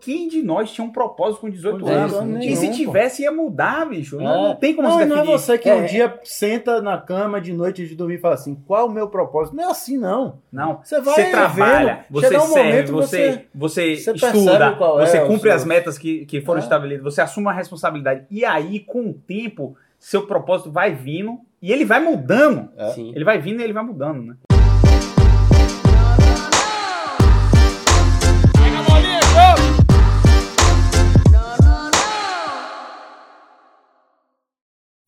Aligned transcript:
Quem 0.00 0.26
de 0.28 0.42
nós 0.42 0.70
tinha 0.70 0.84
um 0.84 0.90
propósito 0.90 1.42
com 1.42 1.50
18 1.50 1.80
Com 1.80 1.84
18 1.84 1.98
anos? 2.00 2.14
anos 2.14 2.44
e 2.46 2.56
se 2.56 2.70
tivesse, 2.72 3.22
ia 3.22 3.30
mudar, 3.32 3.86
bicho. 3.86 4.16
Não, 4.16 4.24
É. 4.46 4.48
não 4.48 4.54
tem 4.56 4.74
como 4.74 4.88
não, 4.88 4.98
se 4.98 5.04
não 5.04 5.16
é 5.16 5.20
definir. 5.20 5.38
você 5.38 5.58
que 5.58 5.68
É. 5.68 5.74
um 5.74 5.84
dia 5.84 6.18
senta 6.24 6.80
na 6.80 6.96
cama 6.98 7.40
de 7.40 7.52
noite 7.52 7.86
de 7.86 7.94
dormir 7.94 8.14
e 8.14 8.18
fala 8.18 8.34
assim, 8.34 8.54
qual 8.66 8.86
o 8.86 8.90
meu 8.90 9.08
propósito? 9.08 9.54
Não 9.56 9.64
é 9.64 9.70
assim, 9.70 9.98
não. 9.98 10.38
Não. 10.50 10.80
Você 10.82 11.00
vai 11.00 11.14
Você 11.14 11.30
trabalha, 11.30 11.94
vendo, 12.10 12.20
você 12.22 12.36
um 12.36 12.40
serve, 12.40 12.68
momento 12.70 12.92
você, 12.92 13.44
você, 13.54 13.96
você 13.96 14.12
estuda, 14.12 14.72
qual 14.72 15.00
é 15.00 15.06
você 15.06 15.18
o 15.20 15.26
cumpre 15.26 15.50
seu- 15.50 15.52
as 15.52 15.64
metas 15.64 15.98
que, 15.98 16.24
que 16.26 16.40
foram 16.40 16.60
É. 16.60 16.62
estabelecidas, 16.62 17.14
você 17.14 17.20
assume 17.20 17.48
a 17.48 17.52
responsabilidade. 17.52 18.24
E 18.30 18.44
aí, 18.44 18.80
com 18.80 19.10
o 19.10 19.12
tempo, 19.14 19.76
seu 19.98 20.26
propósito 20.26 20.70
vai 20.70 20.94
vindo 20.94 21.38
e 21.60 21.72
ele 21.72 21.84
vai 21.84 22.00
mudando. 22.00 22.68
É. 22.76 22.90
Sim. 22.90 23.12
Ele 23.14 23.24
vai 23.24 23.38
vindo 23.38 23.60
e 23.60 23.64
ele 23.64 23.72
vai 23.72 23.82
mudando, 23.84 24.22
né? 24.22 24.36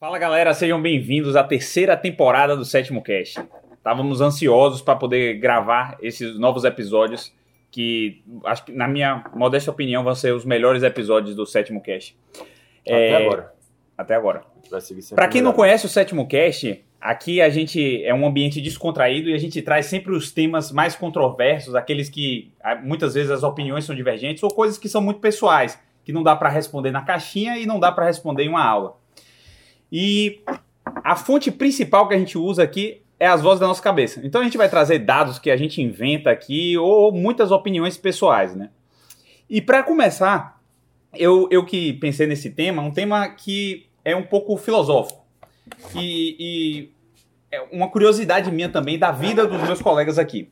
Fala 0.00 0.16
galera, 0.16 0.54
sejam 0.54 0.80
bem-vindos 0.80 1.34
à 1.34 1.42
terceira 1.42 1.96
temporada 1.96 2.56
do 2.56 2.64
Sétimo 2.64 3.02
Cast. 3.02 3.40
Estávamos 3.72 4.20
ansiosos 4.20 4.80
para 4.80 4.94
poder 4.94 5.38
gravar 5.40 5.96
esses 6.00 6.38
novos 6.38 6.62
episódios 6.62 7.34
que, 7.68 8.22
acho 8.44 8.66
que, 8.66 8.72
na 8.72 8.86
minha 8.86 9.24
modesta 9.34 9.72
opinião, 9.72 10.04
vão 10.04 10.14
ser 10.14 10.32
os 10.32 10.44
melhores 10.44 10.84
episódios 10.84 11.34
do 11.34 11.44
Sétimo 11.44 11.82
Cast. 11.82 12.16
Até 12.82 13.10
É, 13.10 13.16
agora. 13.16 13.52
Até 13.98 14.14
agora. 14.14 14.42
Para 15.16 15.26
quem 15.26 15.42
não 15.42 15.50
melhor. 15.50 15.56
conhece 15.56 15.86
o 15.86 15.88
Sétimo 15.88 16.28
Cast, 16.28 16.84
aqui 17.00 17.40
a 17.40 17.48
gente 17.48 18.04
é 18.04 18.14
um 18.14 18.24
ambiente 18.24 18.60
descontraído 18.60 19.28
e 19.28 19.34
a 19.34 19.38
gente 19.38 19.60
traz 19.62 19.86
sempre 19.86 20.12
os 20.12 20.30
temas 20.30 20.70
mais 20.70 20.94
controversos, 20.94 21.74
aqueles 21.74 22.08
que 22.08 22.52
ah, 22.62 22.76
muitas 22.76 23.14
vezes 23.14 23.32
as 23.32 23.42
opiniões 23.42 23.84
são 23.84 23.96
divergentes 23.96 24.44
ou 24.44 24.50
coisas 24.50 24.78
que 24.78 24.88
são 24.88 25.02
muito 25.02 25.18
pessoais, 25.18 25.76
que 26.04 26.12
não 26.12 26.22
dá 26.22 26.36
para 26.36 26.48
responder 26.48 26.92
na 26.92 27.02
caixinha 27.02 27.58
e 27.58 27.66
não 27.66 27.80
dá 27.80 27.90
para 27.90 28.04
responder 28.04 28.44
em 28.44 28.48
uma 28.48 28.64
aula. 28.64 28.96
E 29.90 30.40
a 30.84 31.16
fonte 31.16 31.50
principal 31.50 32.08
que 32.08 32.14
a 32.14 32.18
gente 32.18 32.36
usa 32.36 32.62
aqui 32.62 33.02
é 33.18 33.26
as 33.26 33.42
vozes 33.42 33.60
da 33.60 33.66
nossa 33.66 33.82
cabeça. 33.82 34.20
Então 34.24 34.40
a 34.40 34.44
gente 34.44 34.56
vai 34.56 34.68
trazer 34.68 35.00
dados 35.00 35.38
que 35.38 35.50
a 35.50 35.56
gente 35.56 35.82
inventa 35.82 36.30
aqui 36.30 36.76
ou 36.78 37.10
muitas 37.12 37.50
opiniões 37.50 37.96
pessoais, 37.96 38.54
né? 38.54 38.70
E 39.50 39.60
para 39.60 39.82
começar, 39.82 40.60
eu, 41.14 41.48
eu 41.50 41.64
que 41.64 41.94
pensei 41.94 42.26
nesse 42.26 42.50
tema, 42.50 42.82
um 42.82 42.90
tema 42.90 43.28
que 43.28 43.86
é 44.04 44.14
um 44.14 44.22
pouco 44.22 44.56
filosófico. 44.56 45.24
E, 45.94 46.36
e 46.38 46.92
é 47.50 47.60
uma 47.72 47.88
curiosidade 47.88 48.50
minha 48.50 48.68
também 48.68 48.98
da 48.98 49.10
vida 49.10 49.46
dos 49.46 49.62
meus 49.62 49.80
colegas 49.80 50.18
aqui. 50.18 50.50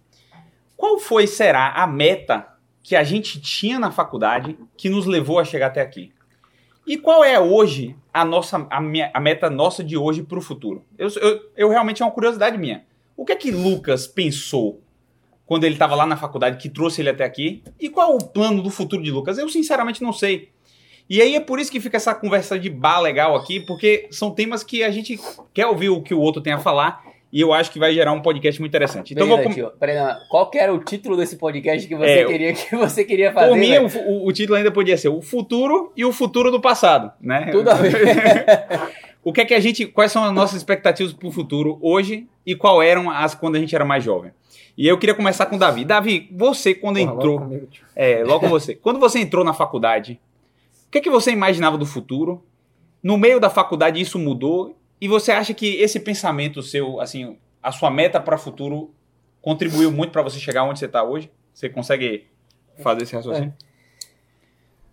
Qual 0.77 0.99
foi, 0.99 1.27
será, 1.27 1.71
a 1.71 1.87
meta 1.87 2.47
que 2.83 2.97
a 2.97 3.03
gente 3.03 3.41
tinha 3.41 3.79
na 3.79 3.91
faculdade 3.91 4.59
que 4.77 4.89
nos 4.89 5.07
levou 5.07 5.39
a 5.39 5.45
chegar 5.45 5.69
até 5.69 5.81
aqui? 5.81 6.13
E 6.87 6.97
qual 6.97 7.25
é 7.25 7.39
hoje 7.39 7.97
a 8.15 8.25
nossa 8.25 8.67
a, 8.71 8.81
minha, 8.81 9.11
a 9.13 9.21
meta 9.21 9.51
nossa 9.51 9.83
de 9.83 9.97
hoje 9.97 10.23
para 10.23 10.39
o 10.39 10.43
futuro? 10.43 10.85
Eu, 10.97 11.09
eu, 11.21 11.51
eu 11.57 11.69
realmente 11.69 12.01
é 12.01 12.05
uma 12.07 12.13
curiosidade 12.13 12.57
minha. 12.57 12.85
O 13.17 13.25
que 13.25 13.33
é 13.33 13.37
que 13.37 13.51
Lucas 13.51 14.07
pensou 14.07 14.81
quando 15.45 15.65
ele 15.65 15.75
estava 15.75 15.97
lá 15.97 16.07
na 16.07 16.17
faculdade 16.17 16.59
que 16.59 16.69
trouxe 16.69 17.01
ele 17.01 17.11
até 17.11 17.25
aqui? 17.25 17.63
E 17.81 17.89
qual 17.89 18.13
é 18.13 18.15
o 18.15 18.19
plano 18.19 18.63
do 18.63 18.71
futuro 18.71 19.03
de 19.03 19.11
Lucas? 19.11 19.37
Eu 19.37 19.49
sinceramente 19.49 20.03
não 20.03 20.13
sei. 20.13 20.51
E 21.11 21.21
aí 21.21 21.35
é 21.35 21.41
por 21.41 21.59
isso 21.59 21.71
que 21.71 21.81
fica 21.81 21.97
essa 21.97 22.15
conversa 22.15 22.59
de 22.59 22.71
bar 22.71 23.01
legal 23.01 23.35
aqui, 23.35 23.61
porque 23.61 24.09
são 24.11 24.31
temas 24.31 24.63
que 24.63 24.85
a 24.85 24.91
gente 24.91 25.19
quer 25.53 25.67
ouvir 25.67 25.89
o 25.89 26.03
que 26.03 26.15
o 26.15 26.21
outro 26.21 26.43
tem 26.43 26.53
a 26.53 26.59
falar 26.59 27.05
e 27.37 27.41
eu 27.43 27.53
acho 27.53 27.71
que 27.71 27.79
vai 27.79 27.93
gerar 27.93 28.13
um 28.13 28.23
podcast 28.23 28.59
muito 28.61 28.71
interessante. 28.71 29.13
Então 29.13 29.27
vou 29.27 29.37
Beleza, 29.37 29.55
com... 29.61 29.69
tio. 29.69 29.79
Peraí, 29.79 29.95
não. 29.95 30.17
qual 30.31 30.49
que 30.49 30.57
era 30.57 30.73
o 30.73 30.79
título 30.79 31.19
desse 31.19 31.37
podcast 31.37 31.87
que 31.87 31.95
você, 31.95 32.11
É, 32.11 32.25
queria, 32.25 32.53
que 32.55 32.75
você 32.75 33.05
queria 33.05 33.31
fazer? 33.31 33.49
Por 33.51 33.59
mim, 33.59 33.69
velho? 33.69 33.91
o, 34.09 34.27
o- 34.27 34.33
título 34.33 34.57
ainda 34.57 34.71
podia 34.73 34.97
ser 34.97 35.09
O 35.11 35.21
Futuro 35.21 35.93
e 35.95 36.03
o 36.03 36.13
Futuro 36.13 36.51
do 36.51 36.59
Passado, 36.61 37.13
né? 37.21 37.49
Tudo 37.53 37.69
a 37.69 37.75
ver. 37.75 37.93
o 39.23 39.33
que 39.35 39.43
é 39.43 39.45
que 39.45 39.53
a 39.53 39.61
gente. 39.61 39.85
Quais 39.85 40.11
são 40.11 40.25
as 40.25 40.33
nossas 40.33 40.57
expectativas 40.57 41.13
para 41.13 41.29
o 41.29 41.31
futuro 41.31 41.79
hoje 41.83 42.27
e 42.47 42.55
qual 42.55 42.83
eram 42.83 43.11
as 43.11 43.35
quando 43.35 43.57
a 43.57 43.59
gente 43.59 43.75
era 43.75 43.85
mais 43.85 44.03
jovem? 44.03 44.31
E 44.79 44.89
eu 44.89 44.97
queria 44.97 45.15
começar 45.15 45.45
com 45.45 45.57
o 45.57 45.59
Davi. 45.59 45.85
Davi, 45.85 46.29
você 46.33 46.75
quando 46.75 46.97
Porra, 46.97 47.07
logo 47.11 47.19
entrou. 47.21 47.39
comigo, 47.39 47.67
tio. 47.67 47.85
É, 47.95 48.25
logo 48.25 48.49
você. 48.49 48.75
Quando 48.81 48.99
você 48.99 49.19
entrou 49.19 49.45
na 49.45 49.53
faculdade, 49.53 50.19
o 50.89 50.91
que 50.91 50.99
é 50.99 51.01
que 51.03 51.11
você 51.11 51.33
imaginava 51.33 51.77
do 51.77 51.85
futuro? 51.85 52.43
No 53.03 53.19
meio 53.19 53.39
da 53.39 53.51
faculdade 53.51 54.01
isso 54.01 54.19
mudou 54.19 54.75
e 55.01 55.09
você 55.09 55.33
acha 55.33 55.53
que 55.55 55.77
esse 55.77 56.01
pensamento 56.01 56.63
seu, 56.63 57.01
assim, 57.01 57.39
a 57.63 57.71
sua 57.73 57.91
meta 57.91 58.21
para 58.21 58.37
o 58.37 58.39
futuro 58.39 58.95
contribuiu 59.43 59.91
muito 59.93 60.11
para 60.13 60.23
você 60.23 60.39
chegar 60.39 60.65
onde 60.65 60.79
você 60.79 60.87
está 60.87 61.03
hoje? 61.05 61.31
Você 61.53 61.69
consegue 61.69 62.27
fazer 62.83 63.03
esse 63.03 63.15
raciocínio? 63.15 63.55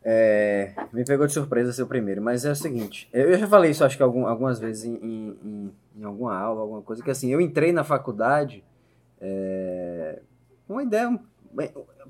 É, 0.06 0.74
me 0.92 1.06
pegou 1.06 1.26
de 1.26 1.32
surpresa 1.32 1.72
ser 1.72 1.84
o 1.84 1.88
primeiro, 1.88 2.22
mas 2.22 2.44
é 2.44 2.52
o 2.52 2.56
seguinte, 2.56 3.08
eu 3.14 3.38
já 3.38 3.48
falei 3.48 3.72
isso 3.72 3.86
acho 3.86 3.96
que 3.96 4.04
algum- 4.04 4.28
algumas 4.28 4.60
vezes 4.60 4.84
em, 4.84 4.96
em- 4.96 5.72
em- 5.96 6.04
alguma 6.04 6.38
aula, 6.38 6.60
alguma 6.60 6.82
coisa, 6.82 7.02
que 7.02 7.10
assim, 7.10 7.30
eu 7.32 7.40
entrei 7.40 7.72
na 7.72 7.86
faculdade 7.86 8.62
é, 9.22 10.20
uma 10.68 10.84
ideia, 10.84 11.18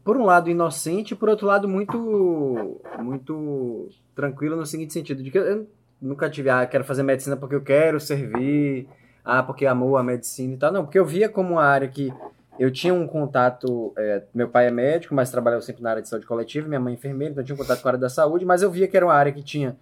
por 0.03 0.17
um 0.17 0.23
lado 0.25 0.49
inocente, 0.49 1.15
por 1.15 1.29
outro 1.29 1.45
lado 1.45 1.67
muito, 1.67 2.81
muito 2.99 3.89
tranquilo 4.15 4.55
no 4.55 4.65
seguinte 4.65 4.91
sentido, 4.93 5.21
de 5.21 5.29
que 5.29 5.37
eu 5.37 5.67
nunca 6.03 6.29
tive, 6.29 6.49
ah, 6.49 6.65
quero 6.65 6.83
fazer 6.83 7.01
medicina 7.01 7.37
porque 7.37 7.55
eu 7.55 7.61
quero 7.61 7.99
servir, 7.99 8.87
ah, 9.23 9.41
porque 9.41 9.65
amou 9.65 9.95
a 9.95 10.03
medicina 10.03 10.53
e 10.53 10.57
tal, 10.57 10.71
não, 10.71 10.83
porque 10.83 10.99
eu 10.99 11.05
via 11.05 11.29
como 11.29 11.53
uma 11.53 11.63
área 11.63 11.87
que 11.87 12.13
eu 12.59 12.69
tinha 12.69 12.93
um 12.93 13.07
contato. 13.07 13.93
é, 13.97 14.23
meu 14.33 14.49
pai 14.49 14.67
é 14.67 14.71
médico, 14.71 15.15
mas 15.15 15.31
trabalhava 15.31 15.61
sempre 15.61 15.81
na 15.81 15.91
área 15.91 16.01
de 16.01 16.09
saúde 16.09 16.25
coletiva, 16.25 16.67
minha 16.67 16.79
mãe 16.79 16.93
é 16.93 16.97
enfermeira, 16.97 17.31
então 17.31 17.41
eu 17.41 17.45
tinha 17.45 17.55
um 17.55 17.57
contato 17.57 17.81
com 17.81 17.87
a 17.87 17.91
área 17.91 17.99
da 17.99 18.09
saúde, 18.09 18.45
mas 18.45 18.61
eu 18.61 18.69
via 18.69 18.87
que 18.87 18.97
era 18.97 19.05
uma 19.05 19.13
área 19.13 19.31
que 19.31 19.41
tinha 19.41 19.77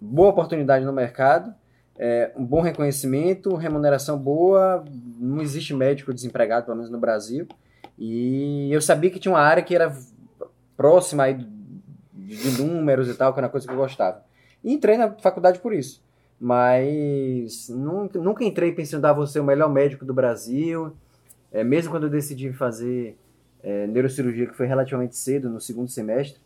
boa 0.00 0.30
oportunidade 0.30 0.84
no 0.84 0.92
mercado, 0.92 1.54
é, 1.96 2.32
um 2.34 2.44
bom 2.44 2.60
reconhecimento, 2.60 3.54
remuneração 3.54 4.18
boa, 4.18 4.84
não 5.20 5.40
existe 5.40 5.74
médico 5.74 6.12
desempregado, 6.12 6.64
pelo 6.64 6.76
menos 6.76 6.90
no 6.90 6.98
Brasil, 6.98 7.46
e 7.98 8.72
eu 8.72 8.80
sabia 8.80 9.10
que 9.10 9.20
tinha 9.20 9.32
uma 9.32 9.40
área 9.40 9.62
que 9.62 9.74
era 9.74 9.94
próxima 10.76 11.24
aí 11.24 11.34
de 11.34 12.60
números 12.60 13.08
e 13.08 13.14
tal, 13.14 13.32
que 13.32 13.38
era 13.38 13.46
uma 13.46 13.50
coisa 13.50 13.66
que 13.66 13.72
eu 13.72 13.76
gostava. 13.76 14.24
E 14.64 14.72
entrei 14.72 14.96
na 14.96 15.12
faculdade 15.12 15.58
por 15.60 15.74
isso. 15.74 16.02
Mas 16.40 17.68
nunca, 17.68 18.18
nunca 18.18 18.44
entrei 18.44 18.72
pensando, 18.72 19.04
ah, 19.04 19.12
vou 19.12 19.26
ser 19.26 19.40
o 19.40 19.44
melhor 19.44 19.70
médico 19.70 20.04
do 20.04 20.14
Brasil. 20.14 20.92
É, 21.52 21.62
mesmo 21.62 21.90
quando 21.90 22.04
eu 22.04 22.10
decidi 22.10 22.52
fazer 22.52 23.16
é, 23.62 23.86
neurocirurgia, 23.86 24.46
que 24.46 24.56
foi 24.56 24.66
relativamente 24.66 25.16
cedo, 25.16 25.48
no 25.48 25.60
segundo 25.60 25.88
semestre, 25.88 26.40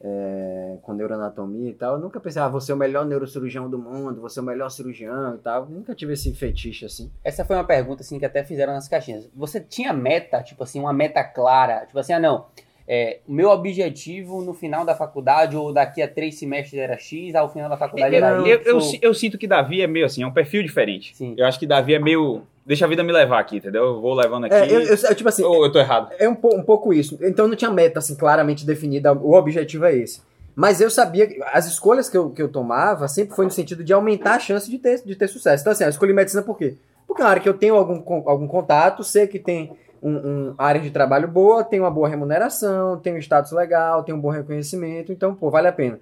é, 0.00 0.76
com 0.82 0.92
neuroanatomia 0.92 1.70
e 1.70 1.74
tal, 1.74 1.94
eu 1.94 2.00
nunca 2.00 2.20
pensei, 2.20 2.40
ah, 2.40 2.48
vou 2.48 2.60
ser 2.60 2.72
o 2.74 2.76
melhor 2.76 3.06
neurocirurgião 3.06 3.70
do 3.70 3.78
mundo, 3.78 4.20
vou 4.20 4.28
ser 4.28 4.40
o 4.40 4.42
melhor 4.42 4.70
cirurgião 4.70 5.34
e 5.34 5.38
tal. 5.38 5.66
Nunca 5.66 5.94
tive 5.94 6.12
esse 6.12 6.32
fetiche 6.34 6.84
assim. 6.84 7.10
Essa 7.22 7.44
foi 7.44 7.56
uma 7.56 7.64
pergunta 7.64 8.02
assim 8.02 8.18
que 8.18 8.26
até 8.26 8.44
fizeram 8.44 8.72
nas 8.72 8.88
caixinhas. 8.88 9.28
Você 9.34 9.60
tinha 9.60 9.92
meta, 9.92 10.42
tipo 10.42 10.62
assim, 10.62 10.78
uma 10.78 10.92
meta 10.92 11.24
clara? 11.24 11.86
Tipo 11.86 11.98
assim, 11.98 12.12
ah 12.12 12.20
não, 12.20 12.46
é, 12.86 13.20
o 13.26 13.32
meu 13.32 13.48
objetivo 13.50 14.42
no 14.42 14.52
final 14.52 14.84
da 14.84 14.94
faculdade 14.94 15.56
ou 15.56 15.72
daqui 15.72 16.02
a 16.02 16.08
três 16.08 16.38
semestres 16.38 16.80
era 16.80 16.98
X, 16.98 17.34
ao 17.34 17.50
final 17.52 17.68
da 17.68 17.76
faculdade 17.76 18.14
era 18.14 18.30
Eu, 18.32 18.46
Y. 18.46 18.50
eu, 18.50 18.60
eu, 18.78 18.80
eu 19.00 19.14
sinto 19.14 19.38
que 19.38 19.46
Davi 19.46 19.80
é 19.82 19.86
meio 19.86 20.04
assim, 20.06 20.22
é 20.22 20.26
um 20.26 20.32
perfil 20.32 20.62
diferente. 20.62 21.14
Sim. 21.16 21.34
Eu 21.36 21.46
acho 21.46 21.58
que 21.58 21.66
Davi 21.66 21.94
é 21.94 21.98
meio. 21.98 22.42
Deixa 22.66 22.84
a 22.86 22.88
vida 22.88 23.02
me 23.02 23.12
levar 23.12 23.40
aqui, 23.40 23.56
entendeu? 23.56 23.84
Eu 23.84 24.00
vou 24.00 24.14
levando 24.14 24.44
aqui. 24.44 24.54
É, 24.54 24.70
eu, 24.70 24.80
eu- 24.80 25.14
tipo 25.14 25.28
assim, 25.28 25.42
Ou 25.42 25.64
eu 25.66 25.72
tô 25.72 25.78
errado? 25.78 26.10
É 26.18 26.28
um, 26.28 26.32
um 26.32 26.62
pouco 26.62 26.92
isso. 26.94 27.18
Então 27.22 27.46
não 27.46 27.56
tinha 27.56 27.70
meta 27.70 27.98
assim 27.98 28.16
claramente 28.16 28.64
definida, 28.66 29.12
o 29.12 29.34
objetivo 29.34 29.84
é 29.84 29.94
esse. 29.96 30.22
Mas 30.56 30.80
eu 30.80 30.88
sabia 30.90 31.26
que 31.26 31.42
as 31.52 31.66
escolhas 31.66 32.08
que 32.08 32.16
eu, 32.16 32.30
que 32.30 32.40
eu 32.40 32.48
tomava 32.48 33.08
sempre 33.08 33.34
foi 33.34 33.44
no 33.44 33.50
sentido 33.50 33.82
de 33.82 33.92
aumentar 33.92 34.36
a 34.36 34.38
chance 34.38 34.70
de 34.70 34.78
ter, 34.78 35.02
de 35.04 35.16
ter 35.16 35.26
sucesso. 35.28 35.62
Então, 35.62 35.72
assim, 35.72 35.84
eu 35.84 35.90
escolhi 35.90 36.12
medicina 36.12 36.42
por 36.42 36.56
quê? 36.56 36.74
Porque 37.06 37.20
é 37.20 37.24
uma 37.24 37.30
área 37.30 37.42
que 37.42 37.48
eu 37.48 37.54
tenho 37.54 37.74
algum, 37.74 38.02
algum 38.28 38.46
contato, 38.46 39.02
sei 39.02 39.26
que 39.26 39.38
tem 39.38 39.72
um, 40.04 40.50
um 40.50 40.54
área 40.58 40.80
de 40.80 40.90
trabalho 40.90 41.26
boa, 41.26 41.64
tem 41.64 41.80
uma 41.80 41.90
boa 41.90 42.08
remuneração, 42.08 42.98
tem 42.98 43.14
um 43.14 43.18
status 43.18 43.50
legal, 43.52 44.04
tem 44.04 44.14
um 44.14 44.20
bom 44.20 44.28
reconhecimento, 44.28 45.10
então, 45.10 45.34
pô, 45.34 45.50
vale 45.50 45.66
a 45.66 45.72
pena. 45.72 45.98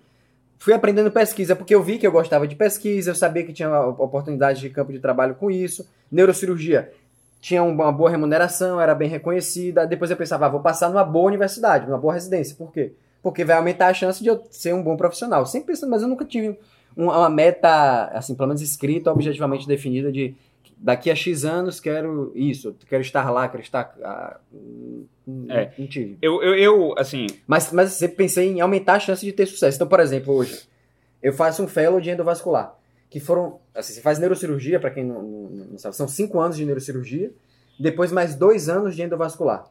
Fui 0.58 0.72
aprendendo 0.72 1.10
pesquisa 1.10 1.56
porque 1.56 1.74
eu 1.74 1.82
vi 1.82 1.98
que 1.98 2.06
eu 2.06 2.12
gostava 2.12 2.46
de 2.46 2.54
pesquisa, 2.56 3.10
eu 3.10 3.14
sabia 3.14 3.44
que 3.44 3.52
tinha 3.52 3.80
oportunidade 3.80 4.60
de 4.60 4.70
campo 4.70 4.92
de 4.92 4.98
trabalho 4.98 5.34
com 5.36 5.50
isso. 5.50 5.88
Neurocirurgia, 6.10 6.92
tinha 7.40 7.62
um- 7.62 7.72
uma 7.72 7.90
boa 7.90 8.10
remuneração, 8.10 8.80
era 8.80 8.94
bem 8.94 9.08
reconhecida. 9.08 9.86
Depois 9.86 10.10
eu 10.10 10.16
pensava, 10.16 10.46
ah, 10.46 10.48
vou 10.48 10.60
passar 10.60 10.88
numa 10.88 11.02
boa 11.04 11.26
universidade, 11.26 11.86
numa 11.86 11.98
boa 11.98 12.14
residência. 12.14 12.54
Por 12.56 12.72
quê? 12.72 12.92
Porque 13.20 13.44
vai 13.44 13.56
aumentar 13.56 13.88
a 13.88 13.94
chance 13.94 14.22
de 14.22 14.28
eu 14.28 14.40
ser 14.50 14.72
um 14.72 14.82
bom 14.82 14.96
profissional. 14.96 15.44
Sempre 15.46 15.68
pensando, 15.72 15.90
mas 15.90 16.02
eu 16.02 16.08
nunca 16.08 16.24
tive 16.24 16.56
um- 16.96 17.06
uma 17.06 17.28
meta, 17.28 18.04
assim, 18.14 18.34
pelo 18.34 18.48
menos 18.48 18.62
escrita, 18.62 19.10
objetivamente 19.10 19.66
definida 19.66 20.12
de 20.12 20.34
daqui 20.82 21.10
a 21.10 21.14
X 21.14 21.44
anos 21.44 21.78
quero 21.80 22.32
isso, 22.34 22.74
quero 22.88 23.02
estar 23.02 23.30
lá, 23.30 23.48
quero 23.48 23.62
estar. 23.62 23.94
ah, 24.02 24.38
É. 25.48 25.70
não 25.78 25.86
tive. 25.86 26.18
Eu, 26.20 26.42
eu, 26.42 26.54
eu, 26.56 26.94
assim. 26.98 27.26
Mas, 27.46 27.72
mas 27.72 27.92
sempre 27.92 28.16
pensei 28.16 28.48
em 28.50 28.60
aumentar 28.60 28.94
a 28.94 29.00
chance 29.00 29.24
de 29.24 29.32
ter 29.32 29.46
sucesso. 29.46 29.76
Então, 29.76 29.86
por 29.86 30.00
exemplo, 30.00 30.34
hoje, 30.34 30.62
eu 31.22 31.32
faço 31.32 31.62
um 31.62 31.68
fellow 31.68 32.00
de 32.00 32.10
endovascular, 32.10 32.76
que 33.08 33.20
foram, 33.20 33.60
assim, 33.74 33.92
você 33.92 34.00
faz 34.00 34.18
neurocirurgia, 34.18 34.80
para 34.80 34.90
quem 34.90 35.04
não, 35.04 35.22
não- 35.22 35.50
não 35.72 35.78
sabe, 35.78 35.94
são 35.96 36.08
cinco 36.08 36.40
anos 36.40 36.56
de 36.56 36.64
neurocirurgia, 36.64 37.30
depois 37.78 38.10
mais 38.10 38.34
dois 38.34 38.68
anos 38.68 38.94
de 38.96 39.02
endovascular. 39.02 39.64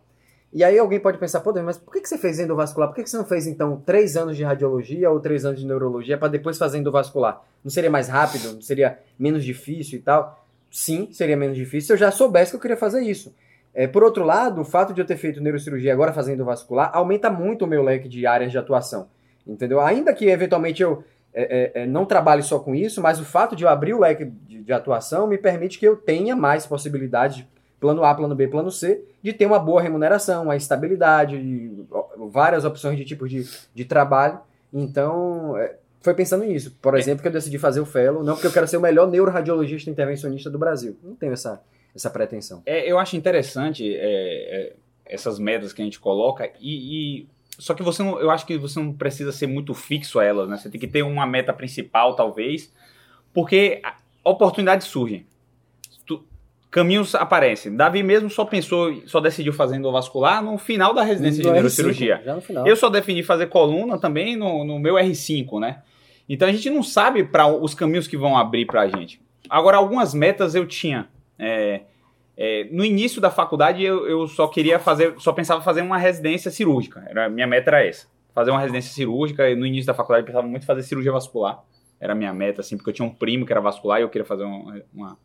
E 0.54 0.66
aí 0.66 0.78
alguém 0.78 1.00
pode 1.00 1.18
pensar, 1.18 1.40
pô, 1.40 1.54
mas 1.64 1.78
por 1.78 1.94
que 1.94 2.02
que 2.02 2.10
você 2.10 2.18
fez 2.18 2.38
endovascular? 2.38 2.90
Por 2.90 2.96
que 2.96 3.04
que 3.04 3.10
você 3.10 3.16
não 3.18 3.24
fez, 3.24 3.48
então, 3.48 3.82
três 3.86 4.18
anos 4.18 4.36
de 4.36 4.44
radiologia 4.44 5.10
ou 5.10 5.18
três 5.18 5.46
anos 5.46 5.62
de 5.62 5.66
neurologia 5.66 6.18
para 6.18 6.28
depois 6.28 6.58
fazer 6.58 6.78
endovascular? 6.78 7.42
Não 7.64 7.72
seria 7.72 7.90
mais 7.90 8.10
rápido? 8.10 8.54
Não 8.56 8.62
seria 8.62 9.00
menos 9.18 9.46
difícil 9.46 10.00
e 10.00 10.02
tal? 10.02 10.41
Sim, 10.72 11.10
seria 11.12 11.36
menos 11.36 11.58
difícil 11.58 11.88
se 11.88 11.94
eu 11.94 11.98
já 11.98 12.10
soubesse 12.10 12.52
que 12.52 12.56
eu 12.56 12.62
queria 12.62 12.78
fazer 12.78 13.02
isso. 13.02 13.36
É, 13.74 13.88
por 13.88 14.04
outro 14.04 14.24
lado, 14.24 14.62
o 14.62 14.66
fato 14.66 14.94
de 14.94 15.02
eu 15.02 15.06
ter 15.06 15.18
feito 15.18 15.42
neurocirurgia 15.42 15.94
agora 15.94 16.14
fazendo 16.14 16.46
vascular 16.46 16.90
aumenta 16.94 17.30
muito 17.30 17.66
o 17.66 17.68
meu 17.68 17.84
leque 17.84 18.08
de 18.08 18.26
áreas 18.26 18.52
de 18.52 18.58
atuação. 18.58 19.08
Entendeu? 19.46 19.82
Ainda 19.82 20.14
que 20.14 20.30
eventualmente 20.30 20.82
eu 20.82 21.04
é, 21.34 21.72
é, 21.76 21.84
é, 21.84 21.86
não 21.86 22.06
trabalhe 22.06 22.44
só 22.44 22.60
com 22.60 22.76
isso, 22.76 23.02
mas 23.02 23.20
o 23.20 23.26
fato 23.26 23.56
de 23.56 23.64
eu 23.64 23.70
abrir 23.70 23.94
o 23.94 24.00
leque 24.00 24.26
de, 24.26 24.62
de 24.62 24.74
atuação 24.74 25.28
me 25.28 25.38
permite 25.38 25.80
que 25.80 25.88
eu 25.88 25.96
tenha 25.96 26.36
mais 26.36 26.66
possibilidades, 26.66 27.38
de 27.38 27.48
plano 27.80 28.04
A, 28.04 28.14
plano 28.14 28.36
B, 28.36 28.48
plano 28.48 28.70
C, 28.70 29.04
de 29.24 29.34
ter 29.34 29.46
uma 29.46 29.58
boa 29.58 29.82
remuneração, 29.82 30.44
uma 30.44 30.56
estabilidade, 30.56 31.72
várias 32.30 32.66
opções 32.66 32.98
de 32.98 33.06
tipos 33.06 33.30
de, 33.30 33.50
de 33.74 33.86
trabalho. 33.86 34.40
Então, 34.74 35.58
é, 35.58 35.76
foi 36.02 36.14
pensando 36.14 36.44
nisso. 36.44 36.76
Por 36.82 36.98
exemplo, 36.98 37.22
que 37.22 37.28
eu 37.28 37.32
decidi 37.32 37.58
fazer 37.58 37.80
o 37.80 37.86
fellow, 37.86 38.24
não 38.24 38.34
porque 38.34 38.48
eu 38.48 38.52
quero 38.52 38.68
ser 38.68 38.78
o 38.78 38.82
melhor 38.82 39.10
neuroradiologista 39.10 39.90
intervencionista 39.90 40.50
do 40.50 40.58
Brasil. 40.58 40.98
Não 41.04 41.16
tenho 41.16 41.34
essa, 41.34 41.62
essa 41.96 42.10
pretensão. 42.10 42.62
É, 42.66 42.90
eu 42.92 42.98
acho 43.00 43.16
interessante 43.16 43.96
é, 43.96 44.00
é, 44.02 44.74
essas 45.06 45.38
metas 45.40 45.74
que 45.74 45.82
a 45.82 45.86
gente 45.86 46.00
coloca 46.00 46.50
e, 46.60 47.20
e- 47.22 47.28
só 47.60 47.74
que 47.76 47.84
você 47.84 48.02
não, 48.02 48.20
eu 48.20 48.32
acho 48.32 48.46
que 48.48 48.58
você 48.58 48.80
não 48.80 48.92
precisa 48.92 49.32
ser 49.32 49.46
muito 49.46 49.74
fixo 49.76 50.20
a 50.20 50.24
elas, 50.26 50.50
né? 50.50 50.58
Você 50.58 50.70
tem 50.70 50.80
que 50.82 50.88
ter 50.88 51.04
uma 51.04 51.28
meta 51.28 51.54
principal, 51.54 52.16
talvez, 52.16 52.74
porque 53.34 53.80
a- 53.84 53.96
oportunidades 54.24 54.88
surgem, 54.88 55.28
Tu- 56.08 56.24
caminhos 56.72 57.14
aparecem. 57.14 57.76
Davi 57.76 58.02
mesmo 58.02 58.30
só 58.32 58.46
pensou, 58.46 59.04
só 59.06 59.20
decidiu 59.20 59.54
fazer 59.54 59.76
endovascular 59.76 60.42
no 60.44 60.58
final 60.58 60.92
da 60.94 61.04
residência 61.04 61.42
de 61.44 61.48
No 61.48 61.52
R5, 61.54 61.56
neurocirurgia. 61.56 62.22
Já 62.26 62.34
no 62.36 62.42
final. 62.42 62.66
Eu 62.68 62.76
só 62.76 62.90
defini 62.90 63.22
fazer 63.22 63.46
coluna 63.48 64.00
também 64.00 64.36
no, 64.36 64.64
no 64.64 64.80
meu 64.80 64.96
R5, 64.96 65.60
né? 65.60 65.84
Então 66.28 66.48
a 66.48 66.52
gente 66.52 66.70
não 66.70 66.82
sabe 66.84 67.24
para 67.24 67.48
os 67.48 67.74
caminhos 67.74 68.08
que 68.08 68.18
vão 68.18 68.38
abrir 68.38 68.66
para 68.66 68.82
a 68.82 68.88
gente. 68.88 69.22
Agora, 69.50 69.78
algumas 69.78 70.14
metas 70.14 70.56
eu 70.56 70.66
tinha. 70.66 71.10
É, 71.38 71.82
é, 72.38 72.68
no 72.72 72.86
início 72.86 73.20
da 73.20 73.30
faculdade 73.30 73.84
eu, 73.84 74.08
eu 74.08 74.28
só 74.28 74.48
queria 74.48 74.80
fazer, 74.80 75.14
só 75.18 75.34
pensava 75.34 75.62
fazer 75.62 75.82
uma 75.82 75.98
residência 75.98 76.50
cirúrgica. 76.50 77.04
Era, 77.08 77.30
minha 77.30 77.48
meta 77.48 77.70
era 77.70 77.86
essa. 77.86 78.08
Fazer 78.34 78.52
uma 78.52 78.62
residência 78.62 78.94
cirúrgica. 78.94 79.54
No 79.56 79.66
início 79.66 79.88
da 79.88 79.94
faculdade 79.94 80.24
eu 80.24 80.28
pensava 80.28 80.48
muito 80.48 80.64
em 80.64 80.66
fazer 80.66 80.84
cirurgia 80.84 81.12
vascular. 81.12 81.64
Era 82.00 82.16
minha 82.16 82.34
meta, 82.34 82.62
assim, 82.62 82.78
porque 82.78 82.90
eu 82.90 82.94
tinha 82.94 83.06
um 83.08 83.14
primo 83.14 83.46
que 83.46 83.52
era 83.52 83.62
vascular 83.62 84.00
e 84.00 84.04
eu 84.04 84.10
queria 84.10 84.26
fazer 84.26 84.44
uma, 84.44 84.82
uma, 84.94 85.18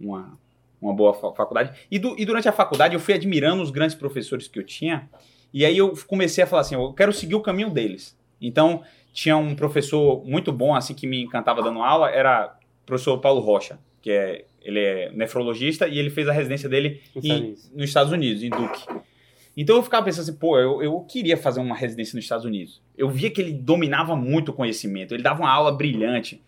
uma, 0.00 0.38
uma 0.80 0.94
boa 0.94 1.12
fa- 1.12 1.32
faculdade. 1.32 1.78
E, 1.90 1.98
du- 1.98 2.14
e 2.16 2.24
durante 2.24 2.48
a 2.48 2.52
faculdade 2.52 2.94
eu 2.94 3.00
fui 3.00 3.12
admirando 3.14 3.62
os 3.62 3.70
grandes 3.70 3.94
professores 3.96 4.46
que 4.48 4.58
eu 4.58 4.64
tinha. 4.64 5.10
E 5.52 5.64
aí 5.64 5.76
eu 5.76 5.92
comecei 6.06 6.44
a 6.44 6.46
falar 6.46 6.62
assim, 6.62 6.76
eu 6.76 6.92
quero 6.94 7.12
seguir 7.12 7.34
o 7.34 7.40
caminho 7.42 7.68
deles. 7.68 8.16
Então, 8.40 8.82
tinha 9.12 9.36
um 9.36 9.54
professor 9.54 10.24
muito 10.24 10.52
bom, 10.52 10.74
assim, 10.74 10.94
que 10.94 11.06
me 11.06 11.22
encantava 11.22 11.62
dando 11.62 11.82
aula, 11.82 12.10
era 12.10 12.54
o 12.82 12.86
professor 12.86 13.18
Paulo 13.18 13.40
Rocha, 13.40 13.78
que 14.02 14.10
é, 14.10 14.44
ele 14.62 14.78
é 14.78 15.10
nefrologista 15.12 15.86
e 15.88 15.98
ele 15.98 16.10
fez 16.10 16.28
a 16.28 16.32
residência 16.32 16.68
dele 16.68 17.00
Nos 17.14 17.24
em- 17.24 17.28
Estados 17.28 17.40
Unidos. 17.42 17.70
nos 17.74 17.84
Estados 17.88 18.12
Unidos, 18.12 18.42
em 18.42 18.50
Duke. 18.50 18.86
Então 19.56 19.76
eu 19.76 19.82
ficava 19.82 20.04
pensando 20.04 20.22
assim, 20.22 20.36
pô, 20.38 20.58
eu, 20.58 20.82
eu 20.82 21.00
queria 21.00 21.36
fazer 21.36 21.60
uma 21.60 21.74
residência 21.76 22.16
nos 22.16 22.24
Estados 22.24 22.44
Unidos. 22.44 22.80
Eu 22.96 23.10
via 23.10 23.30
que 23.30 23.40
ele 23.40 23.52
dominava 23.52 24.14
muito 24.16 24.50
o 24.50 24.52
conhecimento, 24.54 25.12
ele 25.14 25.22
dava 25.22 25.40
uma 25.40 25.50
aula 25.50 25.72
brilhante, 25.72 26.40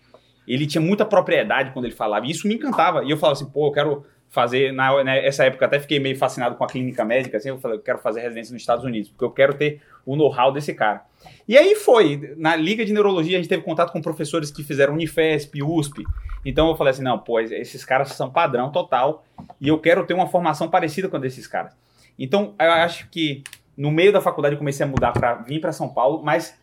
ele 0.46 0.66
tinha 0.66 0.80
muita 0.80 1.04
propriedade 1.04 1.72
quando 1.72 1.84
ele 1.86 1.94
falava, 1.94 2.26
e 2.26 2.30
isso 2.30 2.46
me 2.48 2.54
encantava. 2.54 3.04
E 3.04 3.10
eu 3.10 3.16
falava 3.16 3.38
assim, 3.40 3.50
pô, 3.50 3.66
eu 3.66 3.72
quero 3.72 4.04
fazer, 4.32 4.72
na, 4.72 5.04
nessa 5.04 5.44
época 5.44 5.66
até 5.66 5.78
fiquei 5.78 6.00
meio 6.00 6.16
fascinado 6.16 6.56
com 6.56 6.64
a 6.64 6.66
clínica 6.66 7.04
médica, 7.04 7.36
assim, 7.36 7.50
eu 7.50 7.58
falei, 7.58 7.76
eu 7.76 7.82
quero 7.82 7.98
fazer 7.98 8.22
residência 8.22 8.54
nos 8.54 8.62
Estados 8.62 8.82
Unidos, 8.82 9.10
porque 9.10 9.24
eu 9.24 9.30
quero 9.30 9.52
ter 9.52 9.82
o 10.06 10.16
know-how 10.16 10.50
desse 10.50 10.72
cara. 10.72 11.02
E 11.46 11.56
aí 11.56 11.74
foi, 11.74 12.34
na 12.38 12.56
Liga 12.56 12.82
de 12.82 12.94
Neurologia 12.94 13.36
a 13.36 13.40
gente 13.40 13.48
teve 13.48 13.62
contato 13.62 13.92
com 13.92 14.00
professores 14.00 14.50
que 14.50 14.64
fizeram 14.64 14.94
Unifesp, 14.94 15.62
USP, 15.62 16.02
então 16.46 16.70
eu 16.70 16.74
falei 16.74 16.92
assim, 16.92 17.02
não, 17.02 17.18
pô, 17.18 17.40
esses 17.40 17.84
caras 17.84 18.08
são 18.12 18.30
padrão 18.30 18.72
total, 18.72 19.22
e 19.60 19.68
eu 19.68 19.78
quero 19.78 20.06
ter 20.06 20.14
uma 20.14 20.26
formação 20.26 20.70
parecida 20.70 21.10
com 21.10 21.16
a 21.18 21.20
desses 21.20 21.46
caras. 21.46 21.76
Então, 22.18 22.54
eu 22.58 22.72
acho 22.72 23.10
que 23.10 23.44
no 23.76 23.90
meio 23.90 24.14
da 24.14 24.20
faculdade 24.22 24.54
eu 24.54 24.58
comecei 24.58 24.84
a 24.84 24.88
mudar 24.88 25.12
para 25.12 25.34
vir 25.34 25.60
para 25.60 25.72
São 25.72 25.90
Paulo, 25.90 26.22
mas 26.24 26.58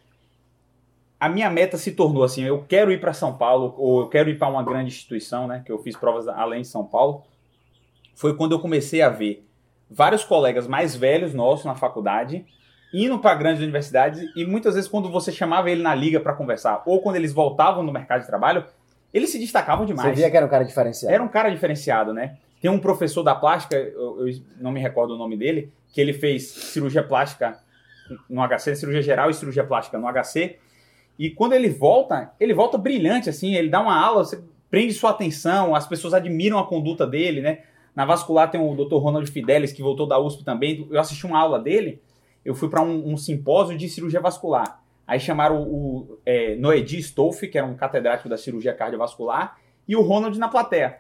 a 1.20 1.30
minha 1.30 1.52
meta 1.52 1.78
se 1.78 1.92
tornou 1.92 2.24
assim, 2.24 2.44
eu 2.44 2.66
quero 2.68 2.92
ir 2.92 3.00
para 3.00 3.14
São 3.14 3.38
Paulo 3.38 3.76
ou 3.78 4.02
eu 4.02 4.08
quero 4.08 4.28
ir 4.28 4.40
para 4.40 4.48
uma 4.48 4.64
grande 4.64 4.88
instituição, 4.88 5.46
né, 5.46 5.62
que 5.64 5.72
eu 5.72 5.78
fiz 5.78 5.96
provas 5.96 6.28
além 6.28 6.64
de 6.64 6.68
São 6.68 6.84
Paulo. 6.84 7.24
Foi 8.20 8.36
quando 8.36 8.52
eu 8.52 8.60
comecei 8.60 9.02
a 9.02 9.08
ver 9.08 9.48
vários 9.90 10.26
colegas 10.26 10.68
mais 10.68 10.94
velhos 10.94 11.34
nossos 11.34 11.64
na 11.64 11.74
faculdade 11.74 12.46
indo 12.94 13.18
para 13.18 13.34
grandes 13.34 13.62
universidades 13.62 14.22
e 14.36 14.46
muitas 14.46 14.76
vezes 14.76 14.90
quando 14.90 15.10
você 15.10 15.32
chamava 15.32 15.72
ele 15.72 15.82
na 15.82 15.96
liga 15.96 16.20
para 16.20 16.34
conversar 16.34 16.84
ou 16.86 17.02
quando 17.02 17.16
eles 17.16 17.32
voltavam 17.32 17.82
no 17.82 17.94
mercado 17.94 18.20
de 18.20 18.28
trabalho, 18.28 18.66
eles 19.14 19.30
se 19.30 19.40
destacavam 19.40 19.88
Você 19.88 19.94
demais. 19.94 20.18
via 20.18 20.30
que 20.30 20.36
era 20.36 20.46
um 20.46 20.50
cara 20.50 20.66
diferenciado. 20.66 21.16
Era 21.16 21.24
um 21.24 21.30
cara 21.30 21.50
diferenciado, 21.50 22.14
né? 22.14 22.36
Tem 22.62 22.70
um 22.70 22.78
professor 22.78 23.24
da 23.24 23.34
plástica, 23.34 23.78
eu, 23.78 24.28
eu 24.28 24.36
não 24.60 24.74
me 24.74 24.82
recordo 24.82 25.14
o 25.14 25.18
nome 25.18 25.38
dele, 25.38 25.72
que 25.94 26.02
ele 26.02 26.12
fez 26.12 26.50
cirurgia 26.50 27.02
plástica 27.02 27.58
no 28.30 28.46
HC, 28.46 28.76
cirurgia 28.76 29.02
geral 29.02 29.30
e 29.30 29.34
cirurgia 29.34 29.64
plástica 29.64 29.98
no 29.98 30.12
HC. 30.12 30.58
E 31.18 31.30
quando 31.30 31.54
ele 31.54 31.70
volta, 31.70 32.34
ele 32.38 32.54
volta 32.54 32.78
brilhante, 32.78 33.30
assim, 33.30 33.56
ele 33.56 33.70
dá 33.70 33.80
uma 33.80 33.98
aula, 33.98 34.26
você 34.26 34.44
prende 34.70 34.92
sua 34.92 35.12
atenção, 35.12 35.74
as 35.74 35.88
pessoas 35.88 36.14
admiram 36.14 36.60
a 36.60 36.68
conduta 36.68 37.08
dele, 37.08 37.40
né? 37.40 37.60
Na 38.00 38.06
vascular 38.06 38.50
tem 38.50 38.62
o 38.62 38.74
Dr. 38.74 38.96
Ronald 38.96 39.30
Fidelis, 39.30 39.74
que 39.74 39.82
voltou 39.82 40.08
da 40.08 40.18
USP 40.18 40.42
também. 40.46 40.88
Eu 40.90 41.02
assisti 41.02 41.26
uma 41.26 41.38
aula 41.38 41.60
dele, 41.60 42.02
eu 42.46 42.56
fui 42.56 42.70
para 42.70 42.82
um, 42.82 43.12
um 43.12 43.18
simpósio 43.18 43.78
de 43.78 43.90
cirurgia 43.90 44.22
vascular. 44.22 44.82
Aí 45.06 45.20
chamaram 45.20 45.64
o, 45.64 45.98
o 45.98 46.20
é, 46.26 46.56
Noedi 46.56 47.04
que 47.52 47.58
era 47.58 47.68
um 47.68 47.76
catedrático 47.76 48.30
da 48.30 48.38
cirurgia 48.38 48.74
cardiovascular, 48.74 49.58
e 49.86 49.98
o 49.98 50.02
Ronald 50.02 50.40
na 50.40 50.48
plateia. 50.48 50.98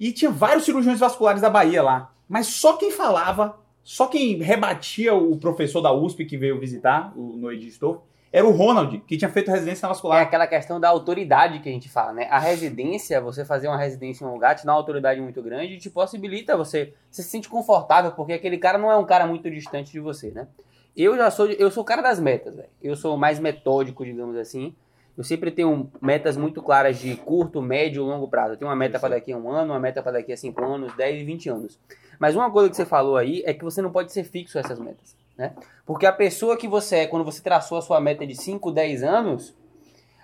E 0.00 0.10
tinha 0.10 0.32
vários 0.32 0.64
cirurgiões 0.64 0.98
vasculares 0.98 1.40
da 1.40 1.48
Bahia 1.48 1.80
lá. 1.80 2.12
Mas 2.28 2.48
só 2.48 2.76
quem 2.76 2.90
falava, 2.90 3.56
só 3.84 4.08
quem 4.08 4.38
rebatia 4.38 5.14
o 5.14 5.38
professor 5.38 5.80
da 5.80 5.92
USP 5.92 6.24
que 6.24 6.36
veio 6.36 6.58
visitar, 6.58 7.12
o 7.16 7.36
Noedi 7.36 7.68
Stolf, 7.68 8.00
era 8.32 8.46
o 8.46 8.50
Ronald, 8.50 8.98
que 9.06 9.16
tinha 9.16 9.28
feito 9.30 9.50
residência 9.50 9.86
na 9.86 9.90
É 9.90 9.92
vascular. 9.92 10.22
aquela 10.22 10.46
questão 10.46 10.80
da 10.80 10.88
autoridade 10.88 11.58
que 11.58 11.68
a 11.68 11.72
gente 11.72 11.88
fala, 11.88 12.12
né? 12.12 12.26
A 12.30 12.38
residência, 12.38 13.20
você 13.20 13.44
fazer 13.44 13.68
uma 13.68 13.76
residência 13.76 14.24
em 14.24 14.28
um 14.28 14.32
lugar, 14.32 14.54
te 14.54 14.64
dá 14.64 14.72
uma 14.72 14.78
autoridade 14.78 15.20
muito 15.20 15.42
grande 15.42 15.74
e 15.74 15.78
te 15.78 15.90
possibilita 15.90 16.56
você, 16.56 16.94
você 17.10 17.22
se 17.22 17.28
sente 17.28 17.48
confortável, 17.48 18.12
porque 18.12 18.32
aquele 18.32 18.56
cara 18.56 18.78
não 18.78 18.90
é 18.90 18.96
um 18.96 19.04
cara 19.04 19.26
muito 19.26 19.50
distante 19.50 19.92
de 19.92 20.00
você, 20.00 20.30
né? 20.30 20.48
Eu 20.96 21.16
já 21.16 21.30
sou, 21.30 21.46
eu 21.46 21.70
sou 21.70 21.82
o 21.82 21.86
cara 21.86 22.00
das 22.02 22.18
metas, 22.18 22.54
velho. 22.54 22.68
Eu 22.82 22.96
sou 22.96 23.16
mais 23.16 23.38
metódico, 23.38 24.04
digamos 24.04 24.36
assim. 24.36 24.74
Eu 25.16 25.24
sempre 25.24 25.50
tenho 25.50 25.90
metas 26.00 26.36
muito 26.38 26.62
claras 26.62 26.98
de 26.98 27.14
curto, 27.16 27.60
médio 27.60 28.02
e 28.02 28.06
longo 28.06 28.26
prazo. 28.28 28.54
Eu 28.54 28.56
tenho 28.56 28.70
uma 28.70 28.76
meta 28.76 28.98
para 28.98 29.10
daqui 29.10 29.30
a 29.32 29.36
um 29.36 29.50
ano, 29.50 29.72
uma 29.72 29.78
meta 29.80 30.02
para 30.02 30.12
daqui 30.12 30.32
a 30.32 30.36
cinco 30.36 30.64
anos, 30.64 30.94
10 30.96 31.20
e 31.20 31.24
20 31.24 31.48
anos. 31.50 31.78
Mas 32.18 32.34
uma 32.34 32.50
coisa 32.50 32.70
que 32.70 32.76
você 32.76 32.86
falou 32.86 33.16
aí 33.16 33.42
é 33.44 33.52
que 33.52 33.62
você 33.62 33.82
não 33.82 33.90
pode 33.90 34.10
ser 34.10 34.24
fixo 34.24 34.56
a 34.56 34.60
essas 34.62 34.78
metas, 34.78 35.14
né? 35.42 35.52
Porque 35.84 36.06
a 36.06 36.12
pessoa 36.12 36.56
que 36.56 36.68
você 36.68 36.96
é, 36.98 37.06
quando 37.06 37.24
você 37.24 37.42
traçou 37.42 37.78
a 37.78 37.82
sua 37.82 38.00
meta 38.00 38.26
de 38.26 38.34
5, 38.34 38.70
10 38.70 39.02
anos, 39.02 39.54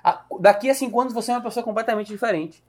a- 0.03 0.25
daqui 0.41 0.71
a 0.71 0.75
5 0.75 1.01
anos 1.01 1.13
você 1.13 1.31
é 1.31 1.35
uma 1.35 1.43
pessoa 1.43 1.65
completamente 1.65 2.09
diferente. 2.09 2.63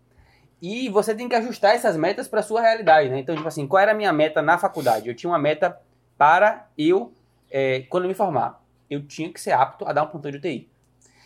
E 0.61 0.89
você 0.89 1.15
tem 1.15 1.29
que 1.29 1.35
ajustar 1.35 1.73
essas 1.75 1.95
metas 1.95 2.27
para 2.27 2.41
sua 2.41 2.59
realidade, 2.61 3.09
né? 3.09 3.19
Então, 3.19 3.33
tipo 3.35 3.47
assim, 3.47 3.65
qual 3.65 3.81
era 3.81 3.91
a 3.91 3.95
minha 3.95 4.11
meta 4.11 4.41
na 4.41 4.57
faculdade? 4.57 5.07
Eu 5.07 5.15
tinha 5.15 5.29
uma 5.31 5.39
meta 5.39 5.79
para 6.17 6.67
eu, 6.77 7.13
é, 7.49 7.81
quando 7.89 8.03
eu 8.03 8.09
me 8.09 8.13
formar, 8.13 8.61
eu 8.89 9.05
tinha 9.05 9.31
que 9.31 9.39
ser 9.39 9.51
apto 9.51 9.87
a 9.87 9.93
dar 9.93 10.03
um 10.03 10.07
plantão 10.07 10.29
de 10.31 10.37
UTI. 10.37 10.69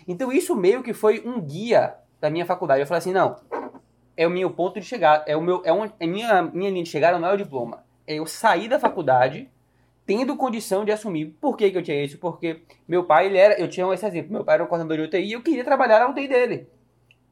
Então, 0.07 0.31
isso 0.31 0.55
meio 0.55 0.83
que 0.83 0.93
foi 0.93 1.23
um 1.25 1.41
guia 1.41 1.95
da 2.21 2.29
minha 2.29 2.45
faculdade. 2.45 2.81
Eu 2.81 2.85
falei 2.87 2.99
assim, 2.99 3.11
não, 3.13 3.37
é 4.15 4.27
o 4.27 4.29
meu 4.29 4.51
ponto 4.51 4.79
de 4.79 4.85
chegada, 4.85 5.23
é 5.25 5.35
o 5.35 5.41
meu, 5.41 5.61
é, 5.65 5.73
um, 5.73 5.89
é 5.99 6.05
minha, 6.05 6.43
minha 6.43 6.69
linha 6.69 6.83
de 6.83 6.89
chegada 6.89 7.17
não 7.17 7.29
é 7.29 7.33
o 7.33 7.37
diploma. 7.37 7.83
É 8.05 8.15
eu 8.15 8.25
sair 8.27 8.67
da 8.67 8.79
faculdade 8.79 9.49
tendo 10.05 10.35
condição 10.35 10.83
de 10.83 10.91
assumir. 10.91 11.35
Por 11.39 11.55
que, 11.57 11.71
que 11.71 11.77
eu 11.77 11.83
tinha 11.83 12.03
isso? 12.03 12.17
Porque 12.17 12.61
meu 12.87 13.03
pai, 13.03 13.27
ele 13.27 13.37
era, 13.37 13.59
eu 13.59 13.67
tinha 13.67 13.91
esse 13.93 14.05
exemplo, 14.05 14.33
meu 14.33 14.43
pai 14.43 14.55
era 14.55 14.63
um 14.63 14.67
coordenador 14.67 14.97
de 14.97 15.03
UTI 15.03 15.29
e 15.29 15.33
eu 15.33 15.41
queria 15.41 15.63
trabalhar 15.63 15.99
na 15.99 16.09
UTI 16.09 16.27
dele. 16.27 16.67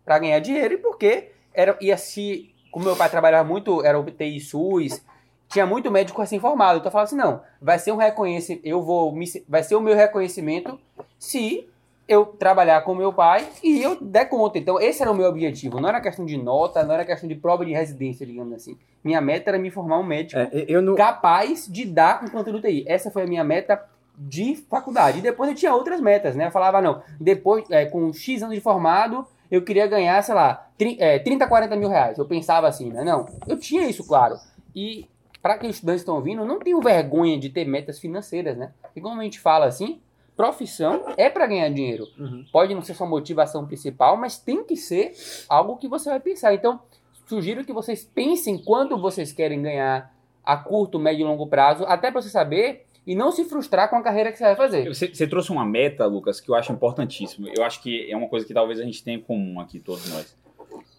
Pra 0.06 0.20
ganhar 0.20 0.40
dinheiro 0.40 0.74
e 0.74 0.78
porque 0.78 1.32
era, 1.54 1.78
ia 1.82 1.98
se, 1.98 2.54
como 2.72 2.86
meu 2.86 2.96
pai 2.96 3.10
trabalhava 3.10 3.48
muito, 3.48 3.84
era 3.84 4.00
UTI 4.00 4.40
SUS, 4.40 5.04
tinha 5.50 5.66
muito 5.66 5.92
médico 5.92 6.22
recém-formado. 6.22 6.80
Então 6.80 6.88
eu 6.88 6.92
falava 6.92 7.08
assim, 7.08 7.18
não, 7.18 7.42
vai 7.62 7.78
ser 7.78 7.92
um 7.92 7.98
reconhecimento, 7.98 8.66
eu 8.66 8.82
vou, 8.82 9.14
vai 9.48 9.64
ser 9.64 9.76
o 9.76 9.82
meu 9.82 9.96
reconhecimento 9.96 10.80
se 11.20 11.70
eu 12.08 12.26
trabalhar 12.26 12.82
com 12.82 12.94
meu 12.96 13.14
pai 13.14 13.48
e 13.64 13.82
eu 13.82 13.98
der 14.02 14.26
conta. 14.26 14.58
Então 14.58 14.80
esse 14.80 15.02
era 15.02 15.12
o 15.12 15.16
meu 15.16 15.28
objetivo. 15.28 15.80
Não 15.80 15.88
era 15.90 16.02
questão 16.02 16.26
de 16.26 16.38
nota, 16.38 16.84
não 16.84 16.94
era 16.94 17.06
questão 17.06 17.28
de 17.30 17.36
prova 17.36 17.66
de 17.66 17.72
residência, 17.72 18.26
digamos 18.26 18.54
assim. 18.54 18.78
Minha 19.04 19.22
meta 19.22 19.50
era 19.52 19.58
me 19.60 19.72
formar 19.72 20.00
um 20.00 20.04
médico 20.04 20.40
É, 20.40 20.50
eu 20.68 20.82
não. 20.82 20.96
capaz 20.96 21.68
de 21.68 21.86
dar 21.86 22.24
um 22.34 22.44
de 22.44 22.50
UTI. 22.50 22.84
Essa 22.88 23.10
foi 23.12 23.24
a 23.24 23.28
minha 23.28 23.44
meta 23.44 23.82
de 24.18 24.56
faculdade. 24.70 25.20
E 25.20 25.22
depois 25.22 25.50
eu 25.50 25.56
tinha 25.56 25.74
outras 25.74 26.02
metas, 26.02 26.36
né? 26.36 26.48
Eu 26.48 26.52
falava, 26.52 26.82
não, 26.82 27.02
depois, 27.20 27.64
é, 27.72 27.86
com 27.86 28.12
X 28.14 28.44
anos 28.44 28.54
de 28.56 28.62
formado, 28.62 29.26
eu 29.50 29.64
queria 29.64 29.88
ganhar, 29.88 30.22
sei 30.22 30.36
lá, 30.36 30.68
tri- 30.78 30.98
é, 31.00 31.18
30, 31.18 31.48
40 31.48 31.76
mil 31.76 31.90
reais. 31.90 32.18
Eu 32.18 32.26
pensava 32.26 32.68
assim, 32.68 32.92
né? 32.92 33.04
Não, 33.04 33.26
eu 33.48 33.58
tinha 33.58 33.88
isso, 33.90 34.06
claro. 34.06 34.36
E 34.76 35.08
para 35.42 35.58
que 35.58 35.66
os 35.66 35.76
estudantes 35.76 36.02
estão 36.02 36.16
ouvindo, 36.16 36.46
não 36.46 36.60
tenham 36.60 36.80
vergonha 36.82 37.40
de 37.40 37.50
ter 37.50 37.66
metas 37.66 37.98
financeiras, 38.00 38.56
né? 38.58 38.72
E 38.96 39.02
como 39.02 39.20
a 39.20 39.24
gente 39.24 39.40
fala 39.40 39.66
assim, 39.66 40.00
profissão 40.42 41.14
é 41.18 41.30
para 41.30 41.46
ganhar 41.46 41.70
dinheiro. 41.70 42.08
Uhum. 42.18 42.46
Pode 42.52 42.74
não 42.74 42.82
ser 42.82 42.96
sua 42.96 43.08
motivação 43.08 43.66
principal, 43.66 44.18
mas 44.18 44.40
tem 44.40 44.64
que 44.64 44.76
ser 44.76 45.14
algo 45.48 45.78
que 45.78 45.88
você 45.88 46.10
vai 46.10 46.20
pensar. 46.20 46.54
Então, 46.54 46.80
sugiro 47.28 47.64
que 47.64 47.72
vocês 47.72 48.04
pensem 48.04 48.58
quanto 48.58 48.98
vocês 48.98 49.32
querem 49.32 49.62
ganhar 49.62 50.12
a 50.44 50.58
curto, 50.58 50.98
médio 50.98 51.22
e 51.22 51.24
longo 51.24 51.46
prazo, 51.46 51.86
até 51.86 52.10
para 52.12 52.22
você 52.22 52.30
saber 52.30 52.88
e 53.06 53.16
não 53.16 53.32
se 53.32 53.46
frustrar 53.46 53.90
com 53.90 53.96
a 53.96 54.02
carreira 54.02 54.32
que 54.32 54.38
você 54.38 54.44
vai 54.44 54.56
fazer. 54.56 54.88
Você, 54.88 55.08
você 55.08 55.28
trouxe 55.28 55.52
uma 55.52 55.66
meta, 55.66 56.06
Lucas, 56.06 56.40
que 56.40 56.50
eu 56.50 56.56
acho 56.56 56.72
importantíssimo. 56.72 57.48
Eu 57.56 57.64
acho 57.64 57.82
que 57.82 58.12
é 58.12 58.18
uma 58.18 58.28
coisa 58.28 58.46
que 58.46 58.54
talvez 58.54 58.80
a 58.80 58.84
gente 58.84 59.04
tenha 59.04 59.18
em 59.18 59.22
comum 59.22 59.60
aqui, 59.60 59.80
todos 59.80 60.10
nós. 60.10 60.38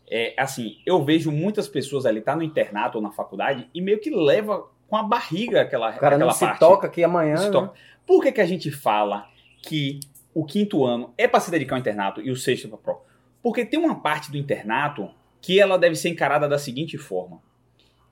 É 0.08 0.34
assim, 0.36 0.76
eu 0.84 1.02
vejo 1.04 1.32
muitas 1.32 1.68
pessoas 1.68 2.06
ali, 2.06 2.20
tá 2.20 2.36
no 2.36 2.42
internato 2.42 2.98
ou 2.98 3.02
na 3.02 3.10
faculdade, 3.10 3.68
e 3.74 3.80
meio 3.80 3.98
que 3.98 4.10
leva 4.10 4.68
com 4.88 4.96
a 4.96 5.02
barriga 5.02 5.62
aquela, 5.62 5.90
O 5.90 5.98
cara 5.98 6.16
aquela 6.16 6.18
não 6.18 6.30
se 6.32 6.44
parte. 6.44 6.58
toca 6.60 6.86
aqui 6.86 7.02
amanhã. 7.02 7.36
Se 7.38 7.46
né? 7.46 7.50
toca. 7.50 7.72
Por 8.06 8.22
que, 8.22 8.32
que 8.32 8.40
a 8.40 8.46
gente 8.46 8.70
fala 8.70 9.26
que 9.62 10.00
o 10.34 10.44
quinto 10.44 10.84
ano 10.84 11.12
é 11.16 11.26
para 11.28 11.40
se 11.40 11.50
dedicar 11.50 11.76
ao 11.76 11.80
internato 11.80 12.20
e 12.20 12.30
o 12.30 12.36
sexto 12.36 12.68
para 12.68 12.78
pro? 12.78 13.00
Porque 13.42 13.64
tem 13.64 13.78
uma 13.80 13.94
parte 14.00 14.30
do 14.30 14.36
internato 14.36 15.08
que 15.40 15.58
ela 15.60 15.78
deve 15.78 15.94
ser 15.96 16.08
encarada 16.10 16.48
da 16.48 16.58
seguinte 16.58 16.98
forma: 16.98 17.40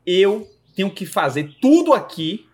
eu 0.06 0.48
tenho 0.74 0.90
que 0.90 1.04
fazer 1.06 1.50
tudo 1.60 1.92
aqui 1.92 2.46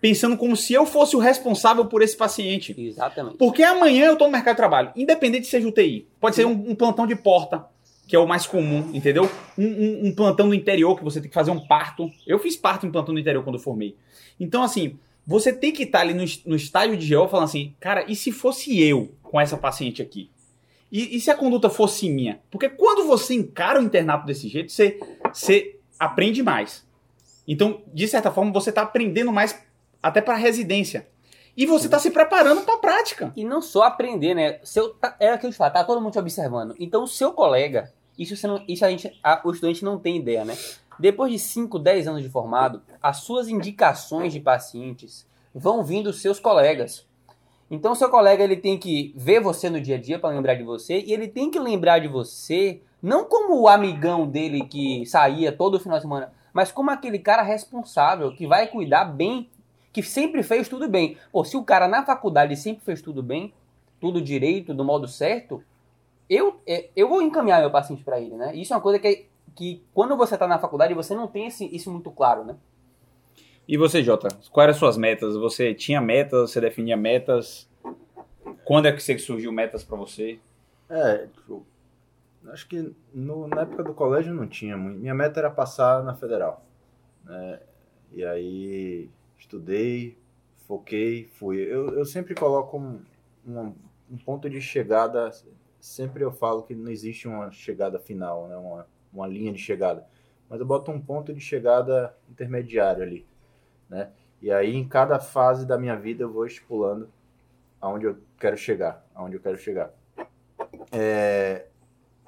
pensando 0.00 0.36
como 0.36 0.56
se 0.56 0.72
eu 0.74 0.84
fosse 0.84 1.14
o 1.14 1.18
responsável 1.20 1.84
por 1.86 2.02
esse 2.02 2.16
paciente. 2.16 2.74
Exatamente. 2.76 3.36
Porque 3.36 3.62
amanhã 3.62 4.06
eu 4.06 4.16
tô 4.16 4.24
no 4.26 4.32
mercado 4.32 4.54
de 4.54 4.58
trabalho, 4.58 4.90
independente 4.96 5.44
se 5.44 5.52
seja 5.52 5.68
UTI. 5.68 6.08
Pode 6.20 6.34
ser 6.34 6.44
um, 6.44 6.70
um 6.70 6.74
plantão 6.74 7.06
de 7.06 7.14
porta, 7.14 7.64
que 8.08 8.16
é 8.16 8.18
o 8.18 8.26
mais 8.26 8.44
comum, 8.46 8.90
entendeu? 8.92 9.30
Um, 9.56 9.64
um- 9.64 10.06
um 10.08 10.14
plantão 10.14 10.48
no 10.48 10.54
interior, 10.54 10.96
que 10.98 11.04
você 11.04 11.20
tem 11.20 11.28
que 11.28 11.34
fazer 11.34 11.52
um 11.52 11.60
parto. 11.66 12.10
Eu 12.26 12.38
fiz 12.40 12.56
parto 12.56 12.84
em 12.84 12.90
plantão 12.90 13.14
no 13.14 13.20
interior 13.20 13.44
quando 13.44 13.56
eu 13.56 13.62
formei. 13.62 13.96
Então, 14.40 14.62
assim, 14.64 14.98
você 15.26 15.52
tem 15.52 15.72
que 15.72 15.84
estar 15.84 16.00
ali 16.00 16.14
no, 16.14 16.24
no 16.46 16.56
estágio 16.56 16.96
de 16.96 17.14
GO 17.14 17.28
falando 17.28 17.44
assim, 17.46 17.74
cara, 17.78 18.04
e 18.10 18.16
se 18.16 18.32
fosse 18.32 18.80
eu 18.82 19.14
com 19.22 19.40
essa 19.40 19.56
paciente 19.56 20.02
aqui? 20.02 20.30
E, 20.90 21.16
e 21.16 21.20
se 21.20 21.30
a 21.30 21.34
conduta 21.34 21.70
fosse 21.70 22.08
minha? 22.10 22.40
Porque 22.50 22.68
quando 22.68 23.06
você 23.06 23.34
encara 23.34 23.80
o 23.80 23.82
internato 23.82 24.26
desse 24.26 24.48
jeito, 24.48 24.70
você, 24.70 24.98
você 25.32 25.76
aprende 25.98 26.42
mais. 26.42 26.84
Então, 27.48 27.82
de 27.92 28.06
certa 28.06 28.30
forma, 28.30 28.52
você 28.52 28.70
está 28.70 28.82
aprendendo 28.82 29.32
mais 29.32 29.58
até 30.02 30.20
para 30.20 30.34
residência. 30.34 31.08
E 31.56 31.66
você 31.66 31.86
está 31.86 31.98
se 31.98 32.10
preparando 32.10 32.62
para 32.62 32.74
a 32.74 32.78
prática. 32.78 33.32
E 33.36 33.44
não 33.44 33.60
só 33.62 33.82
aprender, 33.84 34.34
né? 34.34 34.58
Seu, 34.64 34.90
tá- 34.94 35.16
é 35.20 35.30
aquilo 35.30 35.52
que 35.52 35.58
fala, 35.58 35.70
tá 35.70 35.84
todo 35.84 36.00
mundo 36.00 36.12
te 36.12 36.18
observando. 36.18 36.74
Então, 36.78 37.04
o 37.04 37.08
seu 37.08 37.32
colega, 37.32 37.92
isso, 38.18 38.36
você 38.36 38.46
não, 38.46 38.62
isso 38.68 38.84
a 38.84 38.90
gente, 38.90 39.18
a- 39.22 39.40
o 39.44 39.50
estudante 39.50 39.84
não 39.84 39.98
tem 39.98 40.16
ideia, 40.18 40.44
né? 40.44 40.56
Depois 40.98 41.32
de 41.32 41.38
5, 41.38 41.78
10 41.78 42.08
anos 42.08 42.22
de 42.22 42.28
formado, 42.28 42.82
as 43.02 43.18
suas 43.18 43.48
indicações 43.48 44.32
de 44.32 44.40
pacientes 44.40 45.26
vão 45.54 45.84
vindo 45.84 46.10
dos 46.10 46.20
seus 46.20 46.38
colegas. 46.38 47.06
Então, 47.70 47.94
seu 47.94 48.10
colega 48.10 48.44
ele 48.44 48.56
tem 48.56 48.78
que 48.78 49.14
ver 49.16 49.40
você 49.40 49.70
no 49.70 49.80
dia 49.80 49.96
a 49.96 50.00
dia 50.00 50.18
para 50.18 50.34
lembrar 50.34 50.54
de 50.54 50.62
você 50.62 51.00
e 51.00 51.12
ele 51.12 51.26
tem 51.26 51.50
que 51.50 51.58
lembrar 51.58 52.00
de 52.00 52.08
você 52.08 52.82
não 53.02 53.24
como 53.24 53.60
o 53.60 53.68
amigão 53.68 54.26
dele 54.28 54.64
que 54.64 55.04
saía 55.06 55.50
todo 55.50 55.80
final 55.80 55.98
de 55.98 56.02
semana, 56.02 56.32
mas 56.52 56.70
como 56.70 56.90
aquele 56.90 57.18
cara 57.18 57.42
responsável 57.42 58.34
que 58.34 58.46
vai 58.46 58.68
cuidar 58.68 59.06
bem, 59.06 59.48
que 59.92 60.02
sempre 60.02 60.42
fez 60.42 60.68
tudo 60.68 60.88
bem. 60.88 61.16
Pô, 61.32 61.44
se 61.44 61.56
o 61.56 61.64
cara 61.64 61.88
na 61.88 62.04
faculdade 62.04 62.54
sempre 62.56 62.84
fez 62.84 63.02
tudo 63.02 63.22
bem, 63.22 63.52
tudo 64.00 64.20
direito, 64.20 64.72
do 64.74 64.84
modo 64.84 65.08
certo, 65.08 65.64
eu, 66.28 66.60
é, 66.66 66.90
eu 66.94 67.08
vou 67.08 67.20
encaminhar 67.20 67.60
meu 67.60 67.70
paciente 67.70 68.04
para 68.04 68.20
ele, 68.20 68.36
né? 68.36 68.54
Isso 68.54 68.72
é 68.72 68.76
uma 68.76 68.82
coisa 68.82 68.98
que, 68.98 69.26
que 69.56 69.82
quando 69.92 70.16
você 70.16 70.36
tá 70.36 70.46
na 70.46 70.58
faculdade, 70.58 70.94
você 70.94 71.14
não 71.14 71.26
tem 71.28 71.46
esse, 71.46 71.64
isso 71.74 71.90
muito 71.90 72.10
claro, 72.10 72.44
né? 72.44 72.56
E 73.66 73.76
você, 73.76 74.02
Jota, 74.02 74.28
quais 74.50 74.64
eram 74.64 74.70
as 74.72 74.76
suas 74.76 74.96
metas? 74.96 75.36
Você 75.36 75.72
tinha 75.74 76.00
metas, 76.00 76.50
você 76.50 76.60
definia 76.60 76.96
metas? 76.96 77.68
Quando 78.64 78.86
é 78.86 78.92
que 78.92 79.02
você 79.02 79.18
surgiu 79.18 79.52
metas 79.52 79.84
para 79.84 79.96
você? 79.96 80.38
É, 80.88 81.26
tipo, 81.28 81.64
acho 82.48 82.68
que 82.68 82.92
no- 83.14 83.46
na 83.48 83.62
época 83.62 83.84
do 83.84 83.94
colégio 83.94 84.34
não 84.34 84.46
tinha 84.48 84.76
muito. 84.76 84.98
Minha 84.98 85.14
meta 85.14 85.40
era 85.40 85.50
passar 85.50 86.02
na 86.02 86.14
federal. 86.14 86.64
né? 87.24 87.60
E 88.10 88.24
aí 88.24 89.08
estudei, 89.38 90.18
foquei, 90.66 91.24
fui. 91.38 91.58
Eu, 91.58 91.94
eu 91.96 92.04
sempre 92.04 92.34
coloco 92.34 92.76
um, 92.78 93.00
um, 93.46 93.74
um 94.10 94.16
ponto 94.18 94.50
de 94.50 94.60
chegada. 94.60 95.30
Sempre 95.80 96.24
eu 96.24 96.32
falo 96.32 96.62
que 96.64 96.74
não 96.74 96.90
existe 96.90 97.26
uma 97.28 97.50
chegada 97.52 97.98
final, 97.98 98.48
né? 98.48 98.56
uma, 98.56 98.86
uma 99.12 99.26
linha 99.26 99.52
de 99.52 99.58
chegada. 99.58 100.06
Mas 100.48 100.60
eu 100.60 100.66
boto 100.66 100.90
um 100.90 101.00
ponto 101.00 101.32
de 101.32 101.40
chegada 101.40 102.16
intermediário 102.30 103.02
ali. 103.02 103.26
Né? 103.88 104.10
E 104.40 104.50
aí 104.50 104.74
em 104.74 104.86
cada 104.86 105.18
fase 105.18 105.66
da 105.66 105.78
minha 105.78 105.96
vida 105.96 106.22
eu 106.22 106.32
vou 106.32 106.46
estipulando 106.46 107.08
aonde 107.80 108.06
eu 108.06 108.18
quero 108.38 108.56
chegar, 108.56 109.04
aonde 109.14 109.36
eu 109.36 109.40
quero 109.40 109.58
chegar. 109.58 109.92
É, 110.90 111.66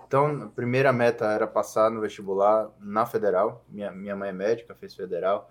então, 0.07 0.43
a 0.43 0.49
primeira 0.49 0.93
meta 0.93 1.27
era 1.27 1.47
passar 1.47 1.91
no 1.91 2.01
vestibular 2.01 2.71
na 2.79 3.07
federal. 3.07 3.65
Minha, 3.69 3.91
minha 3.91 4.15
mãe 4.15 4.29
é 4.29 4.33
médica, 4.33 4.75
fez 4.75 4.95
federal. 4.95 5.51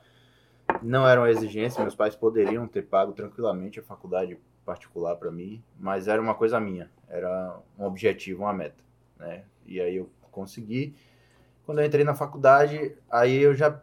Não 0.81 1.07
era 1.07 1.19
uma 1.19 1.29
exigência, 1.29 1.81
meus 1.81 1.95
pais 1.95 2.15
poderiam 2.15 2.67
ter 2.67 2.83
pago 2.83 3.13
tranquilamente 3.13 3.79
a 3.79 3.83
faculdade 3.83 4.39
particular 4.65 5.15
para 5.17 5.31
mim, 5.31 5.61
mas 5.77 6.07
era 6.07 6.21
uma 6.21 6.33
coisa 6.33 6.59
minha, 6.59 6.89
era 7.09 7.59
um 7.77 7.83
objetivo, 7.83 8.43
uma 8.43 8.53
meta, 8.53 8.81
né? 9.17 9.43
E 9.65 9.81
aí 9.81 9.97
eu 9.97 10.09
consegui. 10.31 10.95
Quando 11.65 11.79
eu 11.79 11.85
entrei 11.85 12.03
na 12.03 12.13
faculdade, 12.15 12.95
aí 13.09 13.37
eu 13.37 13.53
já 13.53 13.81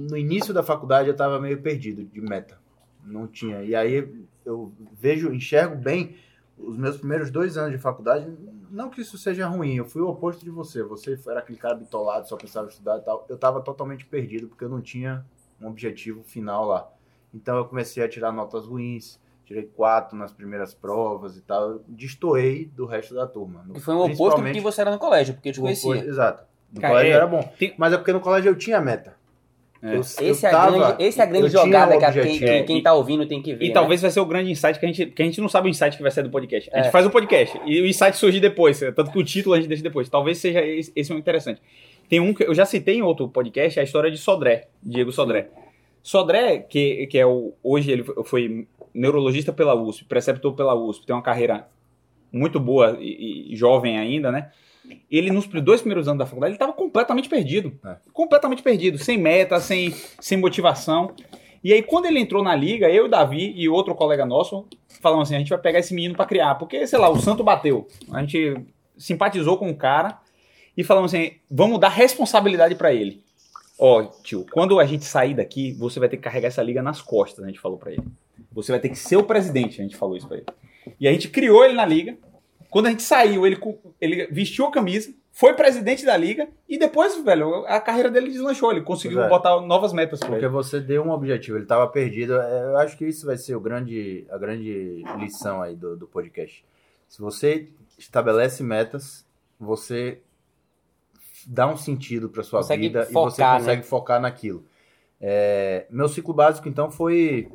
no 0.00 0.16
início 0.16 0.52
da 0.52 0.62
faculdade 0.62 1.08
eu 1.08 1.12
estava 1.12 1.40
meio 1.40 1.60
perdido 1.62 2.04
de 2.04 2.20
meta, 2.20 2.58
não 3.02 3.26
tinha. 3.26 3.62
E 3.62 3.74
aí 3.74 4.26
eu 4.44 4.72
vejo, 4.92 5.32
enxergo 5.32 5.76
bem 5.76 6.16
os 6.58 6.76
meus 6.76 6.96
primeiros 6.96 7.30
dois 7.30 7.56
anos 7.56 7.70
de 7.72 7.78
faculdade, 7.78 8.26
não 8.70 8.90
que 8.90 9.00
isso 9.00 9.16
seja 9.16 9.46
ruim, 9.46 9.76
eu 9.76 9.84
fui 9.84 10.02
o 10.02 10.08
oposto 10.08 10.44
de 10.44 10.50
você. 10.50 10.82
Você 10.82 11.18
era 11.28 11.38
aquele 11.38 11.58
cara 11.58 11.74
bitolado, 11.74 12.28
só 12.28 12.36
pensava 12.36 12.66
em 12.66 12.70
estudar 12.70 12.98
e 12.98 13.02
tal. 13.02 13.24
Eu 13.28 13.36
estava 13.36 13.60
totalmente 13.60 14.04
perdido, 14.04 14.48
porque 14.48 14.64
eu 14.64 14.68
não 14.68 14.80
tinha 14.80 15.24
um 15.60 15.68
objetivo 15.68 16.22
final 16.24 16.66
lá. 16.66 16.90
Então 17.32 17.56
eu 17.56 17.64
comecei 17.64 18.02
a 18.02 18.08
tirar 18.08 18.32
notas 18.32 18.66
ruins, 18.66 19.20
tirei 19.44 19.64
quatro 19.64 20.16
nas 20.16 20.32
primeiras 20.32 20.74
provas 20.74 21.36
e 21.36 21.40
tal. 21.40 21.70
Eu 21.70 21.84
destoei 21.88 22.66
do 22.66 22.84
resto 22.86 23.14
da 23.14 23.26
turma. 23.26 23.64
Que 23.72 23.80
foi 23.80 23.94
um 23.94 24.00
oposto 24.02 24.42
do 24.42 24.50
que 24.52 24.60
você 24.60 24.80
era 24.80 24.90
no 24.90 24.98
colégio, 24.98 25.34
porque 25.34 25.48
eu 25.50 25.52
te 25.52 25.60
o 25.60 25.64
oposto- 25.64 25.86
conhecia. 25.86 26.08
Exato. 26.08 26.44
No 26.72 26.80
Cara, 26.80 26.94
colégio 26.94 27.12
é, 27.12 27.16
era 27.16 27.26
bom. 27.26 27.52
tem- 27.58 27.74
Mas 27.78 27.92
é 27.92 27.96
porque 27.96 28.12
no 28.12 28.20
colégio 28.20 28.50
eu 28.50 28.54
tinha 28.56 28.80
meta. 28.80 29.16
É. 29.80 29.90
Eu- 29.90 29.94
eu 29.94 30.00
Esse 30.00 30.44
é, 30.44 30.48
a 30.48 30.50
tava- 30.52 30.76
grande, 30.76 31.04
esse 31.04 31.20
é 31.20 31.22
a 31.22 31.26
grande 31.26 31.44
eu 31.46 31.50
tinha 31.50 31.62
jogada 31.64 31.94
um 31.94 31.98
que 31.98 32.04
a- 32.04 32.12
quem, 32.12 32.20
objetivo. 32.22 32.46
quem, 32.50 32.64
quem 32.64 32.82
tá 32.82 32.92
ouvindo 32.94 33.26
tem 33.26 33.40
que 33.40 33.54
ver. 33.54 33.64
E 33.64 33.68
né? 33.68 33.74
talvez 33.74 34.02
vai 34.02 34.10
ser 34.10 34.18
o 34.20 34.26
grande 34.26 34.50
insight 34.50 34.78
que 34.78 34.84
a 34.84 34.88
gente, 34.88 35.06
que 35.06 35.22
a 35.22 35.24
gente 35.24 35.40
não 35.40 35.48
sabe 35.48 35.68
o 35.68 35.70
insight 35.70 35.96
que 35.96 36.02
vai 36.02 36.10
ser 36.10 36.22
do 36.24 36.30
podcast. 36.30 36.68
A 36.72 36.78
gente 36.78 36.88
É. 36.88 36.90
faz 36.90 37.06
o 37.06 37.10
podcast 37.10 37.60
e 37.64 37.80
o 37.80 37.86
insight 37.86 38.16
surge 38.16 38.40
depois, 38.40 38.80
tanto 38.80 39.10
que 39.12 39.18
o 39.18 39.24
título 39.24 39.54
a 39.54 39.58
gente 39.58 39.68
deixa 39.68 39.82
depois. 39.82 40.08
Talvez 40.08 40.38
seja 40.38 40.60
esse, 40.66 40.92
esse 40.96 41.12
um 41.12 41.16
interessante. 41.18 41.62
Tem 42.08 42.18
um 42.20 42.34
que 42.34 42.42
eu 42.42 42.54
já 42.54 42.64
citei 42.66 42.96
em 42.96 43.02
outro 43.02 43.28
podcast, 43.28 43.78
a 43.78 43.82
história 43.84 44.10
de 44.10 44.18
Sodré, 44.18 44.66
Diego 44.82 45.12
Sodré. 45.12 45.48
Sodré, 46.02 46.58
que, 46.58 47.06
que 47.06 47.18
é 47.18 47.26
o 47.26 47.52
hoje 47.62 47.90
ele 47.92 48.02
foi 48.24 48.66
neurologista 48.94 49.52
pela 49.52 49.74
USP, 49.74 50.04
preceptor 50.06 50.54
pela 50.54 50.74
USP, 50.74 51.06
tem 51.06 51.14
uma 51.14 51.22
carreira 51.22 51.68
muito 52.32 52.58
boa 52.58 52.96
e, 52.98 53.52
e 53.52 53.56
jovem 53.56 53.98
ainda, 53.98 54.32
né? 54.32 54.50
Ele 55.10 55.30
nos 55.30 55.46
dois 55.46 55.80
primeiros 55.80 56.06
anos 56.08 56.18
da 56.18 56.26
faculdade 56.26 56.50
ele 56.50 56.56
estava 56.56 56.72
completamente 56.72 57.28
perdido, 57.28 57.78
É. 57.84 57.96
completamente 58.12 58.62
perdido, 58.62 58.98
sem 58.98 59.16
meta, 59.18 59.58
sem, 59.60 59.94
sem 60.20 60.38
motivação. 60.38 61.12
E 61.62 61.72
aí, 61.72 61.82
quando 61.82 62.06
ele 62.06 62.20
entrou 62.20 62.42
na 62.42 62.54
liga, 62.54 62.88
eu, 62.88 63.08
Davi 63.08 63.52
e 63.56 63.68
outro 63.68 63.94
colega 63.94 64.24
nosso 64.24 64.66
falamos 65.00 65.28
assim: 65.28 65.36
a 65.36 65.38
gente 65.38 65.50
vai 65.50 65.58
pegar 65.58 65.80
esse 65.80 65.92
menino 65.94 66.14
pra 66.14 66.24
criar, 66.24 66.54
porque, 66.54 66.86
sei 66.86 66.98
lá, 66.98 67.08
o 67.10 67.18
santo 67.18 67.42
bateu. 67.42 67.86
A 68.12 68.20
gente 68.20 68.56
simpatizou 68.96 69.56
com 69.58 69.68
o 69.70 69.76
cara 69.76 70.18
e 70.76 70.84
falamos 70.84 71.12
assim: 71.12 71.32
vamos 71.50 71.80
dar 71.80 71.88
responsabilidade 71.88 72.74
pra 72.76 72.92
ele. 72.94 73.22
Ó, 73.78 74.02
tio, 74.22 74.44
quando 74.52 74.78
a 74.80 74.84
gente 74.86 75.04
sair 75.04 75.34
daqui, 75.34 75.72
você 75.72 76.00
vai 76.00 76.08
ter 76.08 76.16
que 76.16 76.22
carregar 76.22 76.48
essa 76.48 76.62
liga 76.62 76.82
nas 76.82 77.00
costas, 77.00 77.44
a 77.44 77.48
gente 77.48 77.60
falou 77.60 77.78
pra 77.78 77.92
ele. 77.92 78.02
Você 78.52 78.72
vai 78.72 78.80
ter 78.80 78.88
que 78.88 78.96
ser 78.98 79.16
o 79.16 79.22
presidente, 79.22 79.80
a 79.80 79.84
gente 79.84 79.96
falou 79.96 80.16
isso 80.16 80.26
pra 80.26 80.36
ele. 80.38 80.46
E 80.98 81.06
a 81.06 81.12
gente 81.12 81.28
criou 81.28 81.64
ele 81.64 81.74
na 81.74 81.84
liga. 81.84 82.16
Quando 82.70 82.86
a 82.86 82.90
gente 82.90 83.02
saiu, 83.02 83.46
ele, 83.46 83.58
ele 84.00 84.26
vestiu 84.26 84.66
a 84.66 84.70
camisa, 84.70 85.12
foi 85.32 85.54
presidente 85.54 86.04
da 86.04 86.16
liga 86.16 86.48
e 86.68 86.78
depois, 86.78 87.16
velho, 87.22 87.64
a 87.66 87.80
carreira 87.80 88.10
dele 88.10 88.30
deslanchou. 88.30 88.72
Ele 88.72 88.82
conseguiu 88.82 89.22
é. 89.22 89.28
botar 89.28 89.60
novas 89.60 89.92
metas 89.92 90.20
Porque 90.20 90.44
ele. 90.44 90.48
você 90.48 90.80
deu 90.80 91.02
um 91.02 91.10
objetivo, 91.10 91.56
ele 91.56 91.64
estava 91.64 91.86
perdido. 91.86 92.34
É, 92.40 92.64
Eu 92.64 92.76
acho 92.78 92.96
que 92.96 93.06
isso 93.06 93.24
vai 93.24 93.36
ser 93.36 93.54
o 93.54 93.60
grande, 93.60 94.26
a 94.30 94.36
grande 94.36 95.02
lição 95.18 95.62
aí 95.62 95.76
do, 95.76 95.96
do 95.96 96.06
podcast. 96.06 96.64
Se 97.08 97.20
você 97.20 97.68
estabelece 97.96 98.62
metas, 98.62 99.24
você 99.58 100.20
dá 101.46 101.66
um 101.66 101.76
sentido 101.76 102.28
para 102.28 102.42
sua 102.42 102.60
Consegue 102.60 102.82
vida 102.82 103.02
e 103.08 103.12
você 103.12 103.12
focar, 103.12 103.52
né? 103.52 103.58
consegue 103.58 103.82
focar 103.82 104.20
naquilo. 104.20 104.64
É, 105.20 105.86
meu 105.90 106.08
ciclo 106.08 106.34
básico, 106.34 106.68
então, 106.68 106.90
foi 106.90 107.50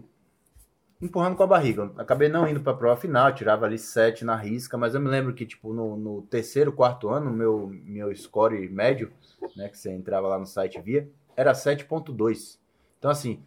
empurrando 1.03 1.35
com 1.35 1.43
a 1.43 1.47
barriga. 1.47 1.91
Acabei 1.97 2.29
não 2.29 2.47
indo 2.47 2.61
para 2.61 2.71
a 2.71 2.75
prova 2.75 2.99
final, 2.99 3.33
tirava 3.33 3.65
ali 3.65 3.77
sete 3.77 4.23
na 4.23 4.35
risca, 4.35 4.77
mas 4.77 4.95
eu 4.95 5.01
me 5.01 5.09
lembro 5.09 5.33
que, 5.33 5.45
tipo, 5.45 5.73
no, 5.73 5.97
no 5.97 6.21
terceiro, 6.23 6.71
quarto 6.71 7.09
ano, 7.09 7.29
meu, 7.29 7.69
meu 7.83 8.15
score 8.15 8.69
médio, 8.69 9.11
né, 9.55 9.67
que 9.67 9.77
você 9.77 9.91
entrava 9.91 10.27
lá 10.27 10.39
no 10.39 10.45
site 10.45 10.77
e 10.77 10.81
via, 10.81 11.09
era 11.35 11.51
7.2. 11.51 12.57
Então, 12.97 13.11
assim, 13.11 13.43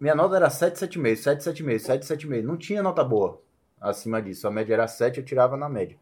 minha 0.00 0.14
nota 0.14 0.36
era 0.36 0.48
7, 0.48 0.76
7,5, 0.76 1.16
7, 1.16 1.42
7,5, 1.42 1.78
7, 1.78 2.06
7,5. 2.06 2.42
Não 2.42 2.56
tinha 2.56 2.82
nota 2.82 3.02
boa 3.02 3.42
acima 3.80 4.22
disso. 4.22 4.46
A 4.46 4.50
média 4.50 4.74
era 4.74 4.86
7, 4.86 5.18
eu 5.18 5.24
tirava 5.24 5.56
na 5.56 5.68
média. 5.68 5.98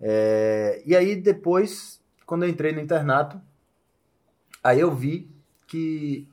É, 0.00 0.82
e 0.84 0.96
aí, 0.96 1.14
depois, 1.14 2.02
quando 2.26 2.44
eu 2.44 2.48
entrei 2.48 2.72
no 2.72 2.80
internato, 2.80 3.40
aí 4.64 4.80
eu 4.80 4.92
vi 4.92 5.30
que 5.68 6.28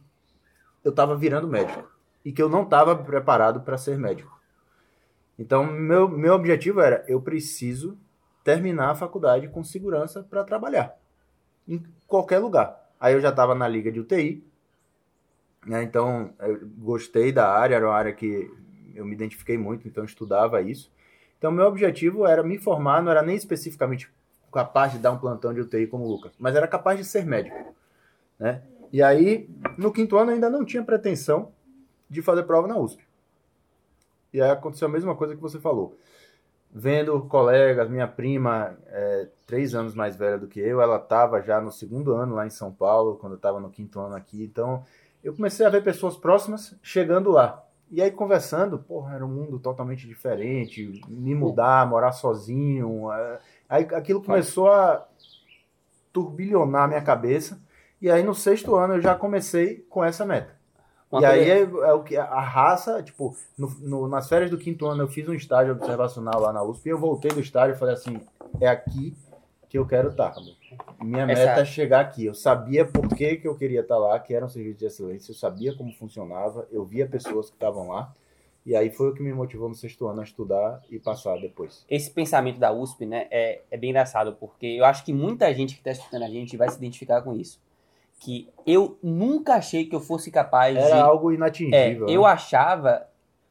eu 0.83 0.89
estava 0.89 1.15
virando 1.15 1.48
médico 1.48 1.92
e 2.24 2.32
que 2.32 2.42
eu 2.42 2.50
não 2.50 2.63
estava 2.63 2.96
preparado 2.96 3.62
para 3.62 3.77
ser 3.77 3.98
médico. 3.98 4.39
Então, 5.38 5.65
meu, 5.65 6.08
meu 6.08 6.34
objetivo 6.34 6.80
era: 6.80 7.03
eu 7.08 7.22
preciso 7.22 7.98
terminar 8.44 8.92
a 8.92 8.96
faculdade 8.96 9.48
com 9.48 9.63
segurança 9.63 10.24
para 10.24 10.44
trabalhar 10.44 10.96
em 11.68 11.82
qualquer 12.08 12.39
lugar. 12.39 12.92
Aí 13.00 13.13
eu 13.13 13.22
já 13.22 13.30
estava 13.30 13.56
na 13.56 13.68
liga 13.68 13.92
de 13.92 14.00
UTI, 14.00 14.44
né? 15.65 15.84
então 15.84 16.34
gostei 16.77 17.32
da 17.32 17.50
área, 17.51 17.75
era 17.75 17.88
uma 17.88 17.96
área 17.96 18.13
que 18.13 18.51
eu 18.94 19.06
me 19.06 19.13
identifiquei 19.13 19.58
muito, 19.58 19.88
então 19.88 20.03
estudava 20.03 20.62
isso. 20.62 20.92
Então, 21.38 21.51
meu 21.51 21.65
objetivo 21.65 22.25
era 22.25 22.42
me 22.44 22.58
formar, 22.58 23.01
não 23.01 23.12
era 23.12 23.22
nem 23.22 23.36
especificamente 23.36 24.10
capaz 24.53 24.94
de 24.94 25.00
dar 25.00 25.12
um 25.12 25.18
plantão 25.18 25.53
de 25.53 25.60
UTI 25.60 25.88
como 25.88 26.06
o 26.06 26.08
Lucas, 26.08 26.32
mas 26.39 26.56
era 26.56 26.68
capaz 26.68 26.98
de 26.98 27.03
ser 27.03 27.25
médico. 27.25 27.75
Né? 28.39 28.62
E 28.92 29.01
aí, 29.01 29.50
no 29.77 29.92
quinto 29.92 30.18
ano, 30.18 30.32
ainda 30.32 30.50
não 30.50 30.63
tinha 30.63 30.84
pretensão 30.84 31.51
de 32.10 32.22
fazer 32.22 32.43
prova 32.43 32.67
na 32.67 32.77
USP. 32.77 33.03
E 34.33 34.41
aí 34.41 34.50
aconteceu 34.50 34.88
a 34.88 34.91
mesma 34.91 35.15
coisa 35.15 35.36
que 35.36 35.41
você 35.41 35.60
falou. 35.60 35.98
Vendo 36.72 37.22
colegas, 37.25 37.88
minha 37.88 38.07
prima, 38.07 38.75
é, 38.88 39.27
três 39.45 39.75
anos 39.75 39.93
mais 39.93 40.15
velha 40.15 40.39
do 40.39 40.48
que 40.48 40.60
eu, 40.60 40.81
ela 40.81 40.98
estava 40.98 41.39
já 41.41 41.62
no 41.62 41.72
segundo 41.72 42.13
ano 42.13 42.33
lá 42.33 42.48
em 42.48 42.50
São 42.50 42.72
Paulo, 42.72 43.15
quando 43.17 43.33
eu 43.33 43.38
estava 43.38 43.60
no 43.60 43.69
quinto 43.69 44.00
ano 44.00 44.15
aqui. 44.15 44.43
Então, 44.43 44.83
eu 45.24 45.36
comecei 45.36 45.65
a 45.65 45.69
ver 45.69 45.83
pessoas 45.83 46.17
próximas 46.17 46.75
chegando 46.81 47.29
lá. 47.29 47.63
E 47.91 48.01
aí, 48.01 48.10
conversando, 48.10 48.79
porra, 48.79 49.13
era 49.13 49.24
um 49.24 49.29
mundo 49.29 49.60
totalmente 49.60 50.07
diferente, 50.07 51.00
me 51.07 51.36
mudar, 51.36 51.88
morar 51.88 52.12
sozinho. 52.12 53.12
é, 53.13 53.39
Aí 53.69 53.83
aquilo 53.93 54.24
começou 54.24 54.72
a 54.72 55.07
turbilhonar 56.12 56.83
a 56.83 56.88
minha 56.88 57.01
cabeça. 57.03 57.62
E 58.01 58.10
aí, 58.10 58.24
no 58.24 58.33
sexto 58.33 58.74
ano, 58.75 58.95
eu 58.95 59.01
já 59.01 59.13
comecei 59.13 59.86
com 59.89 60.03
essa 60.03 60.25
meta. 60.25 60.55
Uma 61.13 61.22
e 61.22 61.25
aí 61.25 61.50
é, 61.50 61.62
é 61.62 61.93
o 61.93 62.03
que 62.03 62.17
a 62.17 62.39
raça, 62.41 63.01
tipo, 63.03 63.36
no- 63.58 63.70
no- 63.82 64.08
nas 64.08 64.27
férias 64.27 64.50
do 64.50 64.58
quinto 64.58 64.86
ano 64.88 65.03
eu 65.03 65.08
fiz 65.08 65.27
um 65.27 65.34
estágio 65.34 65.74
observacional 65.74 66.39
lá 66.41 66.51
na 66.51 66.63
USP 66.63 66.88
e 66.88 66.89
eu 66.89 66.98
voltei 66.98 67.32
do 67.32 67.39
estágio 67.39 67.75
e 67.75 67.77
falei 67.79 67.93
assim, 67.93 68.20
é 68.60 68.67
aqui 68.67 69.15
que 69.70 69.77
eu 69.77 69.86
quero 69.86 70.10
estar. 70.10 70.34
Minha 71.01 71.24
Essa- 71.24 71.46
meta 71.46 71.62
é 71.62 71.65
chegar 71.65 72.00
aqui. 72.01 72.25
Eu 72.25 72.34
sabia 72.34 72.84
por 72.86 73.08
que, 73.10 73.38
que 73.38 73.48
eu 73.48 73.55
queria 73.55 73.82
estar 73.82 73.98
lá, 73.98 74.20
que 74.20 74.34
era 74.34 74.46
um 74.46 74.50
serviço 74.50 74.79
de 74.79 74.86
excelência, 74.86 75.32
eu 75.32 75.36
sabia 75.36 75.75
como 75.75 75.91
funcionava, 75.93 76.67
eu 76.72 76.84
via 76.84 77.08
pessoas 77.08 77.50
que 77.50 77.55
estavam 77.55 77.89
lá. 77.89 78.12
E 78.65 78.75
aí 78.75 78.89
foi 78.89 79.10
o 79.10 79.13
que 79.13 79.22
me 79.22 79.34
motivou 79.34 79.67
no 79.67 79.75
sexto 79.75 80.08
ano 80.08 80.22
a 80.22 80.24
estudar 80.24 80.82
e 80.89 80.98
passar 80.98 81.38
depois. 81.39 81.86
esse 81.89 82.10
pensamento 82.10 82.60
da 82.60 82.72
USP, 82.72 83.05
né, 83.05 83.27
é, 83.29 83.62
é 83.70 83.77
bem 83.77 83.89
engraçado, 83.89 84.38
porque 84.39 84.65
eu 84.65 84.86
acho 84.86 85.03
que 85.03 85.12
muita 85.12 85.53
gente 85.53 85.74
que 85.75 85.82
está 85.82 85.91
escutando 85.91 86.24
a 86.24 86.29
gente 86.29 86.55
vai 86.55 86.70
se 86.70 86.77
identificar 86.77 87.22
com 87.22 87.36
isso. 87.36 87.60
Que 88.24 88.48
eu 88.65 88.98
nunca 89.03 89.56
achei 89.56 89.86
que 89.86 89.96
eu 89.96 90.00
fosse 90.00 90.32
capaz 90.32 90.77
de. 90.77 90.82
Era 90.84 91.03
algo 91.03 91.32
É, 91.32 91.36
inatingível. 91.36 92.08
eu 92.08 92.22
né? 92.22 92.27
achava. 92.27 93.06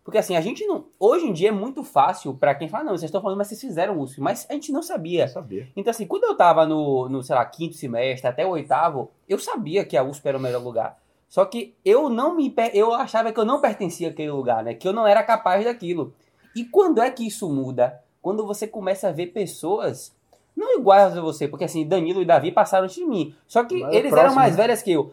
Porque 0.04 0.18
assim, 0.18 0.34
a 0.34 0.40
gente 0.40 0.64
não. 0.66 0.86
Hoje 0.98 1.26
em 1.26 1.32
dia 1.32 1.50
é 1.50 1.52
muito 1.52 1.84
fácil 1.84 2.34
pra 2.34 2.54
quem 2.54 2.68
fala, 2.68 2.84
não, 2.84 2.92
vocês 2.92 3.04
estão 3.08 3.20
falando, 3.20 3.38
mas 3.38 3.48
vocês 3.48 3.60
fizeram 3.60 4.00
USP. 4.00 4.20
Mas 4.20 4.46
a 4.48 4.54
gente 4.54 4.72
não 4.72 4.82
sabia. 4.82 5.24
Eu 5.24 5.28
sabia. 5.28 5.68
Então, 5.76 5.90
assim, 5.90 6.06
quando 6.06 6.24
eu 6.24 6.34
tava 6.36 6.64
no, 6.66 7.08
no, 7.08 7.22
sei 7.22 7.36
lá, 7.36 7.44
quinto 7.44 7.74
semestre, 7.76 8.26
até 8.28 8.44
o 8.46 8.50
oitavo, 8.50 9.10
eu 9.28 9.38
sabia 9.38 9.84
que 9.84 9.96
a 9.96 10.02
USP 10.02 10.26
era 10.26 10.38
o 10.38 10.40
melhor 10.40 10.62
lugar. 10.62 10.98
Só 11.28 11.44
que 11.44 11.74
eu 11.84 12.08
não 12.08 12.34
me. 12.34 12.52
Eu 12.72 12.92
achava 12.94 13.30
que 13.30 13.38
eu 13.38 13.44
não 13.44 13.60
pertencia 13.60 14.08
àquele 14.08 14.30
lugar, 14.30 14.64
né? 14.64 14.74
Que 14.74 14.88
eu 14.88 14.92
não 14.92 15.06
era 15.06 15.22
capaz 15.22 15.64
daquilo. 15.64 16.12
E 16.56 16.64
quando 16.64 17.00
é 17.00 17.10
que 17.10 17.26
isso 17.26 17.48
muda? 17.48 18.00
Quando 18.20 18.46
você 18.46 18.66
começa 18.66 19.08
a 19.08 19.12
ver 19.12 19.28
pessoas. 19.28 20.14
Não 20.62 20.78
iguais 20.78 21.16
a 21.16 21.20
você, 21.20 21.48
porque 21.48 21.64
assim, 21.64 21.86
Danilo 21.86 22.22
e 22.22 22.24
Davi 22.24 22.52
passaram 22.52 22.84
antes 22.84 22.96
de 22.96 23.04
mim. 23.04 23.34
Só 23.46 23.64
que 23.64 23.80
Mas 23.80 23.92
é 23.94 23.98
eles 23.98 24.10
próximo, 24.10 24.26
eram 24.26 24.34
mais 24.34 24.56
né? 24.56 24.62
velhos 24.62 24.82
que 24.82 24.92
eu. 24.92 25.12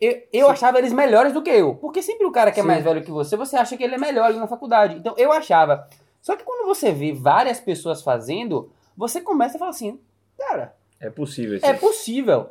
Eu, 0.00 0.22
eu 0.32 0.48
achava 0.48 0.78
eles 0.78 0.92
melhores 0.92 1.32
do 1.32 1.42
que 1.42 1.50
eu. 1.50 1.74
Porque 1.74 2.02
sempre 2.02 2.26
o 2.26 2.32
cara 2.32 2.50
que 2.52 2.60
é 2.60 2.62
Sim. 2.62 2.66
mais 2.68 2.84
velho 2.84 3.02
que 3.02 3.10
você, 3.10 3.36
você 3.36 3.56
acha 3.56 3.76
que 3.76 3.82
ele 3.84 3.94
é 3.94 3.98
melhor 3.98 4.26
ali 4.26 4.38
na 4.38 4.46
faculdade. 4.46 4.96
Então 4.96 5.14
eu 5.18 5.30
achava. 5.32 5.88
Só 6.22 6.36
que 6.36 6.44
quando 6.44 6.66
você 6.66 6.92
vê 6.92 7.12
várias 7.12 7.60
pessoas 7.60 8.02
fazendo, 8.02 8.70
você 8.96 9.20
começa 9.20 9.56
a 9.56 9.58
falar 9.58 9.70
assim, 9.70 9.98
cara, 10.38 10.74
É 11.00 11.08
possível. 11.10 11.58
é 11.62 11.72
possível. 11.72 12.50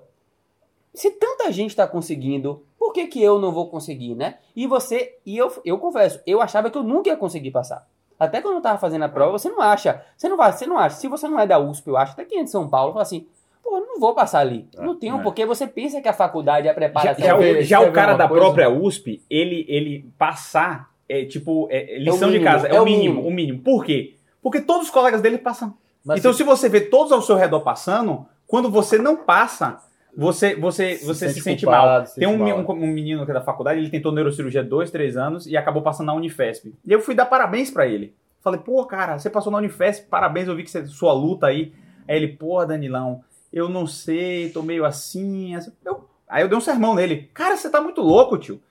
Se 0.93 1.11
tanta 1.11 1.51
gente 1.51 1.69
está 1.69 1.87
conseguindo, 1.87 2.63
por 2.77 2.93
que, 2.93 3.07
que 3.07 3.21
eu 3.23 3.39
não 3.39 3.51
vou 3.51 3.69
conseguir, 3.69 4.15
né? 4.15 4.39
E 4.55 4.65
você, 4.65 5.17
e 5.25 5.37
eu, 5.37 5.51
eu 5.63 5.77
confesso, 5.77 6.19
eu 6.25 6.41
achava 6.41 6.69
que 6.69 6.77
eu 6.77 6.83
nunca 6.83 7.09
ia 7.09 7.15
conseguir 7.17 7.51
passar. 7.51 7.87
Até 8.19 8.41
quando 8.41 8.55
eu 8.55 8.61
tava 8.61 8.77
fazendo 8.77 9.03
a 9.05 9.09
prova, 9.09 9.31
você 9.31 9.49
não 9.49 9.61
acha, 9.61 10.03
você 10.17 10.27
não 10.27 10.35
vai, 10.35 10.51
você 10.51 10.65
não 10.67 10.77
acha. 10.77 10.97
Se 10.97 11.07
você 11.07 11.27
não 11.27 11.39
é 11.39 11.47
da 11.47 11.57
USP, 11.57 11.87
eu 11.87 11.97
acho, 11.97 12.11
até 12.11 12.25
quem 12.25 12.39
é 12.39 12.43
de 12.43 12.49
São 12.49 12.67
Paulo, 12.67 12.91
fala 12.91 13.03
assim, 13.03 13.25
pô, 13.63 13.79
não 13.79 13.99
vou 13.99 14.13
passar 14.13 14.39
ali. 14.39 14.67
não 14.77 14.95
tenho, 14.95 15.19
é. 15.19 15.23
porque 15.23 15.45
você 15.45 15.65
pensa 15.65 16.01
que 16.01 16.07
a 16.09 16.13
faculdade 16.13 16.67
é 16.67 16.71
a 16.71 16.73
Já, 16.73 16.79
preparação. 16.79 17.25
já 17.25 17.61
já 17.61 17.79
quer 17.79 17.89
o 17.89 17.93
cara 17.93 18.15
da 18.15 18.27
coisa? 18.27 18.43
própria 18.43 18.69
USP, 18.69 19.23
ele, 19.29 19.65
ele 19.69 20.11
passar 20.17 20.89
é 21.07 21.25
tipo 21.25 21.67
é, 21.71 21.95
é 21.95 21.97
lição 21.97 22.27
de 22.27 22.37
mínimo, 22.37 22.45
casa, 22.45 22.67
é, 22.67 22.75
é 22.75 22.81
o 22.81 22.85
mínimo, 22.85 23.15
mínimo. 23.15 23.27
o 23.27 23.31
mínimo. 23.31 23.59
Por 23.61 23.83
quê? 23.83 24.15
Porque 24.41 24.61
todos 24.61 24.87
os 24.87 24.91
colegas 24.91 25.21
dele 25.21 25.37
passam. 25.37 25.73
Mas 26.05 26.19
então, 26.19 26.31
se 26.33 26.43
você 26.43 26.69
vê 26.69 26.81
todos 26.81 27.11
ao 27.11 27.21
seu 27.21 27.35
redor 27.35 27.61
passando, 27.61 28.25
quando 28.47 28.69
você 28.69 28.97
não 28.97 29.15
passa, 29.17 29.79
você, 30.15 30.55
você, 30.55 30.95
Se 30.97 31.05
você 31.05 31.29
se 31.29 31.39
sente 31.41 31.65
culpado, 31.65 31.87
mal. 31.87 32.05
se 32.05 32.19
Tem 32.19 32.27
um, 32.27 32.37
mal. 32.37 32.59
um, 32.59 32.71
um 32.83 32.87
menino 32.87 33.25
que 33.25 33.31
é 33.31 33.33
da 33.33 33.41
faculdade, 33.41 33.79
ele 33.79 33.89
tentou 33.89 34.11
neurocirurgia 34.11 34.63
dois, 34.63 34.91
três 34.91 35.15
anos 35.17 35.45
e 35.47 35.55
acabou 35.55 35.81
passando 35.81 36.07
na 36.07 36.13
Unifesp. 36.13 36.73
E 36.85 36.91
eu 36.91 36.99
fui 36.99 37.15
dar 37.15 37.25
parabéns 37.25 37.69
pra 37.71 37.87
ele. 37.87 38.13
Falei, 38.41 38.59
pô, 38.59 38.85
cara, 38.85 39.17
você 39.19 39.29
passou 39.29 39.51
na 39.51 39.57
Unifesp, 39.57 40.07
parabéns, 40.09 40.47
eu 40.47 40.55
vi 40.55 40.63
que 40.63 40.71
você, 40.71 40.85
sua 40.87 41.13
luta 41.13 41.47
aí. 41.47 41.73
Aí 42.07 42.15
ele, 42.15 42.29
pô, 42.29 42.65
Danilão, 42.65 43.21
eu 43.51 43.69
não 43.69 43.85
sei, 43.85 44.49
tô 44.49 44.61
meio 44.63 44.85
assim. 44.85 45.55
assim. 45.55 45.71
Eu- 45.85 46.07
aí 46.27 46.41
eu 46.43 46.47
dei 46.47 46.57
um 46.57 46.61
sermão 46.61 46.95
nele. 46.95 47.29
Cara, 47.33 47.55
você 47.57 47.69
tá 47.69 47.79
muito 47.81 48.01
louco, 48.01 48.37
tio. 48.37 48.61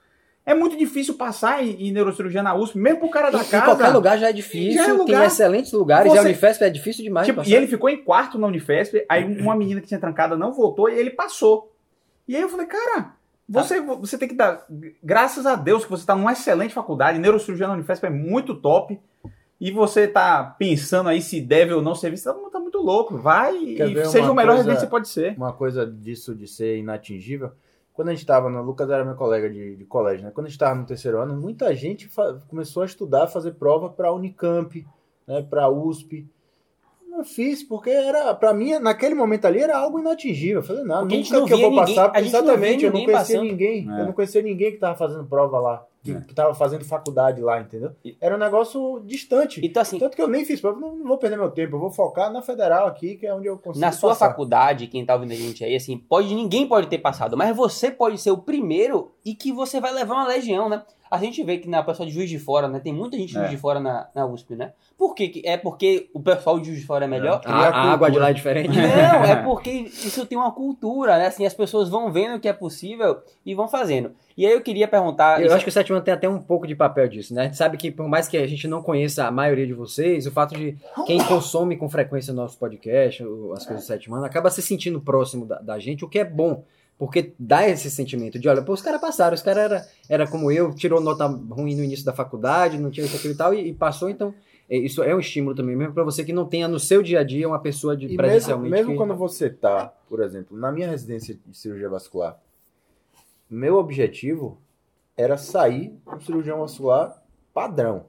É 0.51 0.55
muito 0.55 0.77
difícil 0.77 1.15
passar 1.15 1.63
em, 1.63 1.89
em 1.89 1.93
neurocirurgia 1.93 2.43
na 2.43 2.55
USP, 2.55 2.79
mesmo 2.79 3.01
pro 3.01 3.11
cara 3.11 3.31
da 3.31 3.39
Em, 3.39 3.43
em 3.43 3.45
casa. 3.49 3.65
qualquer 3.67 3.89
lugar 3.91 4.19
já 4.19 4.31
é 4.31 4.33
difícil, 4.33 4.75
Já 4.75 4.83
é 4.85 4.87
tem 4.87 4.97
lugar. 4.97 5.27
excelentes 5.27 5.73
lugares, 5.73 6.07
e 6.07 6.15
Você- 6.15 6.19
a 6.19 6.23
Unifesp 6.23 6.65
é 6.65 6.71
difícil 6.71 7.05
demais. 7.05 7.27
Tipo, 7.27 7.39
passar. 7.39 7.51
e 7.51 7.55
ele 7.55 7.67
ficou 7.67 7.91
em 7.91 8.03
quarto 8.03 8.39
na 8.39 8.47
Unifesp, 8.47 9.05
aí 9.09 9.25
uma 9.41 9.55
menina 9.55 9.81
que 9.81 9.87
tinha 9.89 10.01
trancada 10.01 10.37
não 10.37 10.53
voltou 10.53 10.89
e 10.89 10.95
ele 10.99 11.11
passou. 11.11 11.73
E 12.27 12.35
aí 12.35 12.43
eu 12.43 12.49
falei, 12.49 12.67
cara, 12.67 13.13
você, 13.49 13.81
você 13.81 14.17
tem 14.19 14.29
que 14.29 14.35
dar. 14.35 14.65
Graças 15.03 15.47
a 15.47 15.55
Deus 15.55 15.85
que 15.85 15.91
você 15.91 16.03
está 16.03 16.15
numa 16.17 16.33
excelente 16.33 16.73
faculdade, 16.75 17.19
neurocirurgia 17.19 17.67
na 17.69 17.75
Unifesp 17.75 18.07
é 18.07 18.11
muito 18.11 18.55
top. 18.55 18.99
E 19.61 19.73
você 19.73 20.07
tá 20.07 20.55
pensando 20.57 21.09
aí 21.09 21.21
se 21.21 21.41
deve 21.41 21.73
ou 21.75 21.83
não 21.83 21.93
ser 21.95 22.11
visto, 22.11 22.25
tá, 22.25 22.33
tá 22.51 22.61
muito 22.61 22.79
louco. 22.79 23.17
Vai 23.19 23.53
Quer 23.77 23.89
e 23.91 24.07
seja 24.07 24.31
o 24.31 24.35
melhor 24.35 24.55
coisa- 24.55 24.71
residente 24.71 24.77
que 24.77 24.81
você 24.83 24.87
pode 24.87 25.09
ser. 25.09 25.35
uma 25.37 25.53
coisa 25.53 25.85
disso 25.85 26.33
de 26.35 26.47
ser 26.47 26.79
inatingível. 26.79 27.51
Quando 27.99 28.11
a 28.11 28.13
gente 28.13 28.21
estava 28.21 28.49
no. 28.49 28.63
Lucas 28.63 28.89
era 28.89 29.05
meu 29.05 29.17
colega 29.17 29.51
de, 29.51 29.75
de 29.75 29.85
colégio, 29.85 30.25
né? 30.25 30.31
Quando 30.31 30.47
a 30.47 30.49
gente 30.49 30.55
estava 30.55 30.79
no 30.79 30.87
terceiro 30.87 31.21
ano, 31.21 31.37
muita 31.37 31.75
gente 31.75 32.09
começou 32.47 32.85
a 32.85 32.87
estudar, 32.87 33.27
fazer 33.27 33.55
prova 33.55 33.91
para 33.91 34.13
Unicamp, 34.13 34.87
né? 35.27 35.43
para 35.43 35.69
USP. 35.69 36.25
Eu 37.19 37.25
fiz 37.25 37.63
porque 37.63 37.91
era, 37.91 38.33
para 38.35 38.55
mim, 38.55 38.79
naquele 38.79 39.15
momento 39.15 39.45
ali, 39.47 39.61
era 39.61 39.77
algo 39.77 39.99
inatingível. 39.99 40.57
Eu 40.59 40.63
falei, 40.63 40.85
não, 40.85 41.01
Porque 41.01 41.17
nunca 41.17 41.39
não 41.39 41.47
que 41.47 41.53
eu 41.53 41.59
vou 41.59 41.71
ninguém- 41.71 41.95
passar. 41.97 42.13
a 42.15 42.23
gente 42.23 42.33
não 42.33 42.41
Exatamente, 42.41 42.85
eu 42.85 42.91
não 42.93 42.99
ninguém 43.01 43.15
conhecia 43.15 43.37
passando. 43.37 43.51
ninguém. 43.51 43.89
É. 43.91 44.01
Eu 44.01 44.07
não 44.07 44.13
conhecia 44.13 44.43
ninguém 44.43 44.69
que 44.71 44.75
estava 44.77 44.97
fazendo 44.97 45.25
prova 45.25 45.59
lá, 45.59 45.85
que 46.05 46.13
É. 46.13 46.19
estava 46.29 46.55
fazendo 46.55 46.85
faculdade 46.85 47.41
lá, 47.41 47.61
entendeu? 47.61 47.91
Era 48.21 48.37
um 48.37 48.39
negócio 48.39 49.03
distante. 49.05 49.61
Então, 49.65 49.83
assim, 49.83 49.99
Tanto 49.99 50.15
que 50.15 50.23
eu 50.23 50.29
nem 50.29 50.45
fiz 50.45 50.61
prova, 50.61 50.79
não, 50.79 50.95
não 50.95 51.07
vou 51.09 51.19
perder 51.19 51.37
meu 51.37 51.51
tempo, 51.51 51.75
eu 51.77 51.81
vou 51.81 51.91
focar 51.91 52.33
na 52.33 52.41
federal 52.41 52.87
aqui, 52.87 53.17
que 53.17 53.27
é 53.27 53.35
onde 53.35 53.47
eu 53.49 53.59
consigo. 53.59 53.81
na 53.85 53.91
sua 53.91 54.11
passar. 54.11 54.29
faculdade, 54.29 54.87
quem 54.87 55.05
tá 55.05 55.15
ouvindo 55.15 55.33
a 55.33 55.37
gente 55.37 55.65
aí, 55.65 55.75
assim, 55.75 55.99
pode, 55.99 56.33
ninguém 56.35 56.67
pode 56.69 56.87
ter 56.87 56.99
passado, 56.99 57.37
mas 57.37 57.55
você 57.57 57.91
pode 57.91 58.19
ser 58.19 58.31
o 58.31 58.39
primeiro 58.39 59.11
e 59.25 59.35
que 59.35 59.51
você 59.53 59.81
vai 59.81 59.93
levar 59.93 60.15
uma 60.15 60.29
legião, 60.29 60.69
né? 60.69 60.83
A 61.11 61.19
gente 61.19 61.43
vê 61.43 61.59
que 61.59 61.69
na 61.69 61.83
pessoa 61.83 62.07
de 62.07 62.13
Juiz 62.15 62.29
de 62.29 62.39
Fora, 62.39 62.69
né? 62.69 62.81
Tem 62.81 62.93
muita 62.93 63.17
gente 63.17 63.29
de 63.29 63.35
Juiz 63.35 63.47
É. 63.47 63.51
de 63.51 63.57
Fora 63.57 63.81
na, 63.81 64.09
na 64.15 64.27
USP, 64.27 64.55
né? 64.55 64.73
Por 64.97 65.15
quê? 65.15 65.29
que- 65.29 65.43
É 65.47 65.57
porque 65.57 66.11
o 66.13 66.21
pessoal 66.21 66.59
de 66.59 66.67
Juiz 66.67 66.81
de 66.81 66.87
Fora 66.87 67.05
é 67.05 67.09
melhor? 67.09 67.41
É. 67.45 67.49
a, 67.49 67.53
a 67.71 67.93
água 67.93 68.11
de 68.11 68.19
lá 68.19 68.31
é 68.31 68.33
diferente. 68.33 68.69
Não, 68.77 69.25
é 69.25 69.37
porque 69.37 69.71
isso 69.71 70.27
tem 70.27 70.37
uma 70.37 70.51
cultura, 70.53 71.17
né? 71.19 71.27
Assim, 71.27 71.47
as 71.47 71.55
pessoas 71.55 71.89
vão 71.89 72.11
vendo 72.13 72.39
que 72.41 72.49
é 72.49 72.53
possível 72.53 73.19
e 73.47 73.55
vão 73.55 73.69
fazendo. 73.69 74.13
E 74.37 74.47
aí 74.47 74.53
eu 74.53 74.61
queria 74.61 74.87
perguntar... 74.87 75.41
Eu 75.41 75.47
isso- 75.47 75.55
acho 75.55 75.65
que 75.65 75.71
o 75.71 75.73
sétimo 75.73 75.97
ano 75.97 76.05
tem 76.05 76.15
até 76.15 76.29
um 76.29 76.39
pouco 76.41 76.67
de 76.67 76.75
papel 76.75 77.09
disso, 77.09 77.35
né? 77.35 77.43
A 77.43 77.45
gente 77.45 77.57
sabe 77.57 77.77
que 77.77 77.91
por 77.91 78.09
mais 78.09 78.29
que 78.29 78.37
a 78.37 78.47
gente 78.47 78.67
não 78.69 78.83
conheça 78.83 79.25
a 79.27 79.31
maioria 79.31 79.67
de 79.67 79.73
vocês, 79.75 80.27
o 80.27 80.31
fato 80.31 80.55
de 80.57 80.77
quem 81.07 81.23
consome 81.25 81.77
com 81.77 81.89
frequência 81.89 82.33
o 82.33 82.37
nosso 82.37 82.59
podcast, 82.59 83.25
o- 83.25 83.53
as 83.53 83.65
coisas 83.67 83.85
do 83.85 83.87
sétimo 83.89 84.15
ano, 84.17 84.25
acaba 84.25 84.51
se 84.51 84.61
sentindo 84.63 85.01
próximo 85.01 85.47
da, 85.47 85.59
da 85.59 85.79
gente, 85.79 86.05
o 86.05 86.09
que 86.09 86.19
é 86.19 86.25
bom. 86.25 86.63
Porque 86.99 87.33
dá 87.39 87.69
esse 87.69 87.89
sentimento 87.91 88.39
de, 88.41 88.49
olha, 88.49 88.61
pô, 88.61 88.73
os 88.73 88.83
caras 88.83 89.01
passaram, 89.01 89.35
os 89.35 89.43
caras 89.43 89.63
era, 89.65 89.89
era 90.09 90.27
como 90.27 90.51
eu, 90.51 90.75
tirou 90.75 91.01
nota 91.01 91.27
ruim 91.27 91.77
no 91.77 91.85
início 91.85 92.05
da 92.05 92.13
faculdade, 92.13 92.77
não 92.77 92.91
tinha 92.91 93.07
isso, 93.07 93.17
aquilo 93.17 93.35
e 93.35 93.37
tal, 93.37 93.55
e, 93.55 93.69
e 93.69 93.73
passou, 93.73 94.09
então 94.11 94.35
é, 94.69 94.77
isso 94.77 95.03
é 95.05 95.15
um 95.15 95.21
estímulo 95.21 95.55
também, 95.55 95.77
mesmo 95.77 95.95
pra 95.95 96.03
você 96.03 96.25
que 96.25 96.33
não 96.33 96.45
tenha 96.45 96.67
no 96.67 96.81
seu 96.81 97.01
dia 97.03 97.21
a 97.21 97.23
dia 97.23 97.47
uma 97.47 97.61
pessoa 97.61 97.97
de 97.97 98.07
E 98.07 98.09
mesmo, 98.09 98.17
presencialmente. 98.19 98.71
mesmo 98.73 98.91
que- 98.93 98.97
quando 98.99 99.15
você 99.15 99.49
tá, 99.49 99.93
por 100.09 100.21
exemplo, 100.23 100.59
na 100.59 100.73
minha 100.73 100.91
residência 100.91 101.39
de 101.47 101.57
cirurgia 101.57 101.89
vascular, 101.89 102.37
meu 103.49 103.77
objetivo 103.77 104.59
era 105.17 105.37
sair 105.39 105.93
um 106.07 106.21
cirurgião 106.21 106.59
vascular 106.61 107.23
padrão. 107.55 108.07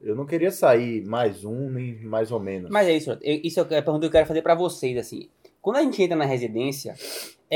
Eu 0.00 0.14
não 0.14 0.26
queria 0.26 0.50
sair 0.50 1.02
mais 1.04 1.44
um, 1.44 1.70
nem 1.70 1.94
mais 2.02 2.30
ou 2.32 2.40
menos. 2.40 2.70
Mas 2.70 2.88
é 2.88 2.96
isso, 2.96 3.10
eu- 3.10 3.18
isso 3.22 3.60
é 3.60 3.62
a 3.62 3.82
pergunta 3.82 4.00
que 4.00 4.06
eu 4.06 4.10
quero 4.10 4.26
fazer 4.26 4.42
pra 4.42 4.54
vocês, 4.54 4.96
assim. 4.98 5.28
Quando 5.62 5.76
a 5.76 5.82
gente 5.82 6.02
entra 6.02 6.14
na 6.16 6.26
residência, 6.26 6.94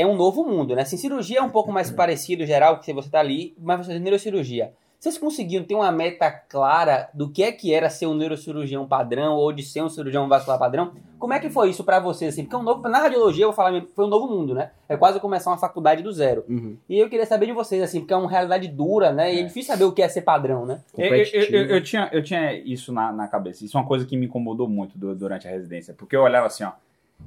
é 0.01 0.05
um 0.05 0.15
novo 0.15 0.43
mundo, 0.45 0.75
né? 0.75 0.81
Assim, 0.83 0.97
cirurgia 0.97 1.39
é 1.39 1.41
um 1.41 1.49
pouco 1.49 1.71
mais 1.71 1.89
parecido, 1.91 2.45
geral, 2.45 2.75
porque 2.77 2.93
você 2.93 3.09
tá 3.09 3.19
ali, 3.19 3.53
mas 3.59 3.79
você 3.85 3.91
faz 3.91 4.01
neurocirurgia. 4.01 4.71
Vocês 4.99 5.17
conseguiam 5.17 5.63
ter 5.63 5.75
uma 5.75 5.89
meta 5.93 6.29
clara 6.29 7.07
do 7.13 7.29
que 7.29 7.41
é 7.41 7.53
que 7.53 7.73
era 7.73 7.89
ser 7.89 8.05
um 8.05 8.13
neurocirurgião 8.13 8.85
padrão 8.85 9.35
ou 9.37 9.53
de 9.53 9.63
ser 9.63 9.81
um 9.81 9.87
cirurgião 9.87 10.27
vascular 10.27 10.59
padrão? 10.59 10.91
Como 11.17 11.31
é 11.31 11.39
que 11.39 11.49
foi 11.49 11.69
isso 11.69 11.85
pra 11.85 12.01
vocês, 12.01 12.33
assim? 12.33 12.41
Porque 12.43 12.53
é 12.53 12.57
um 12.57 12.63
novo, 12.63 12.85
na 12.89 12.99
radiologia, 12.99 13.45
eu 13.45 13.47
vou 13.47 13.55
falar 13.55 13.71
mesmo, 13.71 13.87
foi 13.95 14.03
um 14.03 14.09
novo 14.09 14.27
mundo, 14.27 14.53
né? 14.53 14.71
É 14.89 14.97
quase 14.97 15.17
começar 15.21 15.51
uma 15.51 15.57
faculdade 15.57 16.03
do 16.03 16.11
zero. 16.11 16.43
Uhum. 16.49 16.75
E 16.89 16.99
eu 16.99 17.07
queria 17.09 17.25
saber 17.25 17.45
de 17.45 17.53
vocês, 17.53 17.81
assim, 17.81 18.01
porque 18.01 18.13
é 18.13 18.17
uma 18.17 18.29
realidade 18.29 18.67
dura, 18.67 19.13
né? 19.13 19.33
E 19.33 19.39
é 19.39 19.43
difícil 19.43 19.71
saber 19.71 19.85
o 19.85 19.93
que 19.93 20.01
é 20.01 20.09
ser 20.09 20.23
padrão, 20.23 20.65
né? 20.65 20.81
Eu, 20.97 21.05
eu- 21.05 21.11
eu- 21.33 21.43
eu- 21.61 21.75
eu 21.75 21.81
tinha, 21.83 22.09
eu 22.11 22.21
tinha 22.21 22.53
isso 22.53 22.91
na, 22.91 23.09
na 23.13 23.25
cabeça. 23.29 23.63
Isso 23.63 23.77
é 23.77 23.79
uma 23.79 23.87
coisa 23.87 24.05
que 24.05 24.17
me 24.17 24.25
incomodou 24.25 24.67
muito 24.67 24.97
du- 24.97 25.15
durante 25.15 25.47
a 25.47 25.51
residência. 25.51 25.93
Porque 25.93 26.13
eu 26.13 26.23
olhava 26.23 26.47
assim, 26.47 26.65
ó. 26.65 26.71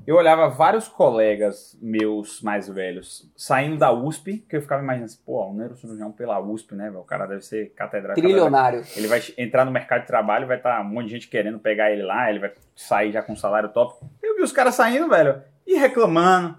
Eu 0.05 0.17
olhava 0.17 0.49
vários 0.49 0.89
colegas 0.89 1.79
meus 1.81 2.43
mais 2.43 2.69
velhos 2.69 3.31
saindo 3.37 3.77
da 3.77 3.93
USP, 3.93 4.39
que 4.49 4.57
eu 4.57 4.61
ficava 4.61 4.83
imaginando 4.83 5.13
assim, 5.13 5.21
pô, 5.25 5.47
um 5.47 5.55
neurocirurgião 5.55 6.11
pela 6.11 6.41
USP, 6.41 6.75
né? 6.75 6.87
velho? 6.87 7.01
O 7.01 7.05
cara 7.05 7.27
deve 7.27 7.43
ser 7.43 7.73
catedrático. 7.77 8.21
Trilionário. 8.21 8.83
Ele 8.97 9.07
vai 9.07 9.23
entrar 9.39 9.65
no 9.65 9.71
mercado 9.71 10.01
de 10.01 10.09
trabalho, 10.09 10.49
vai 10.49 10.57
estar 10.57 10.81
um 10.81 10.89
monte 10.89 11.07
de 11.07 11.13
gente 11.13 11.29
querendo 11.29 11.61
pegar 11.61 11.93
ele 11.93 12.03
lá, 12.03 12.29
ele 12.29 12.41
vai 12.41 12.53
sair 12.75 13.13
já 13.13 13.23
com 13.23 13.35
um 13.35 13.37
salário 13.37 13.69
top. 13.69 14.05
Eu 14.21 14.37
vi 14.37 14.43
os 14.43 14.51
caras 14.51 14.75
saindo, 14.75 15.09
velho, 15.09 15.41
e 15.65 15.77
reclamando, 15.77 16.59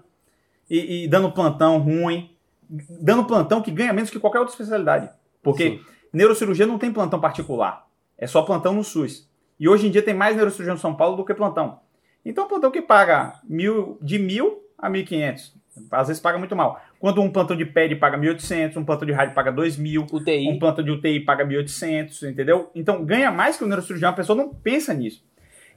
e, 0.70 1.04
e 1.04 1.08
dando 1.08 1.30
plantão 1.30 1.78
ruim, 1.78 2.34
dando 2.68 3.24
plantão 3.24 3.60
que 3.60 3.70
ganha 3.70 3.92
menos 3.92 4.08
que 4.08 4.18
qualquer 4.18 4.38
outra 4.38 4.54
especialidade. 4.54 5.10
Porque 5.42 5.82
neurocirurgia 6.10 6.66
não 6.66 6.78
tem 6.78 6.90
plantão 6.90 7.20
particular, 7.20 7.86
é 8.16 8.26
só 8.26 8.40
plantão 8.40 8.72
no 8.72 8.82
SUS. 8.82 9.28
E 9.60 9.68
hoje 9.68 9.86
em 9.86 9.90
dia 9.90 10.02
tem 10.02 10.14
mais 10.14 10.34
neurocirurgião 10.34 10.76
em 10.76 10.80
São 10.80 10.94
Paulo 10.94 11.16
do 11.16 11.24
que 11.24 11.34
plantão. 11.34 11.83
Então, 12.24 12.48
plantão 12.48 12.70
que 12.70 12.82
paga 12.82 13.40
mil, 13.44 13.98
de 14.00 14.18
mil 14.18 14.62
a 14.78 14.90
1.500. 14.90 15.52
Às 15.90 16.08
vezes 16.08 16.22
paga 16.22 16.38
muito 16.38 16.54
mal. 16.54 16.80
Quando 17.00 17.20
um 17.20 17.30
plantão 17.30 17.56
de 17.56 17.66
PED 17.66 17.96
paga 17.96 18.16
1.800, 18.16 18.76
um 18.76 18.84
plantão 18.84 19.06
de 19.06 19.12
rádio 19.12 19.34
paga 19.34 19.52
2.000, 19.52 20.12
UTI. 20.12 20.48
um 20.48 20.58
plantão 20.58 20.84
de 20.84 20.90
UTI 20.90 21.20
paga 21.20 21.44
1.800, 21.44 22.30
entendeu? 22.30 22.70
Então 22.74 23.04
ganha 23.04 23.30
mais 23.30 23.56
que 23.56 23.64
o 23.64 23.66
neurocirurgião, 23.66 24.10
a 24.10 24.14
pessoa 24.14 24.36
não 24.36 24.54
pensa 24.54 24.94
nisso. 24.94 25.24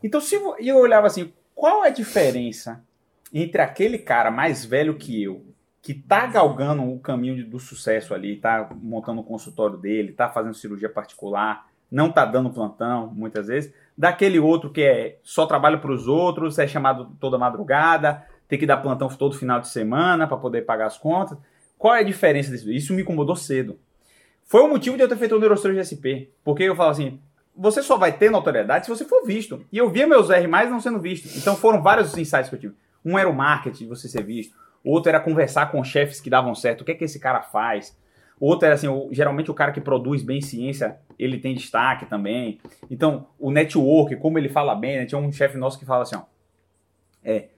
Então 0.03 0.21
se 0.21 0.35
eu 0.35 0.77
olhava 0.77 1.07
assim, 1.07 1.33
qual 1.55 1.83
é 1.83 1.87
a 1.87 1.91
diferença 1.91 2.83
entre 3.33 3.61
aquele 3.61 3.97
cara 3.97 4.29
mais 4.29 4.63
velho 4.63 4.95
que 4.95 5.21
eu, 5.21 5.43
que 5.81 5.93
tá 5.93 6.27
galgando 6.27 6.83
o 6.83 6.99
caminho 6.99 7.45
do 7.45 7.59
sucesso 7.59 8.13
ali, 8.13 8.37
tá 8.37 8.69
montando 8.81 9.21
o 9.21 9.23
consultório 9.23 9.77
dele, 9.77 10.11
tá 10.11 10.29
fazendo 10.29 10.53
cirurgia 10.53 10.89
particular, 10.89 11.67
não 11.89 12.11
tá 12.11 12.25
dando 12.25 12.51
plantão 12.51 13.11
muitas 13.13 13.47
vezes, 13.47 13.73
daquele 13.97 14.39
outro 14.39 14.69
que 14.69 14.81
é 14.81 15.17
só 15.23 15.45
trabalha 15.45 15.77
para 15.77 15.91
os 15.91 16.07
outros, 16.07 16.59
é 16.59 16.67
chamado 16.67 17.11
toda 17.19 17.37
madrugada, 17.37 18.23
tem 18.47 18.59
que 18.59 18.65
dar 18.65 18.77
plantão 18.77 19.09
todo 19.09 19.35
final 19.35 19.59
de 19.59 19.67
semana 19.67 20.27
para 20.27 20.37
poder 20.37 20.63
pagar 20.63 20.85
as 20.85 20.97
contas. 20.97 21.37
Qual 21.77 21.93
é 21.93 21.99
a 21.99 22.03
diferença 22.03 22.51
disso? 22.51 22.71
Isso 22.71 22.93
me 22.93 23.01
incomodou 23.01 23.35
cedo. 23.35 23.79
Foi 24.45 24.61
o 24.61 24.67
motivo 24.69 24.95
de 24.95 25.03
eu 25.03 25.09
ter 25.09 25.17
feito 25.17 25.35
o 25.35 25.39
neurocirurgia 25.39 25.83
SP. 25.83 26.31
Porque 26.43 26.63
eu 26.63 26.75
falo 26.75 26.91
assim, 26.91 27.19
você 27.55 27.81
só 27.81 27.97
vai 27.97 28.13
ter 28.13 28.31
notoriedade 28.31 28.85
se 28.85 28.89
você 28.89 29.03
for 29.03 29.25
visto. 29.25 29.65
E 29.71 29.77
eu 29.77 29.89
via 29.89 30.07
meus 30.07 30.29
R 30.29 30.47
não 30.47 30.79
sendo 30.79 30.99
visto. 30.99 31.37
Então 31.37 31.55
foram 31.55 31.81
vários 31.81 32.11
os 32.11 32.17
insights 32.17 32.49
que 32.49 32.55
eu 32.55 32.59
tive. 32.59 32.75
Um 33.03 33.17
era 33.17 33.29
o 33.29 33.33
marketing, 33.33 33.87
você 33.87 34.07
ser 34.07 34.23
visto. 34.23 34.55
Outro 34.83 35.09
era 35.09 35.19
conversar 35.19 35.71
com 35.71 35.83
chefes 35.83 36.21
que 36.21 36.29
davam 36.29 36.55
certo. 36.55 36.81
O 36.81 36.85
que 36.85 36.91
é 36.91 36.95
que 36.95 37.03
esse 37.03 37.19
cara 37.19 37.41
faz? 37.41 37.97
Outro 38.39 38.65
era 38.65 38.75
assim, 38.75 38.87
o- 38.87 39.09
geralmente 39.11 39.49
o 39.49 39.53
cara 39.53 39.71
que 39.71 39.81
produz 39.81 40.21
bem 40.21 40.41
ciência, 40.41 40.97
ele 41.17 41.39
tem 41.39 41.55
destaque 41.55 42.05
também. 42.05 42.59
Então, 42.89 43.27
o 43.39 43.49
network, 43.51 44.15
como 44.17 44.37
ele 44.37 44.49
fala 44.49 44.75
bem, 44.75 44.97
né? 44.97 45.05
Tinha 45.05 45.19
um 45.19 45.31
chefe 45.31 45.57
nosso 45.57 45.79
que 45.79 45.85
fala 45.85 46.03
assim, 46.03 46.15
ó. 46.15 46.21
É, 47.23 47.49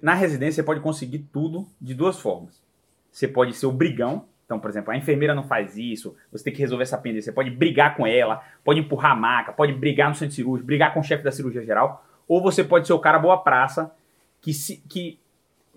na 0.00 0.14
residência 0.14 0.62
você 0.62 0.66
pode 0.66 0.80
conseguir 0.80 1.18
tudo 1.32 1.66
de 1.80 1.92
duas 1.94 2.18
formas. 2.18 2.62
Você 3.10 3.26
pode 3.26 3.52
ser 3.54 3.66
o 3.66 3.72
brigão. 3.72 4.24
Então, 4.44 4.60
por 4.60 4.70
exemplo, 4.70 4.92
a 4.92 4.96
enfermeira 4.96 5.34
não 5.34 5.42
faz 5.42 5.76
isso, 5.76 6.14
você 6.30 6.44
tem 6.44 6.52
que 6.52 6.60
resolver 6.60 6.84
essa 6.84 6.96
pendência. 6.96 7.24
Você 7.30 7.34
pode 7.34 7.50
brigar 7.50 7.96
com 7.96 8.06
ela, 8.06 8.44
pode 8.64 8.78
empurrar 8.78 9.10
a 9.10 9.16
maca, 9.16 9.52
pode 9.52 9.72
brigar 9.72 10.08
no 10.08 10.14
centro 10.14 10.36
cirúrgico, 10.36 10.64
brigar 10.66 10.94
com 10.94 11.00
o 11.00 11.02
chefe 11.02 11.24
da 11.24 11.32
cirurgia 11.32 11.64
geral. 11.64 12.04
Ou 12.28 12.40
você 12.40 12.62
pode 12.62 12.86
ser 12.86 12.92
o 12.92 12.98
cara 13.00 13.18
boa 13.18 13.38
praça, 13.38 13.92
que, 14.40 14.54
se, 14.54 14.76
que 14.88 15.18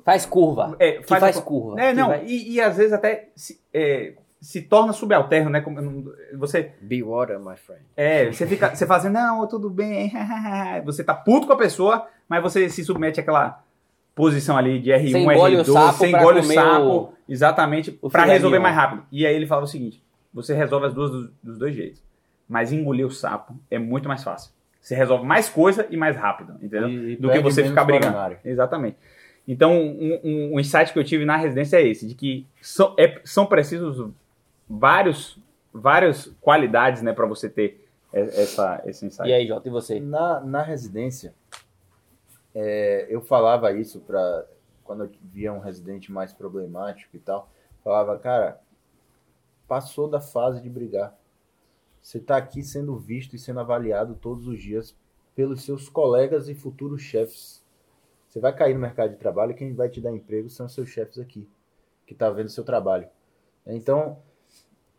Faz 0.03 0.25
curva. 0.25 0.75
é, 0.79 0.93
que 0.93 1.07
faz, 1.07 1.37
a- 1.37 1.41
curva. 1.41 1.79
É, 1.81 1.93
não, 1.93 2.07
vai- 2.09 2.25
e, 2.25 2.53
e 2.53 2.61
às 2.61 2.77
vezes 2.77 2.93
até 2.93 3.29
se, 3.35 3.59
é, 3.73 4.13
se 4.41 4.61
torna 4.61 4.93
subalterno, 4.93 5.49
né? 5.49 5.61
Como, 5.61 6.13
você, 6.37 6.71
Be 6.81 7.03
water, 7.03 7.39
my 7.39 7.55
friend. 7.57 7.81
é, 7.97 8.31
você 8.31 8.45
fica, 8.47 8.73
você 8.75 8.85
fala 8.85 8.99
assim, 8.99 9.09
não, 9.09 9.47
tudo 9.47 9.69
bem, 9.69 10.11
você 10.85 11.03
tá 11.03 11.13
puto 11.13 11.47
com 11.47 11.53
a 11.53 11.57
pessoa, 11.57 12.07
mas 12.27 12.41
você 12.41 12.69
se 12.69 12.83
submete 12.83 13.19
àquela 13.19 13.61
posição 14.15 14.57
ali 14.57 14.79
de 14.79 14.89
R1, 14.91 15.11
Você 15.11 15.17
engole 15.19 15.55
o 15.57 15.59
R2, 15.63 15.71
sapo 15.73 15.97
você 15.97 16.07
engole 16.07 16.39
o 16.39 16.43
sapo, 16.43 16.85
o- 16.85 17.13
exatamente, 17.27 17.97
o 18.01 18.09
pra 18.09 18.23
filé 18.23 18.33
resolver 18.33 18.59
mais 18.59 18.75
rápido. 18.75 19.03
E 19.11 19.25
aí 19.25 19.33
ele 19.35 19.47
fala 19.47 19.63
o 19.63 19.67
seguinte, 19.67 20.03
você 20.33 20.53
resolve 20.53 20.87
as 20.87 20.93
duas 20.93 21.09
dos, 21.11 21.29
dos 21.43 21.57
dois 21.57 21.73
jeitos, 21.75 22.03
mas 22.47 22.71
engolir 22.73 23.05
o 23.05 23.11
sapo 23.11 23.55
é 23.71 23.79
muito 23.79 24.07
mais 24.07 24.23
fácil. 24.23 24.51
Você 24.81 24.95
resolve 24.95 25.25
mais 25.25 25.49
coisa 25.49 25.85
e 25.89 25.97
mais 25.97 26.15
rápido, 26.15 26.53
entendeu? 26.55 26.87
E- 26.89 27.11
e 27.13 27.15
Do 27.17 27.29
que 27.29 27.39
você 27.41 27.63
ficar 27.69 27.83
brigando. 27.83 28.13
Exatamente. 28.45 28.97
Então, 29.51 29.73
um, 29.73 30.19
um- 30.23 30.53
um 30.53 30.59
insight 30.59 30.93
que 30.93 30.99
eu 30.99 31.03
tive 31.03 31.25
na 31.25 31.35
residência 31.35 31.77
é 31.77 31.87
esse, 31.87 32.05
de 32.05 32.13
que 32.13 32.45
são, 32.61 32.93
é- 32.99 33.19
são 33.25 33.47
precisos 33.47 34.11
vários, 34.69 35.39
várias 35.73 36.27
qualidades, 36.39 37.01
né, 37.01 37.11
para 37.13 37.25
você 37.25 37.49
ter 37.49 37.83
essa, 38.13 38.79
esse 38.85 39.05
insight. 39.07 39.27
E 39.27 39.33
aí, 39.33 39.47
Jota, 39.47 39.67
e 39.67 39.71
você? 39.71 39.99
Na, 39.99 40.39
na 40.41 40.61
residência, 40.61 41.33
é, 42.53 43.07
eu 43.09 43.21
falava 43.21 43.71
isso 43.71 43.99
para 44.01 44.45
quando 44.83 45.03
eu 45.05 45.11
via 45.31 45.51
um 45.53 45.59
residente 45.59 46.11
mais 46.11 46.31
problemático 46.33 47.15
e 47.15 47.19
tal, 47.19 47.49
falava, 47.83 48.17
cara, 48.19 48.59
passou 49.67 50.07
da 50.07 50.19
fase 50.21 50.61
de 50.61 50.69
brigar. 50.69 51.15
Você 52.01 52.17
está 52.17 52.37
aqui 52.37 52.63
sendo 52.63 52.95
visto 52.97 53.35
e 53.35 53.39
sendo 53.39 53.59
avaliado 53.59 54.15
todos 54.15 54.47
os 54.47 54.61
dias 54.61 54.95
pelos 55.35 55.63
seus 55.63 55.87
colegas 55.89 56.47
e 56.49 56.55
futuros 56.55 57.01
chefes. 57.01 57.58
Você 58.29 58.39
vai 58.39 58.55
cair 58.55 58.75
no 58.75 58.79
mercado 58.79 59.09
de 59.09 59.17
trabalho 59.17 59.51
e 59.51 59.55
quem 59.55 59.73
vai 59.73 59.89
te 59.89 59.99
dar 59.99 60.11
emprego 60.11 60.49
são 60.49 60.69
seus 60.69 60.87
chefes 60.87 61.17
aqui, 61.17 61.49
que 62.05 62.13
tá 62.13 62.29
vendo 62.29 62.49
seu 62.49 62.63
trabalho. 62.63 63.07
Então, 63.65 64.19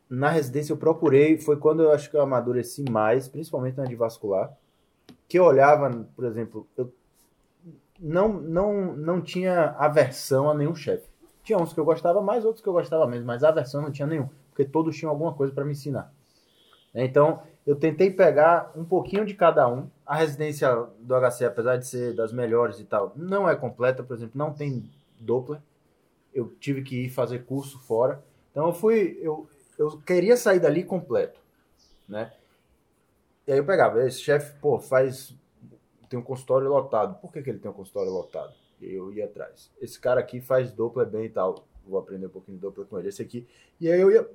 na 0.08 0.28
residência 0.28 0.72
eu 0.72 0.76
procurei, 0.76 1.38
foi 1.38 1.56
quando 1.56 1.82
eu 1.82 1.92
acho 1.92 2.10
que 2.10 2.16
eu 2.16 2.20
amadureci 2.20 2.84
mais, 2.90 3.28
principalmente 3.28 3.76
na 3.76 3.84
de 3.84 3.94
vascular, 3.94 4.52
que 5.28 5.38
eu 5.38 5.44
olhava, 5.44 5.88
por 6.16 6.24
exemplo, 6.24 6.66
eu 6.76 6.92
não, 8.00 8.28
não, 8.32 8.96
não 8.96 9.20
tinha 9.20 9.76
aversão 9.78 10.50
a 10.50 10.54
nenhum 10.54 10.74
chefe. 10.74 11.08
Tinha 11.44 11.58
uns 11.58 11.72
que 11.72 11.78
eu 11.78 11.84
gostava 11.84 12.20
mais, 12.20 12.44
outros 12.44 12.62
que 12.62 12.68
eu 12.68 12.72
gostava 12.72 13.06
menos, 13.06 13.24
mas 13.24 13.44
aversão 13.44 13.80
não 13.80 13.92
tinha 13.92 14.08
nenhum, 14.08 14.28
porque 14.50 14.64
todos 14.64 14.96
tinham 14.96 15.10
alguma 15.10 15.32
coisa 15.32 15.54
para 15.54 15.64
me 15.64 15.72
ensinar. 15.72 16.12
Então, 16.92 17.42
eu 17.64 17.76
tentei 17.76 18.10
pegar 18.10 18.72
um 18.74 18.84
pouquinho 18.84 19.24
de 19.24 19.34
cada 19.34 19.68
um. 19.68 19.88
A 20.10 20.16
residência 20.16 20.74
do 20.98 21.14
HC, 21.14 21.44
apesar 21.44 21.76
de 21.76 21.86
ser 21.86 22.14
das 22.14 22.32
melhores 22.32 22.80
e 22.80 22.84
tal, 22.84 23.12
não 23.14 23.48
é 23.48 23.54
completa, 23.54 24.02
por 24.02 24.16
exemplo, 24.16 24.36
não 24.36 24.52
tem 24.52 24.90
Doppler. 25.20 25.60
Eu 26.34 26.48
tive 26.58 26.82
que 26.82 27.04
ir 27.04 27.10
fazer 27.10 27.44
curso 27.44 27.78
fora. 27.78 28.20
Então, 28.50 28.66
eu 28.66 28.72
fui, 28.72 29.18
eu, 29.22 29.48
eu 29.78 29.98
queria 29.98 30.36
sair 30.36 30.58
dali 30.58 30.82
completo, 30.82 31.38
né? 32.08 32.32
E 33.46 33.52
aí 33.52 33.58
eu 33.58 33.64
pegava, 33.64 34.04
esse 34.04 34.18
chefe, 34.18 34.58
pô, 34.58 34.80
faz 34.80 35.32
tem 36.10 36.18
um 36.18 36.22
consultório 36.22 36.68
lotado. 36.68 37.20
Por 37.20 37.32
que, 37.32 37.40
que 37.40 37.48
ele 37.48 37.60
tem 37.60 37.70
um 37.70 37.74
consultório 37.74 38.10
lotado? 38.10 38.52
Eu 38.82 39.12
ia 39.12 39.26
atrás. 39.26 39.70
Esse 39.80 39.98
cara 39.98 40.18
aqui 40.18 40.40
faz 40.40 40.72
Doppler 40.72 41.06
bem 41.06 41.26
e 41.26 41.30
tal. 41.30 41.64
Vou 41.86 42.00
aprender 42.00 42.26
um 42.26 42.30
pouquinho 42.30 42.56
de 42.56 42.62
Doppler 42.62 42.86
com 42.88 42.98
ele. 42.98 43.08
Esse 43.08 43.22
aqui. 43.22 43.46
E 43.80 43.88
aí 43.88 44.00
eu 44.00 44.10
ia, 44.10 44.28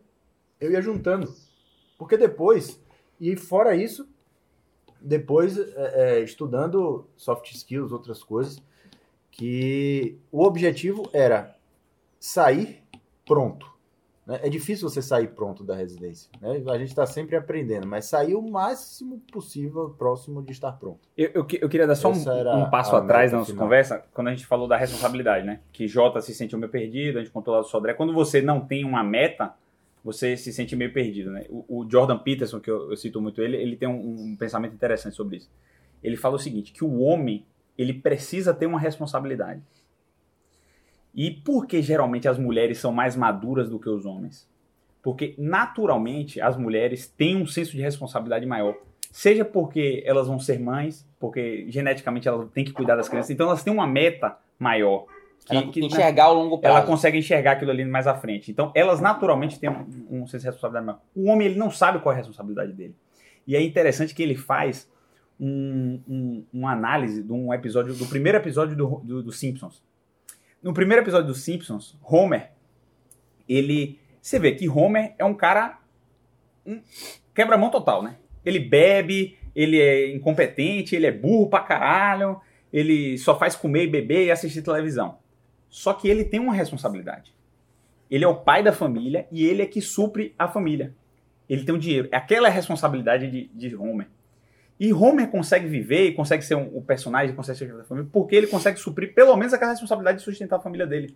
eu 0.62 0.72
ia 0.72 0.82
juntando. 0.82 1.36
Porque 1.98 2.16
depois, 2.16 2.80
e 3.20 3.36
fora 3.36 3.76
isso, 3.76 4.08
depois 5.06 5.58
é, 5.58 5.74
é, 5.96 6.20
estudando 6.22 7.08
soft 7.16 7.52
skills, 7.52 7.92
outras 7.92 8.24
coisas, 8.24 8.62
que 9.30 10.18
o 10.32 10.44
objetivo 10.44 11.08
era 11.14 11.56
sair 12.20 12.82
pronto. 13.26 13.70
né? 14.26 14.40
É 14.42 14.50
difícil 14.50 14.90
você 14.90 15.02
sair 15.02 15.28
pronto 15.28 15.64
da 15.64 15.76
residência. 15.76 16.32
né? 16.42 16.64
A 16.68 16.78
gente 16.78 16.90
está 16.90 17.06
sempre 17.06 17.36
aprendendo, 17.36 17.86
mas 17.86 18.06
sair 18.06 18.34
o 18.34 18.42
máximo 18.42 19.22
possível 19.32 19.90
próximo 19.98 20.42
de 20.42 20.52
estar 20.52 20.72
pronto. 20.72 21.02
Eu, 21.16 21.30
eu, 21.36 21.48
eu 21.62 21.70
queria 21.70 21.86
dar 21.86 21.96
só 21.96 22.10
um, 22.12 22.64
um 22.64 22.70
passo 22.70 22.96
atrás 22.96 23.32
na 23.32 23.40
nossa 23.40 23.52
final. 23.52 23.66
conversa, 23.66 24.04
quando 24.14 24.30
a 24.30 24.32
gente 24.32 24.46
falou 24.46 24.68
da 24.68 24.78
responsabilidade, 24.78 25.46
né? 25.46 25.60
Que 25.72 25.88
Jota 25.88 26.22
se 26.22 26.34
sentiu 26.34 26.58
meio 26.58 26.72
perdido, 26.72 27.20
a 27.20 27.22
gente 27.22 27.32
contou 27.32 27.54
lá 27.54 27.60
do 27.60 27.68
Sodré. 27.68 27.94
Quando 27.94 28.14
você 28.14 28.42
não 28.42 28.60
tem 28.60 28.84
uma 28.84 29.04
meta, 29.04 29.54
você 30.06 30.38
se 30.38 30.54
sente 30.54 30.76
meio 30.76 30.94
perdido, 30.94 31.32
né? 31.32 31.46
O, 31.50 31.80
o 31.80 31.90
Jordan 31.90 32.20
Peterson, 32.20 32.60
que 32.60 32.70
eu, 32.70 32.92
eu 32.92 32.96
cito 32.96 33.20
muito 33.20 33.42
ele, 33.42 33.58
ele 33.58 33.76
tem 33.76 33.90
um, 33.90 34.34
um 34.34 34.36
pensamento 34.36 34.76
interessante 34.76 35.16
sobre 35.16 35.38
isso. 35.38 35.50
Ele 36.04 36.16
fala 36.16 36.36
o 36.36 36.40
seguinte, 36.40 36.72
que 36.72 36.84
o 36.84 37.00
homem, 37.00 37.44
ele 37.76 37.92
precisa 37.92 38.54
ter 38.54 38.68
uma 38.68 38.80
responsabilidade. 38.80 39.64
E 41.12 41.32
por 41.32 41.66
que 41.66 41.82
geralmente 41.82 42.28
as 42.28 42.38
mulheres 42.38 42.78
são 42.78 42.92
mais 42.92 43.16
maduras 43.16 43.68
do 43.68 43.80
que 43.80 43.90
os 43.90 44.06
homens? 44.06 44.48
Porque 45.02 45.34
naturalmente 45.40 46.40
as 46.40 46.56
mulheres 46.56 47.08
têm 47.08 47.38
um 47.38 47.48
senso 47.48 47.72
de 47.72 47.82
responsabilidade 47.82 48.46
maior. 48.46 48.78
Seja 49.12 49.44
porque 49.44 50.04
elas 50.06 50.28
vão 50.28 50.38
ser 50.40 50.60
mães, 50.60 51.04
porque 51.20 51.66
geneticamente 51.70 52.28
elas 52.28 52.48
têm 52.52 52.64
que 52.64 52.74
cuidar 52.74 52.96
das 52.96 53.10
crianças, 53.10 53.32
então 53.32 53.48
elas 53.48 53.64
têm 53.64 53.74
uma 53.74 53.88
meta 53.88 54.38
maior. 54.60 55.08
Que, 55.46 55.56
Ela 55.56 55.72
que 55.72 55.80
enxergar 55.86 56.24
ao 56.26 56.34
longo 56.34 56.58
prazo. 56.58 56.78
ela 56.78 56.86
consegue 56.86 57.18
enxergar 57.20 57.52
aquilo 57.52 57.70
ali 57.72 57.86
mais 57.86 58.08
à 58.08 58.16
frente. 58.16 58.50
Então, 58.52 58.72
elas 58.74 59.00
naturalmente 59.00 59.60
têm 59.60 59.70
um, 59.70 59.86
um 60.10 60.28
senso 60.28 60.40
de 60.40 60.46
responsabilidade 60.48 60.86
maior. 60.88 61.02
O 61.16 61.30
homem, 61.30 61.48
ele 61.48 61.60
não 61.60 61.70
sabe 61.70 62.00
qual 62.00 62.12
é 62.12 62.16
a 62.16 62.18
responsabilidade 62.18 62.74
dele. 62.74 62.96
E 63.46 63.56
é 63.56 63.62
interessante 63.62 64.16
que 64.16 64.24
ele 64.24 64.36
faz 64.36 64.90
um, 65.40 66.02
um- 66.08 66.46
uma 66.52 66.72
análise 66.72 67.22
de 67.22 67.32
um 67.32 67.54
episódio, 67.54 67.94
do 67.94 68.08
primeiro 68.08 68.40
episódio 68.40 68.76
do, 68.76 69.02
do, 69.04 69.22
do 69.24 69.32
Simpsons. 69.32 69.84
No 70.64 70.74
primeiro 70.74 71.04
episódio 71.04 71.28
do 71.28 71.36
Simpsons, 71.36 71.96
Homer, 72.04 72.50
ele. 73.48 74.00
Você 74.22 74.40
vê 74.40 74.54
que 74.54 74.68
Homer 74.68 75.14
é 75.20 75.24
um 75.26 75.36
cara. 75.36 75.78
Um 76.66 76.82
quebra-mão 77.36 77.70
total, 77.70 78.02
né? 78.02 78.16
Ele 78.44 78.58
bebe, 78.60 79.38
ele 79.56 79.80
é 79.80 80.12
incompetente, 80.16 80.96
ele 80.96 81.06
é 81.06 81.12
burro 81.12 81.48
pra 81.50 81.60
caralho, 81.60 82.42
ele 82.74 83.16
só 83.20 83.38
faz 83.38 83.56
comer 83.56 83.84
e 83.84 83.88
beber 83.88 84.26
e 84.26 84.32
assistir 84.32 84.64
televisão. 84.64 85.20
Só 85.76 85.94
que 85.94 86.08
ele 86.08 86.24
tem 86.24 86.40
uma 86.40 86.54
responsabilidade. 86.54 87.36
Ele 88.10 88.24
é 88.24 88.28
o 88.30 88.34
pai 88.34 88.64
da 88.64 88.72
família 88.72 89.28
e 89.30 89.46
ele 89.46 89.62
é 89.62 89.66
que 89.66 89.82
supre 89.82 90.34
a 90.40 90.48
família. 90.48 90.96
Ele 91.50 91.66
tem 91.66 91.76
o 91.76 91.78
dinheiro. 91.78 92.08
Aquela 92.14 92.48
é 92.48 92.50
a 92.50 92.54
responsabilidade 92.54 93.30
de, 93.30 93.48
de 93.54 93.76
Homer. 93.76 94.08
E 94.80 94.94
Homer 94.94 95.28
consegue 95.28 95.68
viver 95.68 96.14
consegue 96.14 96.46
ser 96.46 96.56
um, 96.56 96.78
o 96.78 96.82
personagem, 96.82 97.36
consegue 97.36 97.60
ser 97.60 97.74
o 97.74 97.78
da 97.80 97.84
família, 97.84 98.10
porque 98.10 98.38
ele 98.38 98.48
consegue 98.48 98.80
suprir 98.80 99.14
pelo 99.14 99.36
menos 99.36 99.54
aquela 99.54 99.72
responsabilidade 99.72 100.20
de 100.20 100.24
sustentar 100.24 100.56
a 100.56 100.62
família 100.62 100.88
dele. 100.88 101.14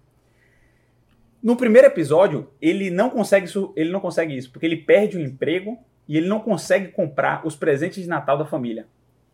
No 1.41 1.55
primeiro 1.55 1.87
episódio, 1.87 2.51
ele 2.61 2.89
não 2.89 3.09
consegue 3.09 3.45
isso, 3.45 3.71
ele 3.77 3.89
não 3.89 4.01
consegue 4.01 4.35
isso, 4.35 4.51
porque 4.51 4.65
ele 4.65 4.75
perde 4.75 5.15
o 5.15 5.21
emprego 5.21 5.79
e 6.05 6.17
ele 6.17 6.27
não 6.27 6.41
consegue 6.41 6.89
comprar 6.89 7.47
os 7.47 7.55
presentes 7.55 8.03
de 8.03 8.09
Natal 8.09 8.37
da 8.37 8.45
família. 8.45 8.87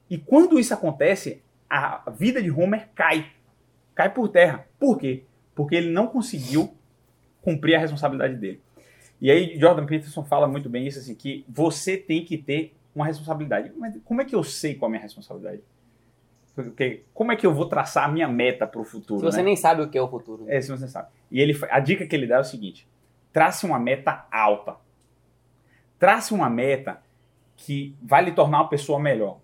E 0.08 0.20
quando 0.20 0.60
isso 0.60 0.72
acontece, 0.72 1.42
a 1.68 2.12
vida 2.12 2.44
de 2.44 2.52
Homer 2.52 2.90
cai. 2.94 3.32
Cai 3.96 4.14
por 4.14 4.28
terra. 4.28 4.68
Por 4.78 4.98
quê? 4.98 5.24
Porque 5.56 5.74
ele 5.74 5.90
não 5.90 6.08
conseguiu 6.08 6.76
cumprir 7.42 7.76
a 7.76 7.80
responsabilidade 7.80 8.36
dele. 8.36 8.62
E 9.22 9.32
aí 9.32 9.58
Jordan 9.58 9.86
Peterson 9.86 10.24
fala 10.24 10.48
muito 10.48 10.70
bem 10.70 10.86
isso, 10.86 11.00
assim, 11.00 11.16
que 11.16 11.46
você 11.48 11.96
tem 11.96 12.26
que 12.26 12.38
ter 12.38 12.76
uma 12.94 13.06
responsabilidade. 13.06 13.72
Mas 13.78 13.98
como 14.04 14.22
é 14.22 14.26
que 14.26 14.36
eu 14.36 14.44
sei 14.44 14.76
qual 14.76 14.88
é 14.88 14.90
a 14.90 14.92
minha 14.92 15.02
responsabilidade? 15.02 15.62
Porque 16.54 17.04
como 17.14 17.32
é 17.32 17.36
que 17.36 17.46
eu 17.46 17.54
vou 17.54 17.68
traçar 17.68 18.06
a 18.06 18.12
minha 18.12 18.28
meta 18.28 18.66
para 18.66 18.80
o 18.80 18.86
futuro? 18.86 19.20
Se 19.20 19.26
você 19.26 19.38
né? 19.38 19.44
nem 19.44 19.56
sabe 19.56 19.82
o 19.82 19.90
que 19.90 19.98
é 19.98 20.02
o 20.02 20.08
futuro. 20.08 20.46
É, 20.48 20.62
se 20.62 20.72
você 20.72 20.88
sabe. 20.88 21.10
E 21.30 21.42
ele, 21.42 21.58
a 21.70 21.80
dica 21.80 22.06
que 22.06 22.16
ele 22.16 22.28
dá 22.28 22.36
é 22.38 22.40
o 22.40 22.46
seguinte: 22.46 22.88
trace 23.34 23.66
uma 23.66 23.78
meta 23.78 24.26
alta. 24.32 24.78
Trace 26.00 26.34
uma 26.34 26.50
meta 26.50 27.02
que 27.58 27.96
vai 28.02 28.24
lhe 28.24 28.32
tornar 28.32 28.60
uma 28.60 28.70
pessoa 28.70 29.00
melhor. 29.00 29.40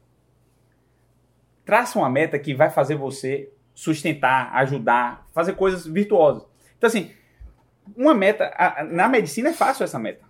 Trace 1.65 1.97
uma 1.97 2.09
meta 2.09 2.39
que 2.39 2.53
vai 2.53 2.69
fazer 2.69 2.95
você 2.95 3.49
sustentar, 3.73 4.53
ajudar, 4.55 5.27
fazer 5.33 5.53
coisas 5.53 5.85
virtuosas. 5.85 6.43
Então, 6.77 6.87
assim, 6.87 7.11
uma 7.95 8.13
meta. 8.13 8.51
Na 8.91 9.07
medicina 9.07 9.49
é 9.49 9.53
fácil 9.53 9.83
essa 9.83 9.99
meta. 9.99 10.25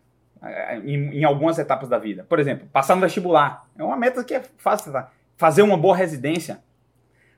Em, 0.84 1.20
em 1.20 1.24
algumas 1.24 1.60
etapas 1.60 1.88
da 1.88 2.00
vida. 2.00 2.26
Por 2.28 2.40
exemplo, 2.40 2.68
passar 2.74 2.96
no 2.96 3.02
vestibular. 3.02 3.70
É 3.78 3.84
uma 3.84 3.96
meta 3.96 4.24
que 4.24 4.34
é 4.34 4.42
fácil. 4.58 4.92
tá? 4.92 5.12
Fazer 5.38 5.62
uma 5.62 5.78
boa 5.78 5.96
residência. 5.96 6.62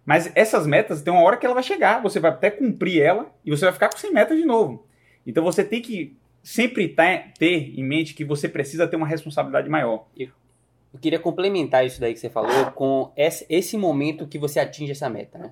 Mas 0.05 0.31
essas 0.35 0.67
metas 0.67 1.01
tem 1.01 1.11
uma 1.13 1.21
hora 1.21 1.37
que 1.37 1.45
ela 1.45 1.55
vai 1.55 1.63
chegar, 1.63 2.01
você 2.01 2.19
vai 2.19 2.31
até 2.31 2.49
cumprir 2.51 3.01
ela 3.01 3.31
e 3.45 3.49
você 3.51 3.65
vai 3.65 3.73
ficar 3.73 3.89
com 3.89 3.97
sem 3.97 4.11
metas 4.11 4.37
de 4.37 4.45
novo. 4.45 4.85
Então 5.25 5.43
você 5.43 5.63
tem 5.63 5.81
que 5.81 6.17
sempre 6.41 6.89
tá- 6.89 7.23
ter 7.39 7.73
em 7.79 7.83
mente 7.83 8.13
que 8.13 8.25
você 8.25 8.49
precisa 8.49 8.85
ter 8.85 8.97
uma 8.97 9.07
responsabilidade 9.07 9.69
maior. 9.69 10.07
Eu 10.17 10.99
queria 10.99 11.19
complementar 11.19 11.85
isso 11.85 11.99
daí 12.01 12.13
que 12.13 12.19
você 12.19 12.29
falou 12.29 12.71
com 12.71 13.11
esse 13.15 13.77
momento 13.77 14.27
que 14.27 14.37
você 14.37 14.59
atinge 14.59 14.91
essa 14.91 15.09
meta, 15.09 15.37
né? 15.39 15.51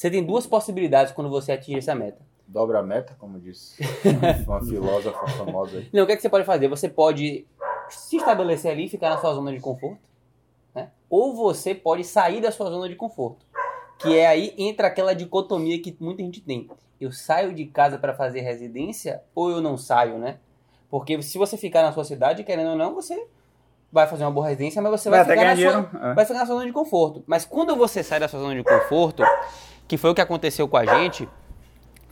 Você 0.00 0.10
tem 0.10 0.24
duas 0.24 0.46
possibilidades 0.46 1.12
quando 1.12 1.28
você 1.28 1.52
atinge 1.52 1.76
essa 1.76 1.94
meta. 1.94 2.22
Dobra 2.48 2.78
a 2.78 2.82
meta, 2.82 3.14
como 3.18 3.38
disse 3.38 3.84
uma 4.48 4.58
filósofa 4.64 5.26
famosa 5.26 5.76
aí. 5.76 5.90
Não, 5.92 6.04
o 6.04 6.06
que, 6.06 6.12
é 6.12 6.16
que 6.16 6.22
você 6.22 6.30
pode 6.30 6.46
fazer? 6.46 6.68
Você 6.68 6.88
pode 6.88 7.46
se 7.90 8.16
estabelecer 8.16 8.72
ali 8.72 8.86
e 8.86 8.88
ficar 8.88 9.10
na 9.10 9.18
sua 9.18 9.34
zona 9.34 9.52
de 9.52 9.60
conforto, 9.60 10.00
né? 10.74 10.88
Ou 11.10 11.36
você 11.36 11.74
pode 11.74 12.02
sair 12.02 12.40
da 12.40 12.50
sua 12.50 12.70
zona 12.70 12.88
de 12.88 12.96
conforto. 12.96 13.44
Que 13.98 14.16
é 14.16 14.26
aí 14.26 14.54
entra 14.56 14.86
aquela 14.86 15.14
dicotomia 15.14 15.78
que 15.82 15.94
muita 16.00 16.22
gente 16.22 16.40
tem. 16.40 16.66
Eu 16.98 17.12
saio 17.12 17.54
de 17.54 17.66
casa 17.66 17.98
para 17.98 18.14
fazer 18.14 18.40
residência 18.40 19.22
ou 19.34 19.50
eu 19.50 19.60
não 19.60 19.76
saio, 19.76 20.16
né? 20.16 20.38
Porque 20.88 21.20
se 21.22 21.36
você 21.36 21.58
ficar 21.58 21.82
na 21.82 21.92
sua 21.92 22.04
cidade, 22.04 22.42
querendo 22.42 22.70
ou 22.70 22.76
não, 22.76 22.94
você 22.94 23.22
vai 23.92 24.06
fazer 24.06 24.24
uma 24.24 24.30
boa 24.30 24.46
residência, 24.46 24.80
mas 24.80 24.92
você 24.92 25.10
vai, 25.10 25.20
até 25.20 25.32
ficar 25.32 25.44
na 25.44 25.56
sua, 25.56 26.10
é. 26.10 26.14
vai 26.14 26.24
ficar 26.24 26.38
na 26.38 26.46
sua 26.46 26.54
zona 26.54 26.66
de 26.66 26.72
conforto. 26.72 27.22
Mas 27.26 27.44
quando 27.44 27.76
você 27.76 28.02
sai 28.02 28.18
da 28.18 28.28
sua 28.28 28.40
zona 28.40 28.54
de 28.54 28.64
conforto, 28.64 29.22
que 29.90 29.96
foi 29.96 30.10
o 30.10 30.14
que 30.14 30.20
aconteceu 30.20 30.68
com 30.68 30.76
a 30.76 30.84
gente, 30.86 31.28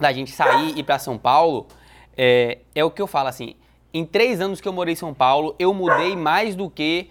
da 0.01 0.13
gente 0.13 0.33
sair 0.33 0.75
e 0.75 0.81
ir 0.81 0.83
para 0.83 0.99
São 0.99 1.17
Paulo, 1.17 1.69
é, 2.17 2.59
é 2.75 2.85
o 2.85 2.91
que 2.91 3.01
eu 3.01 3.07
falo 3.07 3.29
assim. 3.29 3.55
Em 3.95 4.05
três 4.05 4.41
anos 4.41 4.61
que 4.61 4.67
eu 4.67 4.73
morei 4.73 4.95
em 4.95 4.97
São 4.97 5.15
Paulo, 5.15 5.55
eu 5.61 5.73
mudei 5.73 6.17
mais 6.17 6.57
do 6.57 6.69
que 6.69 7.09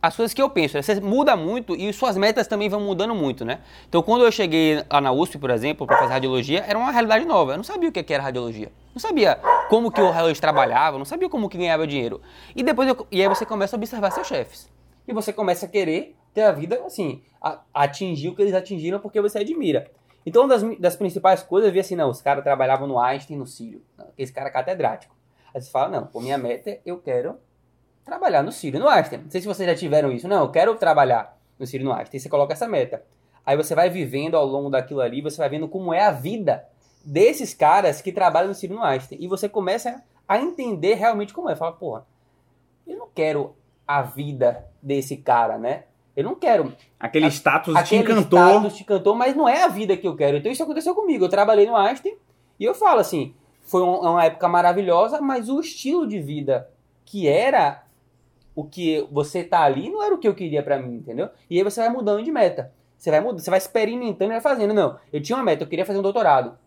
as 0.00 0.16
coisas 0.16 0.32
que 0.32 0.40
eu 0.40 0.48
penso. 0.48 0.74
né? 0.78 0.80
Você 0.82 0.98
muda 1.02 1.36
muito 1.36 1.76
e 1.76 1.92
suas 1.92 2.16
metas 2.16 2.46
também 2.46 2.66
vão 2.66 2.80
mudando 2.80 3.14
muito, 3.14 3.44
né? 3.44 3.58
Então, 3.90 4.02
quando 4.02 4.24
eu 4.24 4.32
cheguei 4.32 4.82
lá 4.90 5.02
na 5.02 5.12
USP, 5.12 5.36
por 5.36 5.50
exemplo, 5.50 5.86
para 5.86 5.98
fazer 5.98 6.12
radiologia, 6.14 6.64
era 6.66 6.78
uma 6.78 6.90
realidade 6.90 7.26
nova. 7.26 7.52
Eu 7.52 7.56
não 7.58 7.64
sabia 7.64 7.90
o 7.90 7.92
que 7.92 8.14
era 8.14 8.22
radiologia. 8.22 8.72
Não 8.94 9.00
sabia 9.00 9.38
como 9.68 9.92
que 9.92 10.00
o 10.00 10.06
radiologista 10.06 10.46
trabalhava, 10.46 10.96
não 10.96 11.04
sabia 11.04 11.28
como 11.28 11.46
que 11.46 11.58
ganhava 11.58 11.86
dinheiro. 11.86 12.22
E 12.56 12.62
depois 12.62 12.88
eu- 12.88 13.06
e 13.12 13.20
aí 13.20 13.28
você 13.28 13.44
começa 13.44 13.76
a 13.76 13.78
observar 13.78 14.10
seus 14.12 14.26
chefes. 14.26 14.66
E 15.06 15.12
você 15.12 15.30
começa 15.30 15.66
a 15.66 15.68
querer 15.68 16.16
ter 16.32 16.42
a 16.42 16.52
vida, 16.52 16.80
assim, 16.84 17.22
a- 17.40 17.60
atingir 17.72 18.28
o 18.28 18.34
que 18.34 18.42
eles 18.42 18.54
atingiram 18.54 19.00
porque 19.00 19.20
você 19.20 19.38
admira. 19.38 19.90
Então, 20.24 20.42
uma 20.42 20.48
das, 20.48 20.78
das 20.78 20.96
principais 20.96 21.42
coisas, 21.42 21.68
eu 21.68 21.72
vi 21.72 21.80
assim, 21.80 21.96
não, 21.96 22.10
os 22.10 22.20
caras 22.20 22.44
trabalhavam 22.44 22.86
no 22.86 22.98
Einstein, 22.98 23.36
no 23.36 23.46
Sírio. 23.46 23.82
Esse 24.18 24.32
cara 24.32 24.50
catedrático. 24.50 25.14
Aí 25.52 25.60
você 25.60 25.70
fala, 25.70 25.88
não, 25.88 26.06
pô, 26.06 26.20
minha 26.20 26.36
meta 26.38 26.70
é 26.70 26.80
eu 26.84 26.98
quero 26.98 27.36
trabalhar 28.04 28.42
no 28.42 28.52
Sírio, 28.52 28.78
no 28.78 28.88
Einstein. 28.88 29.22
Não 29.22 29.30
sei 29.30 29.40
se 29.40 29.46
vocês 29.46 29.68
já 29.68 29.74
tiveram 29.74 30.12
isso. 30.12 30.28
Não, 30.28 30.42
eu 30.42 30.50
quero 30.50 30.74
trabalhar 30.76 31.38
no 31.58 31.66
Sírio, 31.66 31.86
no 31.86 31.92
Einstein. 31.92 32.20
Você 32.20 32.28
coloca 32.28 32.52
essa 32.52 32.68
meta. 32.68 33.02
Aí 33.44 33.56
você 33.56 33.74
vai 33.74 33.88
vivendo 33.88 34.36
ao 34.36 34.44
longo 34.46 34.68
daquilo 34.68 35.00
ali, 35.00 35.22
você 35.22 35.38
vai 35.38 35.48
vendo 35.48 35.66
como 35.68 35.92
é 35.92 36.02
a 36.04 36.10
vida 36.10 36.64
desses 37.04 37.54
caras 37.54 38.02
que 38.02 38.12
trabalham 38.12 38.48
no 38.48 38.54
Sírio, 38.54 38.76
no 38.76 38.82
Einstein. 38.82 39.18
E 39.20 39.26
você 39.26 39.48
começa 39.48 40.02
a 40.28 40.38
entender 40.38 40.94
realmente 40.94 41.32
como 41.32 41.48
é. 41.48 41.56
Fala, 41.56 41.72
porra, 41.72 42.06
eu 42.86 42.96
não 42.98 43.08
quero 43.12 43.56
a 43.86 44.02
vida 44.02 44.66
desse 44.82 45.16
cara, 45.16 45.58
né? 45.58 45.84
Eu 46.16 46.24
não 46.24 46.34
quero 46.34 46.72
Aquele 46.98 47.26
status 47.28 47.72
te 47.74 47.78
aquele 47.80 48.02
encantou. 48.02 48.38
status 48.40 48.74
te 48.76 48.82
encantou, 48.82 49.14
mas 49.14 49.34
não 49.36 49.48
é 49.48 49.62
a 49.62 49.68
vida 49.68 49.96
que 49.96 50.06
eu 50.06 50.16
quero. 50.16 50.36
Então 50.36 50.50
isso 50.50 50.62
aconteceu 50.62 50.94
comigo. 50.94 51.24
Eu 51.24 51.28
trabalhei 51.28 51.66
no 51.66 51.76
Einstein 51.76 52.16
e 52.58 52.64
eu 52.64 52.74
falo 52.74 53.00
assim, 53.00 53.34
foi 53.62 53.82
um- 53.82 54.00
uma 54.00 54.24
época 54.24 54.48
maravilhosa, 54.48 55.20
mas 55.20 55.48
o 55.48 55.60
estilo 55.60 56.06
de 56.06 56.20
vida 56.20 56.68
que 57.04 57.26
era 57.28 57.84
o 58.54 58.64
que 58.64 59.06
você 59.10 59.42
tá 59.44 59.60
ali 59.62 59.88
não 59.88 60.02
era 60.02 60.14
o 60.14 60.18
que 60.18 60.28
eu 60.28 60.34
queria 60.34 60.62
pra 60.62 60.78
mim, 60.78 60.96
entendeu? 60.96 61.28
E 61.48 61.56
aí 61.58 61.62
você 61.64 61.80
vai 61.80 61.88
mudando 61.88 62.22
de 62.22 62.30
meta. 62.30 62.72
Você 62.98 63.10
vai 63.10 63.20
mudando, 63.20 63.40
você 63.40 63.48
vai 63.50 63.58
experimentando 63.58 64.30
e 64.30 64.34
vai 64.34 64.40
fazendo. 64.40 64.74
Não, 64.74 64.96
eu 65.12 65.22
tinha 65.22 65.36
uma 65.36 65.44
meta, 65.44 65.62
eu 65.64 65.68
queria 65.68 65.86
fazer 65.86 65.98
um 65.98 66.02
doutorado. 66.02 66.58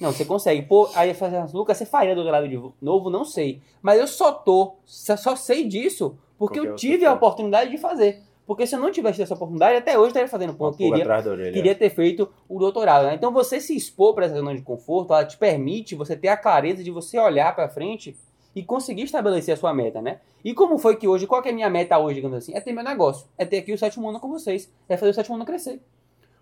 Não, 0.00 0.10
você 0.10 0.24
consegue. 0.24 0.62
Pô, 0.62 0.90
aí 0.96 1.10
eu 1.10 1.14
fazer, 1.14 1.40
Lucas, 1.54 1.76
você 1.76 1.86
faria 1.86 2.14
doutorado 2.16 2.48
de 2.48 2.60
novo? 2.82 3.10
Não 3.10 3.24
sei. 3.24 3.62
Mas 3.80 4.00
eu 4.00 4.08
só 4.08 4.32
tô, 4.32 4.74
só 4.84 5.36
sei 5.36 5.68
disso 5.68 6.18
porque, 6.36 6.54
Porque 6.58 6.68
eu 6.68 6.72
você 6.72 6.78
tive 6.88 7.06
a 7.06 7.12
oportunidade 7.12 7.70
de 7.70 7.78
fazer. 7.78 8.20
Porque 8.46 8.66
se 8.66 8.74
eu 8.74 8.80
não 8.80 8.90
tivesse 8.90 9.22
essa 9.22 9.34
oportunidade, 9.34 9.76
até 9.76 9.92
hoje 9.92 10.04
eu 10.04 10.08
estaria 10.08 10.28
fazendo. 10.28 10.54
Pulga 10.54 10.76
queria, 10.76 11.02
atrás 11.02 11.24
da 11.24 11.30
orelha. 11.30 11.52
queria 11.52 11.74
ter 11.74 11.90
feito 11.90 12.28
o 12.48 12.58
doutorado. 12.58 13.06
né? 13.06 13.14
Então 13.14 13.32
você 13.32 13.60
se 13.60 13.74
expor 13.74 14.14
para 14.14 14.26
essa 14.26 14.34
zona 14.34 14.54
de 14.54 14.62
conforto, 14.62 15.12
ela 15.14 15.24
te 15.24 15.38
permite 15.38 15.94
você 15.94 16.14
ter 16.14 16.28
a 16.28 16.36
clareza 16.36 16.84
de 16.84 16.90
você 16.90 17.18
olhar 17.18 17.54
para 17.54 17.68
frente 17.68 18.16
e 18.54 18.62
conseguir 18.62 19.02
estabelecer 19.02 19.54
a 19.54 19.56
sua 19.56 19.74
meta, 19.74 20.00
né? 20.00 20.20
E 20.44 20.54
como 20.54 20.78
foi 20.78 20.96
que 20.96 21.08
hoje, 21.08 21.26
qual 21.26 21.42
que 21.42 21.48
é 21.48 21.52
a 21.52 21.54
minha 21.54 21.70
meta 21.70 21.98
hoje, 21.98 22.16
digamos 22.16 22.38
assim? 22.38 22.54
É 22.54 22.60
ter 22.60 22.72
meu 22.72 22.84
negócio, 22.84 23.26
é 23.36 23.44
ter 23.44 23.58
aqui 23.58 23.72
o 23.72 23.78
sétimo 23.78 24.08
ano 24.08 24.20
com 24.20 24.28
vocês, 24.28 24.70
é 24.88 24.96
fazer 24.96 25.10
o 25.10 25.14
sétimo 25.14 25.36
ano 25.36 25.44
crescer. 25.44 25.80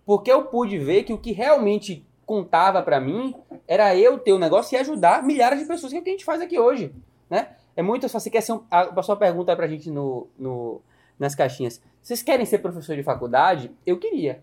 Porque 0.05 0.31
eu 0.31 0.45
pude 0.47 0.79
ver 0.79 1.05
que 1.05 1.12
o 1.12 1.19
que 1.19 1.33
realmente 1.33 2.05
contava 2.27 2.83
para 2.83 3.01
mim 3.01 3.35
era 3.67 3.97
eu 3.97 4.19
ter 4.19 4.33
o 4.33 4.38
negócio 4.38 4.75
e 4.75 4.79
ajudar 4.79 5.23
milhares 5.23 5.61
de 5.61 5.67
pessoas, 5.67 5.93
que 5.93 5.99
é 5.99 6.01
o 6.01 6.05
que 6.05 6.11
a 6.11 6.12
gente 6.12 6.25
faz 6.25 6.41
aqui 6.41 6.59
hoje, 6.59 6.93
né? 7.31 7.51
É 7.75 7.81
muito, 7.83 8.07
se 8.07 8.12
você 8.12 8.29
quer 8.29 8.43
ser 8.43 8.53
um, 8.53 8.62
a 8.71 8.87
pessoa 8.87 9.17
pergunta 9.17 9.57
pra 9.57 9.67
gente 9.67 9.91
no, 9.91 10.27
no, 10.38 10.83
nas 11.18 11.35
caixinhas, 11.35 11.81
vocês 12.03 12.22
querem 12.22 12.44
ser 12.46 12.59
professor 12.59 12.96
de 12.96 13.03
faculdade? 13.03 13.70
Eu 13.87 13.98
queria. 13.98 14.42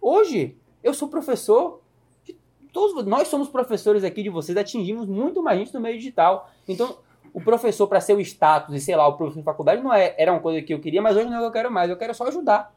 Hoje, 0.00 0.56
eu 0.82 0.92
sou 0.94 1.08
professor 1.08 1.80
de 2.24 2.34
todos, 2.72 3.04
nós 3.06 3.28
somos 3.28 3.48
professores 3.48 4.02
aqui 4.04 4.22
de 4.22 4.30
vocês, 4.30 4.56
atingimos 4.56 5.06
muito 5.06 5.42
mais 5.42 5.58
gente 5.58 5.74
no 5.74 5.80
meio 5.80 5.96
digital. 5.98 6.50
Então, 6.66 6.98
o 7.32 7.40
professor 7.40 7.86
para 7.86 8.00
ser 8.00 8.14
o 8.14 8.20
status 8.20 8.74
e 8.74 8.80
sei 8.80 8.96
lá, 8.96 9.06
o 9.06 9.12
professor 9.16 9.38
de 9.40 9.44
faculdade 9.44 9.82
não 9.82 9.92
é, 9.92 10.14
era 10.18 10.32
uma 10.32 10.40
coisa 10.40 10.60
que 10.62 10.74
eu 10.74 10.80
queria, 10.80 11.00
mas 11.02 11.16
hoje 11.16 11.26
não 11.26 11.34
é 11.34 11.38
o 11.38 11.42
que 11.42 11.46
eu 11.48 11.52
quero 11.52 11.70
mais, 11.70 11.88
eu 11.90 11.96
quero 11.96 12.14
só 12.14 12.26
ajudar 12.26 12.74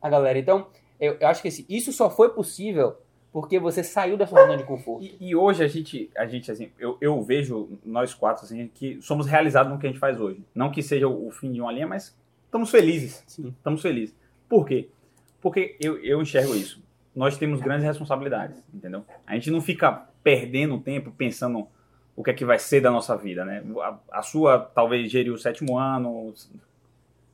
a 0.00 0.08
galera. 0.08 0.38
Então, 0.38 0.66
eu, 1.00 1.14
eu 1.18 1.26
acho 1.28 1.42
que 1.42 1.48
esse- 1.48 1.66
isso 1.68 1.92
só 1.92 2.08
foi 2.10 2.28
possível 2.30 2.96
porque 3.32 3.58
você 3.58 3.82
saiu 3.84 4.16
da 4.16 4.26
sua 4.26 4.40
zona 4.42 4.56
de 4.56 4.64
conforto. 4.64 5.04
E, 5.04 5.16
e 5.20 5.36
hoje 5.36 5.62
a 5.64 5.68
gente, 5.68 6.10
a 6.16 6.26
gente 6.26 6.50
assim, 6.50 6.70
eu, 6.78 6.96
eu 7.00 7.20
vejo 7.22 7.68
nós 7.84 8.14
quatro 8.14 8.44
assim, 8.44 8.68
que 8.72 9.00
somos 9.02 9.26
realizados 9.26 9.72
no 9.72 9.78
que 9.78 9.86
a 9.86 9.90
gente 9.90 9.98
faz 9.98 10.20
hoje. 10.20 10.42
Não 10.54 10.70
que 10.70 10.82
seja 10.82 11.06
o, 11.08 11.26
o 11.28 11.30
fim 11.30 11.52
de 11.52 11.60
uma 11.60 11.70
linha, 11.72 11.86
mas 11.86 12.16
estamos 12.48 12.70
felizes. 12.70 13.22
Sim. 13.26 13.54
Estamos 13.56 13.80
felizes. 13.82 14.14
Por 14.48 14.66
quê? 14.66 14.88
Porque 15.40 15.76
eu, 15.80 15.96
eu 16.04 16.20
enxergo 16.20 16.54
isso. 16.54 16.82
Nós 17.14 17.36
temos 17.36 17.60
grandes 17.60 17.84
responsabilidades, 17.84 18.62
entendeu? 18.72 19.04
A 19.26 19.34
gente 19.34 19.50
não 19.50 19.60
fica 19.60 20.06
perdendo 20.22 20.78
tempo 20.78 21.10
pensando 21.10 21.66
o 22.16 22.22
que 22.24 22.30
é 22.30 22.34
que 22.34 22.44
vai 22.44 22.58
ser 22.58 22.80
da 22.80 22.90
nossa 22.90 23.16
vida, 23.16 23.44
né? 23.44 23.62
A, 23.80 24.18
a 24.18 24.22
sua, 24.22 24.58
talvez, 24.58 25.10
gerir 25.10 25.32
o 25.32 25.38
sétimo 25.38 25.78
ano, 25.78 26.32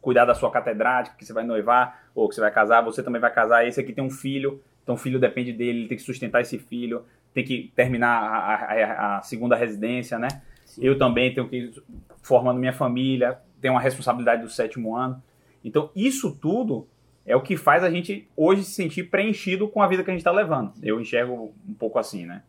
cuidar 0.01 0.25
da 0.27 0.35
sua 0.35 0.51
catedrática, 0.51 1.17
que 1.17 1.25
você 1.25 1.33
vai 1.33 1.45
noivar, 1.45 2.09
ou 2.15 2.29
que 2.29 2.35
você 2.35 2.41
vai 2.41 2.51
casar, 2.51 2.83
você 2.83 3.03
também 3.03 3.21
vai 3.21 3.33
casar, 3.33 3.67
esse 3.67 3.81
aqui 3.81 3.93
tem 3.93 4.05
um 4.05 4.11
filho, 4.11 4.61
então 4.83 4.95
o 4.95 4.99
filho 4.99 5.19
depende 5.19 5.53
dele, 5.53 5.81
ele 5.81 5.89
tem 5.89 5.97
que 5.97 6.03
sustentar 6.05 6.43
esse 6.43 6.59
filho, 6.59 7.05
tem 7.33 7.43
que 7.45 7.73
terminar 7.75 8.23
a, 8.23 8.55
a- 8.55 9.19
a 9.19 9.23
segunda 9.23 9.57
residência, 9.57 10.19
né? 10.19 10.29
Sim. 10.67 10.83
Eu 10.85 10.99
também 10.99 11.33
tenho 11.33 11.49
que 11.49 11.57
ir 11.57 11.83
formando 12.23 12.59
minha 12.61 12.73
família, 12.73 13.39
tenho 13.65 13.73
uma 13.73 13.81
responsabilidade 13.81 14.43
do 14.43 14.51
sétimo 14.51 14.95
ano. 14.95 15.23
Então, 15.65 15.89
isso 15.97 16.37
tudo 16.39 16.87
é 17.25 17.35
o 17.35 17.41
que 17.41 17.57
faz 17.57 17.83
a 17.83 17.91
gente 17.91 18.29
hoje 18.37 18.63
se 18.63 18.73
sentir 18.73 19.05
preenchido 19.05 19.67
com 19.67 19.81
a 19.81 19.87
vida 19.87 20.05
que 20.05 20.11
a 20.11 20.13
gente 20.13 20.21
está 20.21 20.31
levando. 20.31 20.75
Eu 20.83 21.01
enxergo 21.01 21.55
um 21.67 21.73
pouco 21.73 21.99
assim, 21.99 22.27
né? 22.27 22.43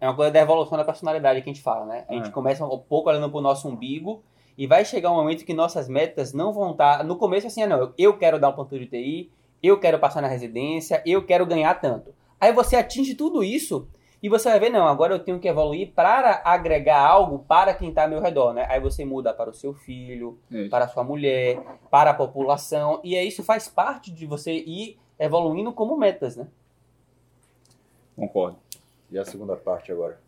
É 0.00 0.08
uma 0.08 0.16
coisa 0.16 0.30
da 0.32 0.40
evolução 0.40 0.78
da 0.78 0.84
personalidade 0.86 1.42
que 1.42 1.50
a 1.50 1.52
gente 1.52 1.62
fala, 1.62 1.84
né? 1.84 2.06
A 2.08 2.14
gente 2.14 2.28
É. 2.28 2.32
começa 2.32 2.64
um 2.64 2.78
pouco 2.78 3.10
olhando 3.10 3.30
pro 3.30 3.42
nosso 3.42 3.68
umbigo 3.68 4.22
e 4.56 4.66
vai 4.66 4.86
chegar 4.86 5.10
um 5.10 5.16
momento 5.16 5.44
que 5.44 5.52
nossas 5.52 5.86
metas 5.86 6.32
não 6.32 6.50
vão 6.50 6.70
estar. 6.70 7.04
No 7.04 7.16
começo, 7.16 7.46
assim, 7.46 7.62
ah, 7.62 7.66
não, 7.66 7.92
eu- 7.98 8.16
quero 8.16 8.40
dar 8.40 8.48
um 8.48 8.52
ponto 8.54 8.78
de 8.78 8.86
TI, 8.86 9.30
eu 9.62 9.78
quero 9.78 9.98
passar 9.98 10.22
na 10.22 10.28
residência, 10.28 11.02
eu 11.04 11.22
quero 11.26 11.44
ganhar 11.44 11.74
tanto. 11.74 12.14
Aí 12.40 12.52
você 12.54 12.76
atinge 12.76 13.14
tudo 13.14 13.44
isso 13.44 13.86
e 14.22 14.28
você 14.28 14.48
vai 14.48 14.60
ver, 14.60 14.70
não, 14.70 14.86
agora 14.86 15.12
eu 15.14 15.18
tenho 15.18 15.40
que 15.40 15.48
evoluir 15.48 15.92
para 15.92 16.40
agregar 16.44 17.00
algo 17.00 17.40
para 17.40 17.74
quem 17.74 17.88
está 17.88 18.04
ao 18.04 18.08
meu 18.08 18.20
redor, 18.20 18.52
né? 18.54 18.66
Aí 18.68 18.78
você 18.78 19.04
muda 19.04 19.34
para 19.34 19.50
o 19.50 19.54
seu 19.54 19.74
filho, 19.74 20.38
para 20.70 20.84
a 20.84 20.88
sua 20.88 21.02
mulher, 21.02 21.60
para 21.90 22.10
a 22.10 22.14
população, 22.14 23.00
e 23.02 23.16
aí 23.16 23.26
isso 23.26 23.42
faz 23.42 23.66
parte 23.68 24.12
de 24.12 24.24
você 24.24 24.52
ir 24.52 24.96
evoluindo 25.18 25.72
como 25.72 25.96
metas, 25.96 26.36
né? 26.36 26.46
Concordo. 28.14 28.58
E 29.10 29.18
a 29.18 29.24
segunda 29.24 29.56
parte 29.56 29.90
agora? 29.90 30.18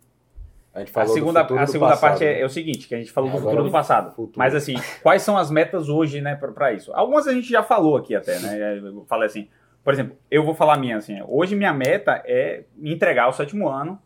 A 0.74 0.80
gente 0.80 0.90
A 0.90 0.92
falou 0.92 1.08
do 1.08 1.14
segunda, 1.14 1.40
futuro 1.42 1.60
a 1.60 1.64
do 1.64 1.70
segunda 1.70 1.90
passado, 1.92 2.10
parte 2.10 2.24
é, 2.24 2.32
né? 2.34 2.40
é 2.40 2.44
o 2.44 2.50
seguinte, 2.50 2.88
que 2.88 2.94
a 2.96 2.98
gente 2.98 3.12
falou 3.12 3.30
do 3.30 3.38
futuro 3.38 3.62
do 3.62 3.68
o 3.68 3.72
passado. 3.72 4.10
futuro. 4.12 4.38
Mas 4.38 4.56
assim, 4.56 4.74
quais 5.04 5.22
são 5.22 5.38
as 5.38 5.50
metas 5.50 5.88
hoje, 5.88 6.20
né, 6.20 6.34
para 6.34 6.72
isso? 6.72 6.92
Algumas 6.92 7.28
a 7.28 7.32
gente 7.32 7.48
já 7.48 7.62
falou 7.62 7.96
aqui 7.96 8.14
até, 8.14 8.40
né? 8.40 8.78
Eu 8.84 9.04
falei 9.04 9.26
assim, 9.26 9.48
por 9.84 9.92
exemplo, 9.92 10.16
eu 10.30 10.42
vou 10.42 10.54
falar 10.54 10.78
minha 10.78 10.96
assim, 10.96 11.20
hoje 11.28 11.54
minha 11.54 11.72
meta 11.72 12.22
é 12.24 12.64
me 12.74 12.92
entregar 12.92 13.28
o 13.28 13.32
sétimo 13.32 13.68
ano 13.68 14.00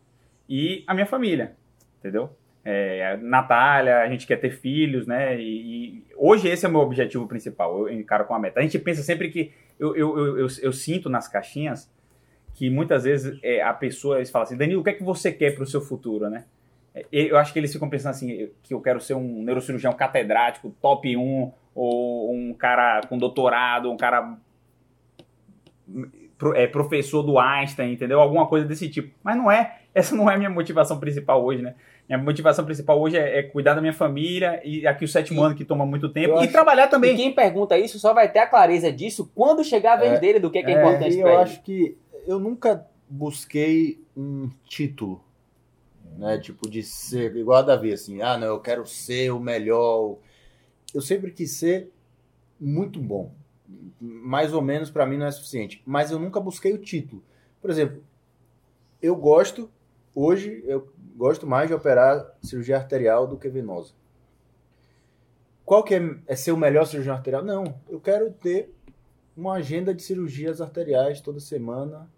e 0.47 0.83
a 0.85 0.93
minha 0.93 1.05
família, 1.05 1.55
entendeu? 1.97 2.29
É, 2.65 3.13
a 3.13 3.17
Natália, 3.17 3.99
a 3.99 4.09
gente 4.09 4.27
quer 4.27 4.35
ter 4.35 4.51
filhos, 4.51 5.07
né? 5.07 5.39
E, 5.39 6.01
e 6.01 6.05
hoje 6.17 6.49
esse 6.49 6.65
é 6.65 6.69
o 6.69 6.71
meu 6.71 6.81
objetivo 6.81 7.25
principal, 7.25 7.87
eu 7.87 7.93
encaro 7.93 8.25
com 8.25 8.35
a 8.35 8.39
meta. 8.39 8.59
A 8.59 8.63
gente 8.63 8.77
pensa 8.77 9.01
sempre 9.01 9.29
que 9.29 9.53
eu, 9.79 9.95
eu, 9.95 10.17
eu, 10.19 10.39
eu, 10.39 10.47
eu 10.61 10.73
sinto 10.73 11.09
nas 11.09 11.29
caixinhas 11.29 11.89
que 12.53 12.69
muitas 12.69 13.05
vezes 13.05 13.39
é, 13.41 13.61
a 13.61 13.73
pessoa 13.73 14.17
eles 14.17 14.29
fala 14.29 14.43
assim, 14.43 14.57
Danilo, 14.57 14.81
o 14.81 14.83
que 14.83 14.89
é 14.89 14.93
que 14.93 15.03
você 15.03 15.31
quer 15.31 15.55
para 15.55 15.63
o 15.63 15.67
seu 15.67 15.79
futuro, 15.79 16.29
né? 16.29 16.43
É, 16.93 17.05
Eu 17.11 17.37
acho 17.37 17.53
que 17.53 17.59
eles 17.59 17.71
ficam 17.71 17.89
pensando 17.89 18.11
assim, 18.11 18.49
que 18.61 18.73
eu 18.73 18.81
quero 18.81 18.99
ser 18.99 19.13
um 19.13 19.41
neurocirurgião 19.43 19.93
catedrático, 19.93 20.75
top 20.81 21.15
1, 21.15 21.51
ou 21.73 22.33
um 22.33 22.53
cara 22.53 23.01
com 23.07 23.17
doutorado, 23.17 23.89
um 23.89 23.95
cara 23.95 24.37
é, 26.55 26.67
professor 26.67 27.21
do 27.23 27.37
Einstein, 27.37 27.93
entendeu? 27.93 28.19
Alguma 28.19 28.47
coisa 28.47 28.65
desse 28.65 28.89
tipo. 28.89 29.13
Mas 29.23 29.35
não 29.35 29.51
é, 29.51 29.79
essa 29.93 30.15
não 30.15 30.29
é 30.29 30.35
a 30.35 30.37
minha 30.37 30.49
motivação 30.49 30.99
principal 30.99 31.43
hoje, 31.43 31.61
né? 31.61 31.75
Minha 32.07 32.17
motivação 32.17 32.65
principal 32.65 32.99
hoje 32.99 33.17
é, 33.17 33.39
é 33.39 33.43
cuidar 33.43 33.73
da 33.75 33.81
minha 33.81 33.93
família 33.93 34.59
e 34.63 34.87
aqui 34.87 35.05
o 35.05 35.07
sétimo 35.07 35.41
E- 35.41 35.45
ano 35.45 35.55
que 35.55 35.63
toma 35.65 35.85
muito 35.85 36.09
tempo 36.09 36.35
e 36.35 36.43
acho- 36.43 36.51
trabalhar 36.51 36.85
E 36.87 36.89
também. 36.89 37.15
quem 37.15 37.33
pergunta 37.33 37.77
isso 37.77 37.99
só 37.99 38.13
vai 38.13 38.31
ter 38.31 38.39
a 38.39 38.47
clareza 38.47 38.91
disso 38.91 39.29
quando 39.35 39.63
chegar 39.63 39.93
a 39.93 39.97
vez 39.97 40.13
É, 40.13 40.19
dele 40.19 40.39
do 40.39 40.49
que, 40.49 40.63
que 40.63 40.71
é, 40.71 40.73
É, 40.73 40.77
importante 40.77 41.15
e 41.15 41.19
eu 41.19 41.27
ele. 41.27 41.37
acho 41.37 41.61
que 41.61 41.97
eu 42.25 42.39
nunca 42.39 42.85
busquei 43.07 44.01
um 44.15 44.49
título, 44.65 45.23
né? 46.17 46.37
Tipo, 46.39 46.69
de 46.69 46.81
ser 46.83 47.35
igual 47.35 47.59
a 47.59 47.61
Davi, 47.63 47.91
assim, 47.93 48.21
ah, 48.21 48.37
não, 48.37 48.47
eu 48.47 48.59
quero 48.59 48.85
ser 48.87 49.31
o 49.31 49.39
melhor. 49.39 50.17
Eu 50.95 51.01
sempre 51.01 51.31
quis 51.31 51.51
ser 51.51 51.91
muito 52.59 52.99
bom. 52.99 53.31
Mais 53.99 54.53
ou 54.53 54.61
menos 54.61 54.89
para 54.89 55.05
mim 55.05 55.17
não 55.17 55.25
é 55.25 55.31
suficiente. 55.31 55.81
Mas 55.85 56.11
eu 56.11 56.19
nunca 56.19 56.39
busquei 56.39 56.73
o 56.73 56.77
título. 56.77 57.23
Por 57.61 57.69
exemplo, 57.69 58.03
eu 59.01 59.15
gosto, 59.15 59.69
hoje, 60.13 60.63
eu 60.65 60.91
gosto 61.15 61.45
mais 61.45 61.67
de 61.67 61.73
operar 61.73 62.33
cirurgia 62.41 62.77
arterial 62.77 63.27
do 63.27 63.37
que 63.37 63.49
venosa. 63.49 63.93
Qual 65.65 65.83
que 65.83 65.93
é, 65.93 66.15
é 66.25 66.35
ser 66.35 66.51
o 66.51 66.57
melhor 66.57 66.85
cirurgião 66.85 67.15
arterial? 67.15 67.43
Não, 67.43 67.79
eu 67.89 67.99
quero 67.99 68.31
ter 68.31 68.73
uma 69.37 69.53
agenda 69.53 69.93
de 69.93 70.01
cirurgias 70.01 70.61
arteriais 70.61 71.21
toda 71.21 71.39
semana 71.39 72.09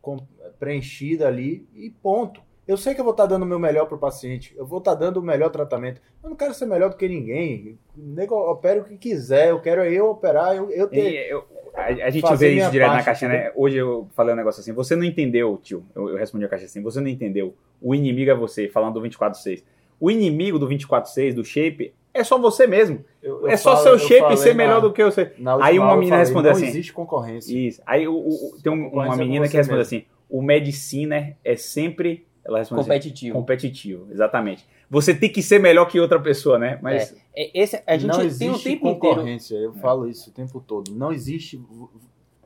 com- 0.00 0.26
preenchida 0.58 1.26
ali 1.26 1.66
e 1.74 1.90
ponto. 1.90 2.40
Eu 2.66 2.76
sei 2.76 2.94
que 2.94 3.00
eu 3.00 3.04
vou 3.04 3.10
estar 3.12 3.26
dando 3.26 3.42
o 3.42 3.46
meu 3.46 3.58
melhor 3.58 3.86
para 3.86 3.96
o 3.96 3.98
paciente, 3.98 4.54
eu 4.56 4.64
vou 4.64 4.78
estar 4.78 4.94
dando 4.94 5.16
o 5.18 5.22
melhor 5.22 5.50
tratamento. 5.50 6.00
Eu 6.22 6.30
não 6.30 6.36
quero 6.36 6.54
ser 6.54 6.66
melhor 6.66 6.90
do 6.90 6.96
que 6.96 7.08
ninguém. 7.08 7.76
O 7.96 8.00
nego 8.14 8.36
opere 8.36 8.80
o 8.80 8.84
que 8.84 8.96
quiser, 8.96 9.50
eu 9.50 9.60
quero 9.60 9.82
eu 9.84 10.08
operar, 10.10 10.54
eu, 10.54 10.70
eu 10.70 10.86
ter. 10.88 11.28
Eu- 11.28 11.44
a, 11.74 11.84
a 11.86 12.10
gente 12.10 12.22
vê 12.36 12.50
isso 12.50 12.70
direto 12.70 12.88
na 12.90 13.02
caixinha, 13.02 13.30
né? 13.30 13.52
Hoje 13.56 13.78
eu 13.78 14.06
falei 14.14 14.32
um 14.34 14.36
negócio 14.36 14.60
assim, 14.60 14.72
você 14.72 14.94
não 14.94 15.04
entendeu, 15.04 15.58
tio. 15.62 15.84
Eu, 15.94 16.10
eu 16.10 16.16
respondi 16.16 16.44
a 16.44 16.48
caixa 16.48 16.66
assim, 16.66 16.82
você 16.82 17.00
não 17.00 17.08
entendeu. 17.08 17.54
O 17.80 17.94
inimigo 17.94 18.30
é 18.30 18.34
você, 18.34 18.68
falando 18.68 19.00
do 19.00 19.08
24-6. 19.08 19.64
O 19.98 20.10
inimigo 20.10 20.58
do 20.58 20.68
24-6, 20.68 21.34
do 21.34 21.44
shape, 21.44 21.94
é 22.14 22.22
só 22.22 22.38
você 22.38 22.66
mesmo. 22.66 23.02
Eu- 23.22 23.40
eu 23.42 23.48
é 23.48 23.56
só 23.56 23.72
falo- 23.72 23.82
seu 23.84 23.92
eu 23.92 23.98
shape 23.98 24.36
ser 24.36 24.54
melhor 24.54 24.74
na- 24.74 24.80
do 24.80 24.92
que 24.92 25.02
você. 25.02 25.32
Aí 25.64 25.78
uma 25.78 25.96
menina 25.96 26.18
respondeu 26.18 26.50
não 26.52 26.58
assim, 26.58 26.66
existe 26.68 26.92
concorrência. 26.92 27.56
Isso. 27.58 27.82
Aí 27.86 28.06
o, 28.06 28.14
o- 28.14 28.56
tem 28.62 28.70
um- 28.70 28.76
uma 28.76 28.90
Concorrência 28.90 29.18
menina 29.24 29.44
que 29.46 29.50
você 29.52 29.56
responde 29.56 29.78
mesmo. 29.78 29.96
assim: 29.96 30.04
o 30.28 30.42
medicina 30.42 31.36
é 31.44 31.56
sempre. 31.56 32.26
Ela 32.44 32.58
responde 32.58 32.80
assim, 32.80 32.88
Competitivo. 32.90 33.38
competitivo, 33.38 34.06
exatamente. 34.10 34.66
Você 34.90 35.14
tem 35.14 35.30
que 35.32 35.42
ser 35.42 35.58
melhor 35.60 35.86
que 35.86 36.00
outra 36.00 36.20
pessoa, 36.20 36.58
né? 36.58 36.78
Mas 36.82 37.14
É, 37.34 37.50
Esse, 37.62 37.82
a 37.86 37.96
gente 37.96 38.08
não 38.10 38.18
tem 38.18 38.26
existe 38.26 38.48
um 38.50 38.58
tempo 38.58 38.88
inteiro. 38.88 38.98
concorrência, 39.16 39.54
eu 39.56 39.72
falo 39.74 40.08
isso 40.08 40.30
o 40.30 40.32
tempo 40.32 40.60
todo. 40.60 40.90
Não 40.92 41.12
existe. 41.12 41.62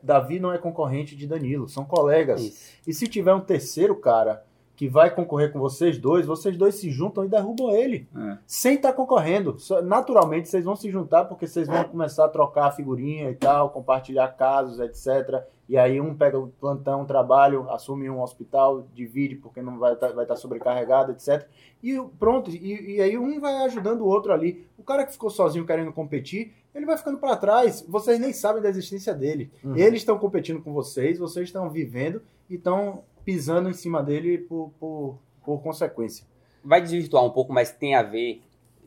Davi 0.03 0.39
não 0.39 0.53
é 0.53 0.59
concorrente 0.59 1.17
de 1.17 1.27
Danilo, 1.27 1.69
são 1.69 1.85
colegas. 1.85 2.41
Isso. 2.43 2.73
E 2.87 2.93
se 2.93 3.09
tiver 3.09 3.35
um 3.35 3.41
terceiro 3.41 3.97
cara 3.97 4.45
que 4.77 4.87
vai 4.89 5.13
concorrer 5.13 5.51
com 5.51 5.59
vocês 5.59 5.97
dois, 5.99 6.27
vocês 6.27 6.55
dois 6.57 6.75
se 6.75 6.91
juntam 6.91 7.25
e 7.25 7.29
derrubam 7.29 7.71
ele. 7.75 8.07
É. 8.15 8.37
Sem 8.47 8.75
estar 8.75 8.93
concorrendo. 8.93 9.59
Só- 9.59 9.81
naturalmente 9.81 10.49
vocês 10.49 10.65
vão 10.65 10.77
se 10.77 10.91
juntar 10.91 11.25
porque 11.25 11.47
vocês 11.47 11.67
vão 11.67 11.83
começar 11.85 12.27
a 12.27 12.29
trocar 12.29 12.71
figurinha 12.73 13.31
e 13.31 13.35
tal, 13.35 13.71
compartilhar 13.71 14.29
casos, 14.37 14.79
etc. 14.79 15.43
E 15.69 15.77
aí 15.77 16.01
um 16.01 16.15
pega 16.15 16.39
o 16.39 16.49
plantão, 16.49 17.05
trabalho, 17.05 17.69
assume 17.71 18.09
um 18.09 18.23
hospital, 18.23 18.87
divide 18.95 19.35
porque 19.35 19.61
não 19.61 19.79
vai 19.79 19.95
estar 19.95 20.13
vai 20.13 20.25
estar 20.25 20.37
sobrecarregado, 20.37 21.13
etc. 21.13 21.49
E 21.83 22.01
pronto, 22.19 22.51
e, 22.51 22.97
e 22.97 23.01
aí 23.01 23.19
um 23.19 23.41
vai 23.41 23.57
ajudando 23.65 24.03
o 24.03 24.07
outro 24.07 24.33
ali. 24.33 24.65
O 24.79 24.85
cara 24.85 25.05
que 25.05 25.13
ficou 25.13 25.29
sozinho 25.29 25.67
querendo 25.67 25.93
competir, 25.93 26.55
ele 26.75 26.87
vai 26.87 26.97
ficando 26.97 27.19
para 27.19 27.37
trás. 27.37 27.85
Vocês 27.89 28.21
nem 28.21 28.33
sabem 28.33 28.63
da 28.63 28.69
existência 28.69 29.13
dele. 29.13 29.51
Uhum. 29.65 29.77
Eles 29.77 30.01
estão 30.01 30.19
competindo 30.19 30.63
com 30.63 30.73
vocês, 30.73 31.19
vocês 31.19 31.49
estão 31.49 31.69
vivendo 31.69 32.23
e 32.49 32.55
estão 32.55 33.03
pisando 33.25 33.69
em 33.69 33.73
cima 33.73 34.03
dele 34.03 34.39
por, 34.39 34.71
por, 34.79 35.19
por 35.45 35.61
consequência. 35.63 36.25
Vai 36.65 36.81
desvirtuar 36.81 37.25
um 37.25 37.31
pouco, 37.31 37.53
mas 37.53 37.73
tem 37.73 37.97
a 37.97 38.03
ver 38.03 38.41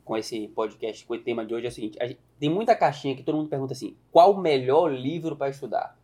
com 0.06 0.16
esse 0.16 0.48
podcast, 0.50 1.06
com 1.06 1.14
o 1.14 1.20
tema 1.20 1.46
de 1.46 1.54
hoje. 1.54 1.66
É 1.66 1.70
o 1.70 1.72
seguinte: 1.72 1.98
gente- 2.02 2.20
tem 2.40 2.50
muita 2.50 2.74
caixinha 2.74 3.16
que 3.16 3.24
todo 3.24 3.36
mundo 3.36 3.50
pergunta 3.50 3.74
assim: 3.74 3.96
qual 4.12 4.32
o 4.32 4.40
melhor 4.40 4.92
livro 4.92 5.36
para 5.36 5.50
estudar? 5.50 5.99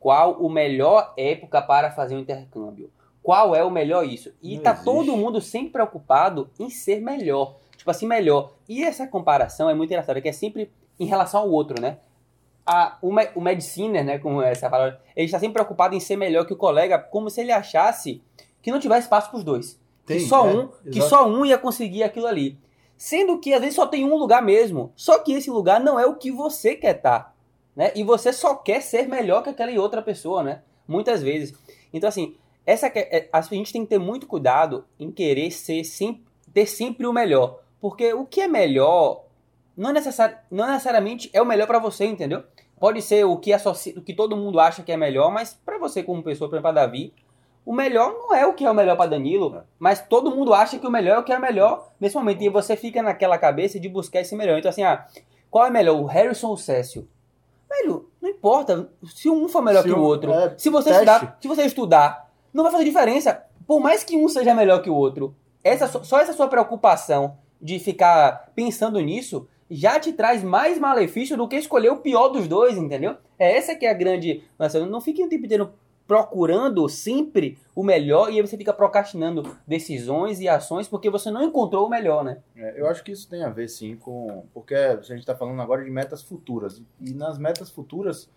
Qual 0.00 0.32
o 0.34 0.48
melhor 0.48 1.12
época 1.16 1.60
para 1.60 1.90
fazer 1.90 2.14
um 2.16 2.20
intercâmbio? 2.20 2.90
Qual 3.22 3.54
é 3.54 3.62
o 3.64 3.70
melhor 3.70 4.04
isso? 4.06 4.32
E 4.42 4.56
Não 4.56 4.62
tá 4.62 4.70
existe. 4.70 4.84
todo 4.84 5.16
mundo 5.16 5.40
sempre 5.40 5.70
preocupado 5.72 6.48
em 6.58 6.70
ser 6.70 7.00
melhor. 7.00 7.56
Tipo 7.76 7.90
assim, 7.90 8.06
melhor. 8.06 8.52
E 8.68 8.82
essa 8.84 9.06
comparação 9.06 9.68
é 9.68 9.74
muito 9.74 9.90
engraçada, 9.90 10.20
que 10.20 10.28
é 10.28 10.32
sempre 10.32 10.70
em 10.98 11.04
relação 11.06 11.40
ao 11.42 11.50
outro, 11.50 11.80
né? 11.80 11.98
A, 12.66 12.98
o, 13.00 13.12
me- 13.12 13.30
o 13.34 13.40
mediciner, 13.40 14.04
né, 14.04 14.18
como 14.18 14.42
essa 14.42 14.68
palavra, 14.68 15.00
ele 15.16 15.24
está 15.26 15.38
sempre 15.38 15.54
preocupado 15.54 15.94
em 15.94 16.00
ser 16.00 16.16
melhor 16.16 16.44
que 16.46 16.52
o 16.52 16.56
colega, 16.56 16.98
como 16.98 17.30
se 17.30 17.40
ele 17.40 17.50
achasse 17.52 18.22
que 18.60 18.70
não 18.70 18.78
tivesse 18.80 19.02
espaço 19.02 19.30
para 19.30 19.38
os 19.38 19.44
dois. 19.44 19.80
Tem, 20.04 20.18
que 20.18 20.26
só 20.26 20.46
é, 20.46 20.54
um, 20.54 20.68
que 20.90 21.00
só 21.02 21.26
um 21.28 21.44
ia 21.46 21.56
conseguir 21.58 22.02
aquilo 22.02 22.26
ali. 22.26 22.58
Sendo 22.96 23.38
que 23.38 23.54
às 23.54 23.60
vezes 23.60 23.76
só 23.76 23.86
tem 23.86 24.04
um 24.04 24.16
lugar 24.16 24.42
mesmo. 24.42 24.92
Só 24.96 25.18
que 25.20 25.32
esse 25.32 25.48
lugar 25.50 25.80
não 25.80 25.98
é 25.98 26.04
o 26.06 26.16
que 26.16 26.30
você 26.32 26.74
quer 26.74 26.96
estar, 26.96 27.34
né? 27.78 27.92
E 27.94 28.02
você 28.02 28.32
só 28.32 28.56
quer 28.56 28.82
ser 28.82 29.06
melhor 29.06 29.40
que 29.40 29.50
aquela 29.50 29.70
outra 29.80 30.02
pessoa, 30.02 30.42
né? 30.42 30.62
Muitas 30.86 31.22
vezes. 31.22 31.56
Então 31.92 32.08
assim, 32.08 32.34
essa 32.66 32.88
é- 32.88 33.28
a 33.32 33.40
gente 33.40 33.72
tem 33.72 33.84
que 33.84 33.90
ter 33.90 34.00
muito 34.00 34.26
cuidado 34.26 34.84
em 34.98 35.12
querer 35.12 35.52
ser 35.52 35.84
sempre, 35.84 36.24
ter 36.52 36.66
sempre 36.66 37.06
o 37.06 37.12
melhor, 37.12 37.60
porque 37.80 38.12
o 38.12 38.26
que 38.26 38.40
é 38.40 38.48
melhor 38.48 39.22
não, 39.76 39.92
necessari 39.92 40.34
não 40.50 40.66
necessariamente 40.66 41.30
é 41.32 41.40
o 41.40 41.46
melhor 41.46 41.68
pra 41.68 41.78
você, 41.78 42.04
entendeu? 42.04 42.42
Pode 42.80 43.00
ser 43.00 43.24
o 43.24 43.36
que, 43.36 43.52
associa, 43.52 43.94
o 43.96 44.02
que 44.02 44.12
todo 44.12 44.36
mundo 44.36 44.58
acha 44.58 44.82
que 44.82 44.90
é 44.90 44.96
melhor, 44.96 45.30
mas 45.30 45.54
pra 45.54 45.78
você 45.78 46.02
como 46.02 46.20
pessoa, 46.20 46.50
por 46.50 46.56
exemplo, 46.56 46.70
a 46.70 46.72
Davi, 46.72 47.14
o 47.64 47.72
melhor 47.72 48.12
não 48.12 48.34
é 48.34 48.44
o 48.44 48.54
que 48.54 48.64
é 48.64 48.70
o 48.70 48.74
melhor 48.74 48.96
para 48.96 49.10
Danilo, 49.10 49.62
mas 49.78 50.04
todo 50.04 50.34
mundo 50.34 50.52
acha 50.52 50.80
que 50.80 50.86
o 50.86 50.90
melhor 50.90 51.16
é 51.16 51.18
o 51.20 51.22
que 51.22 51.32
é 51.32 51.38
o 51.38 51.40
melhor 51.40 51.92
nesse 52.00 52.16
momento. 52.16 52.42
E 52.42 52.48
você 52.48 52.76
fica 52.76 53.02
naquela 53.02 53.38
cabeça 53.38 53.78
de 53.78 53.88
buscar 53.88 54.20
esse 54.20 54.34
melhor. 54.34 54.58
Então, 54.58 54.68
assim, 54.68 54.82
ah, 54.82 55.06
qual 55.48 55.64
é 55.64 55.70
melhor, 55.70 56.00
o 56.00 56.06
Harrison 56.06 56.48
ou 56.48 56.54
o 56.54 56.58
Cécio? 56.58 57.08
Velho, 57.68 58.08
não 58.20 58.30
importa 58.30 58.90
se 59.04 59.28
um 59.28 59.48
for 59.48 59.62
melhor 59.62 59.82
Se 59.82 59.88
que 59.88 59.94
o 59.94 60.02
outro. 60.02 60.32
é, 60.32 60.54
se, 60.56 60.70
você 60.70 60.90
teste. 60.90 61.04
estudar, 61.04 61.38
se 61.40 61.48
você 61.48 61.62
estudar, 61.62 62.30
não 62.52 62.62
vai 62.62 62.72
fazer 62.72 62.84
diferença. 62.84 63.44
Por 63.66 63.80
mais 63.80 64.02
que 64.02 64.16
um 64.16 64.28
seja 64.28 64.54
melhor 64.54 64.80
que 64.80 64.88
o 64.88 64.94
outro, 64.94 65.34
essa, 65.62 65.86
só 66.02 66.18
essa 66.18 66.32
sua 66.32 66.48
preocupação 66.48 67.36
de 67.60 67.78
ficar 67.78 68.50
pensando 68.54 68.98
nisso 69.00 69.46
já 69.70 70.00
te 70.00 70.12
traz 70.12 70.42
mais 70.42 70.78
malefício 70.78 71.36
do 71.36 71.46
que 71.46 71.56
escolher 71.56 71.90
o 71.90 71.98
pior 71.98 72.28
dos 72.28 72.48
dois, 72.48 72.78
entendeu? 72.78 73.16
É 73.38 73.56
essa 73.56 73.74
que 73.74 73.84
é 73.84 73.90
a 73.90 73.94
grande. 73.94 74.42
Nossa, 74.58 74.84
não 74.86 75.00
fique 75.00 75.22
o 75.22 75.28
tempo 75.28 75.44
inteiro 75.44 75.70
procurando 76.08 76.88
sempre 76.88 77.58
o 77.76 77.84
melhor 77.84 78.32
e 78.32 78.36
aí 78.36 78.40
você 78.40 78.56
fica 78.56 78.72
procrastinando 78.72 79.54
decisões 79.66 80.40
e 80.40 80.48
ações 80.48 80.88
porque 80.88 81.10
você 81.10 81.30
não 81.30 81.42
encontrou 81.44 81.86
o 81.86 81.90
melhor, 81.90 82.24
né? 82.24 82.38
É, 82.56 82.80
eu 82.80 82.86
acho 82.88 83.04
que 83.04 83.12
isso 83.12 83.28
tem 83.28 83.44
a 83.44 83.50
ver 83.50 83.68
sim 83.68 83.94
com. 83.94 84.44
Porque 84.54 84.74
a 84.74 84.96
gente 85.02 85.18
está 85.20 85.36
falando 85.36 85.60
agora 85.60 85.84
de 85.84 85.90
metas 85.90 86.22
futuras. 86.22 86.82
E 86.98 87.12
nas 87.12 87.38
metas 87.38 87.70
futuras, 87.70 88.28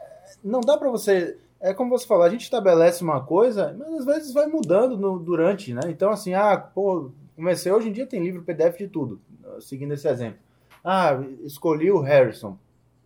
é, 0.00 0.04
não 0.42 0.60
dá 0.60 0.76
para 0.76 0.90
você. 0.90 1.38
É 1.60 1.72
como 1.72 1.88
você 1.96 2.04
falou, 2.06 2.24
a 2.24 2.28
gente 2.28 2.42
estabelece 2.42 3.02
uma 3.04 3.24
coisa, 3.24 3.74
mas 3.78 4.00
às 4.00 4.04
vezes 4.04 4.34
vai 4.34 4.46
mudando 4.48 4.98
no- 4.98 5.18
durante, 5.18 5.72
né? 5.72 5.80
Então, 5.86 6.10
assim, 6.10 6.34
ah, 6.34 6.58
pô, 6.58 7.10
comecei. 7.36 7.70
Hoje 7.72 7.88
em 7.88 7.92
dia 7.92 8.06
tem 8.06 8.22
livro 8.22 8.42
PDF 8.42 8.76
de 8.76 8.88
tudo, 8.88 9.20
seguindo 9.60 9.94
esse 9.94 10.06
exemplo. 10.08 10.40
Ah, 10.82 11.12
escolhi 11.44 11.90
o 11.92 12.00
Harrison. 12.00 12.58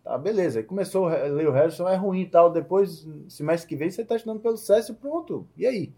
Tá, 0.09 0.17
beleza. 0.17 0.57
Aí 0.59 0.63
começou 0.65 1.07
a 1.07 1.11
ler 1.15 1.47
o 1.47 1.51
Harrison, 1.51 1.87
é 1.87 1.95
ruim 1.95 2.21
e 2.21 2.25
tal. 2.25 2.49
Depois, 2.49 3.07
semestre 3.27 3.69
que 3.69 3.75
vem, 3.75 3.91
você 3.91 4.03
tá 4.03 4.15
estudando 4.15 4.39
pelo 4.39 4.57
Césio, 4.57 4.95
pronto. 4.95 5.45
E 5.55 5.67
aí? 5.67 5.91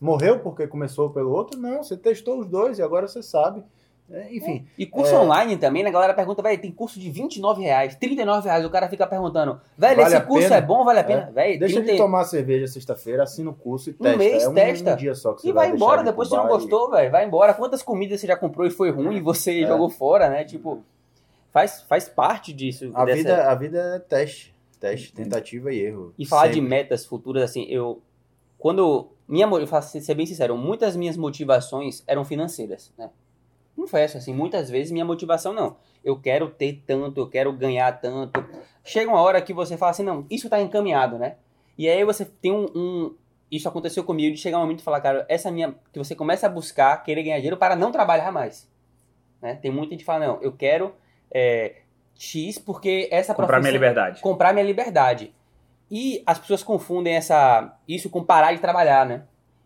Morreu 0.00 0.38
porque 0.38 0.66
começou 0.66 1.10
pelo 1.10 1.30
outro? 1.30 1.60
Não, 1.60 1.82
você 1.82 1.94
testou 1.94 2.38
os 2.40 2.46
dois 2.46 2.78
e 2.78 2.82
agora 2.82 3.06
você 3.06 3.22
sabe. 3.22 3.62
É, 4.10 4.34
enfim, 4.34 4.66
E 4.78 4.86
curso 4.86 5.14
É. 5.14 5.18
online 5.18 5.56
também, 5.58 5.82
né? 5.84 5.90
A 5.90 5.92
galera 5.92 6.14
pergunta, 6.14 6.40
velho, 6.42 6.60
tem 6.60 6.72
curso 6.72 6.98
de 6.98 7.08
29 7.10 7.62
reais, 7.62 7.94
39 7.94 8.48
reais. 8.48 8.64
O 8.64 8.70
cara 8.70 8.88
fica 8.88 9.06
perguntando, 9.06 9.60
velho, 9.78 9.96
Vale 10.02 10.14
esse 10.16 10.24
curso 10.26 10.48
pena? 10.48 10.56
é 10.56 10.60
bom, 10.62 10.82
vale 10.84 10.98
a 11.00 11.04
pena? 11.04 11.30
Velho, 11.30 11.60
Deixa 11.60 11.74
30 11.76 11.92
de 11.92 11.98
tomar 11.98 12.24
cerveja 12.24 12.66
sexta-feira, 12.66 13.22
assina 13.24 13.50
o 13.50 13.54
curso 13.54 13.90
e 13.90 13.92
testa. 13.92 14.16
mês, 14.18 14.42
é 14.42 14.48
um, 14.48 14.54
testa. 14.54 14.94
um 14.94 14.96
dia 14.96 15.14
só 15.14 15.34
que 15.34 15.42
você 15.42 15.48
E 15.50 15.52
vai 15.52 15.66
deixar 15.70 15.76
embora, 15.76 15.98
de 15.98 16.04
depois 16.06 16.28
você 16.28 16.34
não 16.34 16.42
cubar 16.44 16.56
e- 16.56 16.60
gostou, 16.60 16.90
velho. 16.90 17.10
Vai 17.12 17.24
embora. 17.26 17.54
Quantas 17.54 17.82
comidas 17.82 18.20
você 18.20 18.26
já 18.26 18.36
comprou 18.36 18.66
e 18.66 18.70
foi 18.70 18.90
ruim 18.90 19.14
e 19.16 19.20
você 19.20 19.60
É. 19.62 19.66
jogou 19.68 19.88
fora, 19.90 20.28
né? 20.30 20.44
Tipo, 20.44 20.82
faz, 21.52 21.82
faz 21.82 22.08
parte 22.08 22.52
disso. 22.52 22.90
A 22.94 23.04
dessa- 23.04 23.16
vida, 23.16 23.44
a 23.50 23.54
vida 23.54 23.78
é 23.96 23.98
teste. 23.98 24.54
Teste, 24.78 25.12
tentativa 25.12 25.72
e 25.72 25.78
erro. 25.80 26.14
E 26.18 26.24
falar 26.24 26.48
de 26.48 26.54
Sempre. 26.54 26.68
metas 26.70 27.04
futuras, 27.04 27.42
assim, 27.42 27.64
eu. 27.68 28.00
Quando. 28.58 29.08
Minha, 29.28 29.46
eu 29.46 29.66
faço 29.66 30.00
ser 30.00 30.14
bem 30.14 30.26
sincero, 30.26 30.56
muitas 30.56 30.96
minhas 30.96 31.16
motivações 31.16 32.02
eram 32.06 32.24
financeiras, 32.24 32.92
né? 32.98 33.10
Confesso, 33.76 34.18
assim, 34.18 34.34
muitas 34.34 34.68
vezes 34.68 34.90
minha 34.90 35.04
motivação 35.04 35.52
não. 35.52 35.76
Eu 36.04 36.18
quero 36.18 36.48
ter 36.50 36.82
tanto, 36.86 37.20
eu 37.20 37.28
quero 37.28 37.52
ganhar 37.52 37.92
tanto. 38.00 38.44
Chega 38.82 39.08
uma 39.10 39.20
hora 39.20 39.40
que 39.40 39.52
você 39.54 39.76
fala 39.76 39.90
assim, 39.90 40.02
não, 40.02 40.26
isso 40.28 40.48
tá 40.48 40.60
encaminhado, 40.60 41.16
né? 41.18 41.36
E 41.78 41.88
aí 41.88 42.04
você 42.04 42.24
tem 42.24 42.50
um. 42.52 42.66
um- 42.74 43.14
isso 43.50 43.68
aconteceu 43.68 44.02
comigo 44.04 44.34
de 44.34 44.40
chegar 44.40 44.58
um 44.58 44.62
momento 44.62 44.80
e 44.80 44.82
falar, 44.82 45.00
cara, 45.00 45.26
essa 45.28 45.50
minha. 45.50 45.74
Que 45.92 45.98
você 45.98 46.14
começa 46.14 46.46
a 46.46 46.50
buscar, 46.50 47.02
querer 47.04 47.22
ganhar 47.22 47.36
dinheiro 47.36 47.56
para 47.56 47.76
não 47.76 47.92
trabalhar 47.92 48.32
mais. 48.32 48.68
Né? 49.42 49.54
Tem 49.56 49.70
muita 49.70 49.90
gente 49.90 50.00
que 50.00 50.04
fala, 50.06 50.26
não, 50.26 50.42
eu 50.42 50.52
quero 50.52 50.92
é, 51.32 51.76
X 52.18 52.58
porque 52.58 53.08
essa 53.10 53.34
Comprar 53.34 53.60
minha 53.60 53.70
profissão- 53.70 53.72
liberdade. 53.72 54.20
comprar 54.20 54.52
minha 54.52 54.64
liberdade. 54.64 55.34
E 55.90 56.22
as 56.24 56.38
pessoas 56.38 56.62
confundem 56.62 57.14
essa, 57.14 57.76
isso 57.88 58.08
com 58.10 58.22
parar 58.22 58.52
de 58.52 58.60
trabalhar, 58.60 59.04
né? 59.06 59.22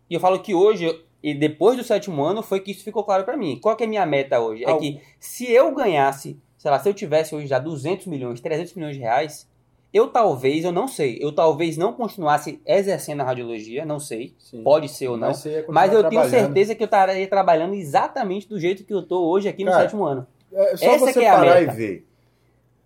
E 0.09 0.13
eu 0.15 0.19
falo 0.19 0.39
que 0.39 0.55
hoje, 0.55 0.87
e 1.21 1.33
depois 1.33 1.77
do 1.77 1.83
sétimo 1.83 2.23
ano, 2.23 2.41
foi 2.41 2.59
que 2.59 2.71
isso 2.71 2.83
ficou 2.83 3.03
claro 3.03 3.23
pra 3.23 3.37
mim. 3.37 3.59
Qual 3.61 3.75
que 3.75 3.83
é 3.83 3.85
a 3.85 3.89
minha 3.89 4.05
meta 4.05 4.39
hoje? 4.39 4.63
É 4.65 4.75
que 4.77 4.99
se 5.19 5.51
eu 5.51 5.73
ganhasse, 5.75 6.39
sei 6.57 6.71
lá, 6.71 6.79
se 6.79 6.89
eu 6.89 6.93
tivesse 6.93 7.35
hoje 7.35 7.45
já 7.47 7.59
200 7.59 8.07
milhões, 8.07 8.41
300 8.41 8.73
milhões 8.73 8.95
de 8.95 9.01
reais, 9.01 9.47
eu 9.93 10.07
talvez, 10.07 10.65
eu 10.65 10.71
não 10.71 10.87
sei, 10.87 11.17
eu 11.21 11.31
talvez 11.31 11.77
não 11.77 11.93
continuasse 11.93 12.59
exercendo 12.65 13.21
a 13.21 13.23
radiologia, 13.23 13.85
não 13.85 13.99
sei, 13.99 14.33
Sim. 14.39 14.61
pode 14.63 14.89
ser 14.89 15.07
ou 15.07 15.15
não. 15.17 15.27
Mas, 15.29 15.43
continuar 15.43 15.65
Mas 15.69 15.93
eu 15.93 16.09
tenho 16.09 16.25
certeza 16.29 16.75
que 16.75 16.83
eu 16.83 16.85
estaria 16.85 17.27
trabalhando 17.27 17.75
exatamente 17.75 18.47
do 18.49 18.59
jeito 18.59 18.83
que 18.83 18.93
eu 18.93 19.03
tô 19.03 19.29
hoje 19.29 19.47
aqui 19.47 19.63
no 19.63 19.71
Cara, 19.71 19.83
sétimo 19.83 20.03
ano. 20.03 20.27
É 20.55 20.77
só 20.77 20.85
Essa 20.85 20.99
você 21.11 21.23
é 21.23 21.31
parar 21.31 21.61
e 21.61 21.65
ver. 21.67 22.07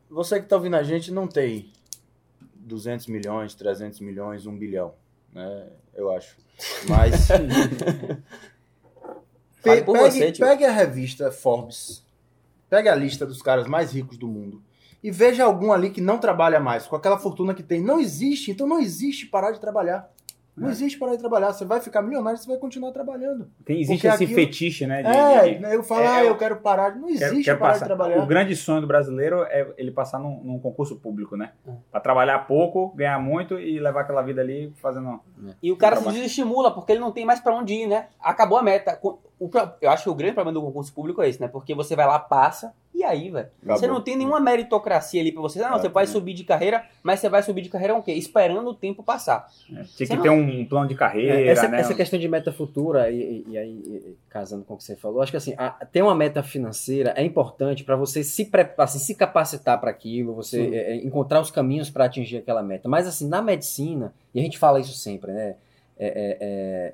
Você 0.09 0.39
que 0.41 0.47
tá 0.47 0.55
ouvindo 0.55 0.75
a 0.75 0.83
gente 0.83 1.11
não 1.11 1.27
tem 1.27 1.71
200 2.55 3.07
milhões, 3.07 3.53
300 3.53 3.99
milhões, 3.99 4.45
1 4.45 4.57
bilhão, 4.57 4.93
né? 5.33 5.67
Eu 5.93 6.11
acho. 6.11 6.35
Mas 6.87 7.27
Pe- 9.61 9.81
pegue, 9.93 10.09
você, 10.11 10.31
pegue 10.39 10.65
a 10.65 10.71
revista 10.71 11.31
Forbes, 11.31 12.03
pegue 12.69 12.87
a 12.89 12.95
lista 12.95 13.25
dos 13.25 13.41
caras 13.41 13.67
mais 13.67 13.91
ricos 13.91 14.17
do 14.17 14.27
mundo 14.27 14.63
e 15.03 15.11
veja 15.11 15.43
algum 15.43 15.71
ali 15.71 15.89
que 15.89 16.01
não 16.01 16.17
trabalha 16.17 16.59
mais, 16.59 16.87
com 16.87 16.95
aquela 16.95 17.17
fortuna 17.19 17.53
que 17.53 17.63
tem. 17.63 17.81
Não 17.81 17.99
existe, 17.99 18.51
então 18.51 18.65
não 18.67 18.79
existe 18.79 19.25
parar 19.27 19.51
de 19.51 19.59
trabalhar. 19.59 20.09
Não 20.59 20.67
É. 20.67 20.71
existe 20.71 20.97
parar 20.99 21.13
de 21.13 21.19
trabalhar. 21.19 21.53
Você 21.53 21.63
vai 21.65 21.79
ficar 21.79 22.01
milionário, 22.01 22.37
você 22.37 22.47
vai 22.47 22.57
continuar 22.57 22.91
trabalhando. 22.91 23.47
Tem, 23.65 23.77
existe 23.81 24.01
Porque 24.01 24.07
esse 24.07 24.23
aquilo- 24.25 24.39
fetiche, 24.39 24.85
né? 24.85 25.01
de- 25.03 25.07
é, 25.09 25.53
de- 25.55 25.75
eu 25.75 25.83
falo, 25.83 26.01
é, 26.01 26.07
ah, 26.07 26.23
eu- 26.23 26.29
eu 26.29 26.37
quero 26.37 26.57
parar. 26.57 26.95
Não 26.95 27.07
Quero- 27.07 27.23
existe 27.25 27.43
quero 27.45 27.59
parar 27.59 27.73
passar. 27.73 27.85
de 27.85 27.89
trabalhar. 27.89 28.21
O 28.21 28.25
grande 28.25 28.55
sonho 28.55 28.81
do 28.81 28.87
brasileiro 28.87 29.43
é 29.43 29.67
ele 29.77 29.91
passar 29.91 30.19
num, 30.19 30.43
num 30.43 30.59
concurso 30.59 30.95
público, 30.97 31.35
né? 31.37 31.51
É. 31.67 31.71
Pra 31.91 31.99
trabalhar 32.01 32.39
pouco, 32.47 32.89
ganhar 32.95 33.19
muito 33.19 33.59
e 33.59 33.79
levar 33.79 34.01
aquela 34.01 34.21
vida 34.21 34.41
ali 34.41 34.73
fazendo. 34.81 35.19
E 35.63 35.71
o 35.71 35.77
cara 35.77 35.95
se 35.95 36.09
desestimula 36.09 36.71
porque 36.73 36.91
ele 36.91 36.99
não 36.99 37.11
tem 37.11 37.25
mais 37.25 37.39
pra 37.39 37.55
onde 37.55 37.73
ir, 37.73 37.87
né? 37.87 38.07
Acabou 38.21 38.57
a 38.57 38.61
meta. 38.63 38.99
O 39.01 39.49
eu 39.81 39.89
acho 39.89 40.03
que 40.03 40.09
o 40.09 40.13
grande 40.15 40.33
problema 40.33 40.59
do 40.59 40.65
concurso 40.65 40.93
público 40.93 41.21
é 41.21 41.29
esse, 41.29 41.39
né? 41.39 41.47
Porque 41.47 41.73
você 41.73 41.95
vai 41.95 42.05
lá, 42.05 42.19
passa, 42.19 42.73
e 42.93 43.03
aí, 43.03 43.29
velho? 43.29 43.47
Você 43.63 43.87
não 43.87 44.01
tem 44.01 44.15
nenhuma 44.17 44.39
meritocracia 44.39 45.21
ali 45.21 45.31
pra 45.31 45.41
você. 45.41 45.59
Não, 45.59 45.75
É, 45.75 45.79
você 45.79 45.87
vai 45.87 46.03
é. 46.03 46.07
subir 46.07 46.33
de 46.33 46.43
carreira, 46.43 46.83
mas 47.01 47.19
você 47.19 47.29
vai 47.29 47.41
subir 47.41 47.61
de 47.61 47.69
carreira 47.69 47.95
o 47.95 48.03
quê? 48.03 48.11
Esperando 48.11 48.67
o 48.69 48.73
tempo 48.73 49.01
passar. 49.03 49.47
é, 49.73 49.83
Tinha 49.95 50.07
que 50.09 50.15
não- 50.15 50.23
ter 50.23 50.29
um 50.29 50.65
plano 50.65 50.87
de 50.87 50.95
carreira, 50.95 51.39
É, 51.39 51.47
essa, 51.47 51.67
né? 51.67 51.79
essa 51.79 51.93
questão 51.93 52.19
de 52.19 52.27
meta 52.27 52.51
futura, 52.51 53.09
e, 53.09 53.19
e- 53.21 53.45
e 53.49 53.57
aí, 53.57 54.17
casando 54.27 54.63
com 54.65 54.73
o 54.73 54.77
que 54.77 54.83
você 54.83 54.95
falou, 54.95 55.21
acho 55.21 55.31
que 55.31 55.37
assim, 55.37 55.53
a- 55.57 55.69
ter 55.91 56.01
uma 56.01 56.13
meta 56.15 56.43
financeira 56.43 57.13
é 57.15 57.23
importante 57.23 57.83
para 57.83 57.95
você 57.95 58.23
se, 58.23 58.45
pre- 58.45 58.69
assim, 58.77 58.99
se 58.99 59.15
capacitar 59.15 59.79
para 59.79 59.89
aquilo, 59.91 60.33
você 60.33 60.61
é, 60.73 60.91
é, 60.91 60.95
encontrar 60.97 61.39
os 61.39 61.49
caminhos 61.51 61.89
para 61.89 62.05
atingir 62.05 62.37
aquela 62.37 62.61
meta. 62.63 62.89
Mas 62.89 63.07
assim, 63.07 63.27
na 63.27 63.41
medicina, 63.41 64.13
e 64.33 64.39
a 64.39 64.43
gente 64.43 64.57
fala 64.57 64.79
isso 64.79 64.93
sempre, 64.93 65.31
né? 65.31 65.55
é- 66.01 66.07
é- 66.07 66.37
é, 66.39 66.93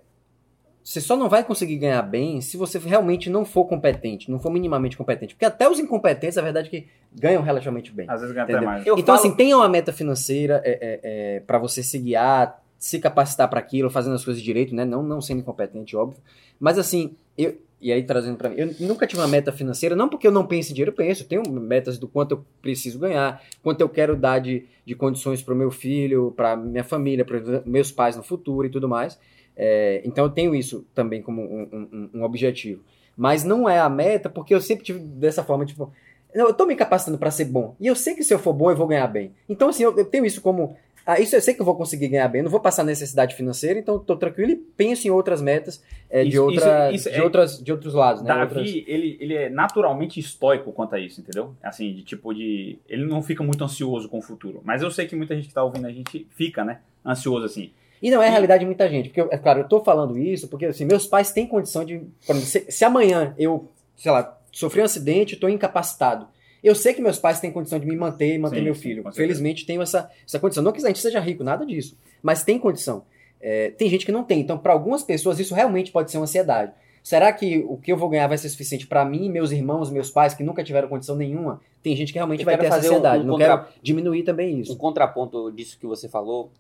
você 0.86 1.02
só 1.02 1.16
não 1.16 1.28
vai 1.28 1.44
conseguir 1.44 1.78
ganhar 1.78 2.04
bem 2.04 2.40
se 2.42 2.58
você 2.58 2.78
realmente 2.78 3.28
não 3.28 3.44
for 3.44 3.66
competente, 3.66 4.30
não 4.30 4.38
for 4.38 4.52
minimamente 4.52 4.96
competente. 4.96 5.34
Porque 5.34 5.44
até 5.46 5.68
os 5.68 5.80
incompetentes, 5.80 6.38
a 6.38 6.44
verdade 6.44 6.68
é 6.68 6.70
que 6.70 6.88
ganham 7.12 7.42
relativamente 7.42 7.92
bem. 7.92 8.06
Às 8.08 8.22
vezes 8.22 8.36
ganha 8.36 8.44
até 8.44 8.62
mais. 8.62 8.86
Eu 8.86 8.94
então, 8.96 9.16
falo- 9.16 9.28
assim, 9.28 9.36
tenha 9.36 9.58
uma 9.58 9.68
meta 9.68 9.92
financeira 9.92 10.62
é, 10.64 11.42
para 11.48 11.58
você 11.58 11.82
se 11.82 11.98
guiar, 11.98 12.64
se 12.78 13.00
capacitar 13.00 13.50
para 13.50 13.60
aquilo, 13.60 13.90
fazendo 13.90 14.14
as 14.14 14.24
coisas 14.24 14.44
direito, 14.44 14.76
né? 14.76 14.86
Não, 14.86 15.02
não 15.02 15.20
sendo 15.22 15.40
incompetente, 15.40 15.96
óbvio. 15.98 16.22
Mas, 16.60 16.78
assim, 16.78 17.16
eu, 17.36 17.58
e 17.88 17.92
aí 17.92 18.04
trazendo 18.04 18.38
para 18.38 18.50
mim, 18.50 18.56
eu 18.58 18.76
nunca 18.80 19.06
tive 19.08 19.22
uma 19.22 19.28
meta 19.28 19.52
financeira, 19.52 19.96
não 19.96 20.10
porque 20.10 20.28
eu 20.28 20.32
não 20.32 20.46
penso 20.46 20.72
em 20.72 20.74
dinheiro, 20.74 20.92
eu 20.92 20.96
penso, 20.96 21.24
eu 21.24 21.28
tenho 21.28 21.44
metas 21.52 21.98
do 21.98 22.08
quanto 22.08 22.32
eu 22.36 22.46
preciso 22.62 22.98
ganhar, 23.00 23.42
quanto 23.62 23.82
eu 23.82 23.90
quero 23.90 24.16
dar 24.16 24.40
de, 24.40 24.66
de 24.86 24.96
condições 24.96 25.42
para 25.42 25.54
o 25.54 25.58
meu 25.58 25.70
filho, 25.72 26.34
para 26.36 26.56
minha 26.56 26.84
família, 26.84 27.24
para 27.24 27.40
meus 27.66 27.92
pais 27.92 28.16
no 28.16 28.24
futuro 28.24 28.66
e 28.68 28.70
tudo 28.70 28.90
mais. 28.90 29.20
É, 29.56 30.02
então, 30.04 30.26
eu 30.26 30.30
tenho 30.30 30.54
isso 30.56 30.86
também 30.94 31.22
como 31.22 31.42
um, 31.42 31.88
um- 31.94 32.10
um 32.16 32.24
objetivo. 32.24 32.82
Mas 33.16 33.44
não 33.46 33.70
é 33.70 33.80
a 33.80 33.88
meta, 33.90 34.30
porque 34.30 34.54
eu 34.54 34.60
sempre 34.60 34.84
tive 34.84 35.00
dessa 35.00 35.44
forma, 35.44 35.66
tipo, 35.66 35.92
eu 36.34 36.54
tô 36.54 36.66
me 36.66 36.76
capacitando 36.76 37.18
para 37.18 37.32
ser 37.32 37.46
bom. 37.46 37.76
E 37.80 37.88
eu 37.88 37.96
sei 37.96 38.14
que 38.16 38.24
se 38.24 38.34
eu 38.34 38.40
for 38.40 38.52
bom, 38.52 38.70
eu 38.70 38.76
vou 38.76 38.88
ganhar 38.88 39.08
bem. 39.08 39.32
Então, 39.48 39.70
assim, 39.70 39.84
eu, 39.84 39.96
eu 39.98 40.04
tenho 40.06 40.26
isso 40.26 40.42
como. 40.42 40.76
Ah, 41.06 41.20
isso 41.20 41.36
eu 41.36 41.42
sei 41.42 41.54
que 41.54 41.62
eu 41.62 41.66
vou 41.66 41.76
conseguir 41.76 42.08
ganhar 42.08 42.28
bem, 42.28 42.42
não 42.42 42.50
vou 42.50 42.60
passar 42.60 42.84
necessidade 42.84 43.36
financeira, 43.36 43.78
então 43.80 44.00
tô 44.00 44.16
tranquilo 44.16 44.52
e 44.52 44.56
penso 44.56 45.08
em 45.08 45.12
outras 45.12 45.40
metas 45.42 45.84
é, 46.10 46.24
de, 46.24 46.30
Isso- 46.30 46.44
outra, 46.44 46.92
isso- 46.92 46.96
isso 47.08 47.10
de, 47.12 47.22
é- 47.22 47.24
outras, 47.24 47.64
de 47.64 47.72
outros 47.72 47.94
lados, 47.94 48.24
né? 48.24 48.34
Outras- 48.34 48.66
Davi, 48.66 48.84
ele, 48.88 49.18
ele 49.20 49.34
é 49.36 49.50
naturalmente 49.50 50.20
estoico 50.20 50.72
quanto 50.72 50.96
a 50.96 51.00
isso, 51.00 51.22
entendeu? 51.22 51.54
Assim, 51.62 51.94
de 51.94 52.02
tipo 52.02 52.34
de. 52.34 52.80
Ele 52.90 53.06
não 53.06 53.22
fica 53.22 53.44
muito 53.44 53.64
ansioso 53.64 54.10
com 54.10 54.18
o 54.18 54.22
futuro. 54.22 54.62
Mas 54.64 54.82
eu 54.82 54.90
sei 54.90 55.06
que 55.06 55.16
muita 55.16 55.36
gente 55.36 55.48
que 55.48 55.54
tá 55.54 55.64
ouvindo 55.64 55.86
a 55.86 55.92
gente 55.92 56.26
fica, 56.32 56.64
né? 56.66 56.80
Ansioso 57.06 57.46
assim. 57.46 57.72
E 58.02 58.10
não 58.12 58.22
é 58.22 58.28
a 58.28 58.32
realidade 58.32 58.60
de 58.62 58.66
muita 58.66 58.90
gente, 58.90 59.10
porque, 59.10 59.22
é 59.34 59.38
claro, 59.38 59.60
eu 59.62 59.68
tô 59.68 59.84
falando 59.84 60.18
isso 60.18 60.48
porque, 60.48 60.66
assim, 60.66 60.86
meus 60.86 61.06
pais 61.08 61.32
têm 61.32 61.48
condição 61.48 61.86
de. 61.86 62.02
exemplo, 62.28 62.42
Se, 62.48 62.66
se 62.70 62.84
amanhã 62.84 63.34
eu, 63.38 63.70
sei 63.96 64.12
lá, 64.12 64.38
sofri 64.52 64.82
um 64.82 64.86
acidente, 64.86 65.36
tô 65.36 65.48
incapacitado. 65.48 66.28
Eu 66.66 66.74
sei 66.76 66.94
que 66.94 67.02
meus 67.02 67.20
pais 67.20 67.40
têm 67.40 67.52
condição 67.52 67.78
de 67.80 67.86
me 67.86 67.96
manter 67.96 68.34
e 68.36 68.38
manter 68.40 68.58
Sim, 68.58 68.62
meu 68.64 68.76
sim, 68.76 68.82
filho. 68.82 69.04
certeza. 69.04 69.16
Felizmente 69.18 69.66
tenho 69.66 69.82
essa, 69.82 70.10
essa 70.28 70.40
condição. 70.40 70.64
Não 70.64 70.72
que 70.72 70.84
a 70.84 70.88
gente 70.88 71.00
seja 71.00 71.20
rico, 71.20 71.44
nada 71.44 71.66
disso. 71.66 71.98
Mas 72.24 72.44
tem 72.44 72.58
condição. 72.58 73.04
É, 73.40 73.70
tem 73.72 73.88
gente 73.90 74.06
que 74.06 74.12
não 74.12 74.24
tem. 74.24 74.40
Então, 74.40 74.58
para 74.58 74.74
algumas 74.74 75.04
pessoas, 75.04 75.40
isso 75.40 75.54
realmente 75.54 75.92
pode 75.92 76.10
ser 76.10 76.18
uma 76.18 76.24
ansiedade. 76.24 76.72
Será 77.04 77.32
que 77.32 77.60
o 77.70 77.78
que 77.78 77.92
eu 77.92 77.98
vou 77.98 78.10
ganhar 78.10 78.26
vai 78.28 78.38
ser 78.40 78.50
suficiente 78.50 78.88
para 78.88 79.06
mim, 79.06 79.30
meus 79.30 79.52
irmãos, 79.52 79.92
meus 79.92 80.10
pais, 80.10 80.34
que 80.34 80.44
nunca 80.44 80.64
tiveram 80.64 80.88
condição 80.88 81.16
nenhuma? 81.16 81.62
Tem 81.84 81.96
gente 81.96 82.12
que 82.12 82.18
realmente 82.18 82.40
Eu 82.42 82.46
vai 82.46 82.58
ter 82.58 82.66
essa 82.66 82.76
fazer 82.78 82.88
um- 82.90 82.92
ansiedade. 82.94 83.24
um 83.24 83.28
não 83.28 83.34
contra- 83.36 83.58
quero 83.60 83.74
diminuir 83.84 84.24
também 84.24 84.56
Um 84.56 84.62
isso. 84.62 84.76
contraponto 84.76 85.52
disso 85.52 85.78
que 85.80 85.86
você 85.86 86.10
falou, 86.10 86.52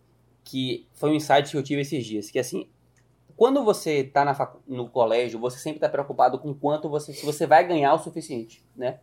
que 0.43 0.85
foi 0.93 1.09
um 1.09 1.15
insight 1.15 1.49
que 1.49 1.57
eu 1.57 1.63
tive 1.63 1.81
esses 1.81 2.05
dias, 2.05 2.29
que 2.29 2.37
assim, 2.37 2.67
quando 3.35 3.63
você 3.65 4.01
está 4.01 4.31
facu... 4.35 4.59
no 4.67 4.87
colégio, 4.87 5.39
você 5.39 5.57
sempre 5.57 5.77
está 5.77 5.89
preocupado 5.89 6.37
com 6.37 6.53
quanto 6.53 6.87
você, 6.87 7.11
se 7.11 7.25
você 7.25 7.47
vai 7.47 7.67
ganhar 7.67 7.91
o 7.95 7.97
suficiente, 7.97 8.61
né? 8.77 8.99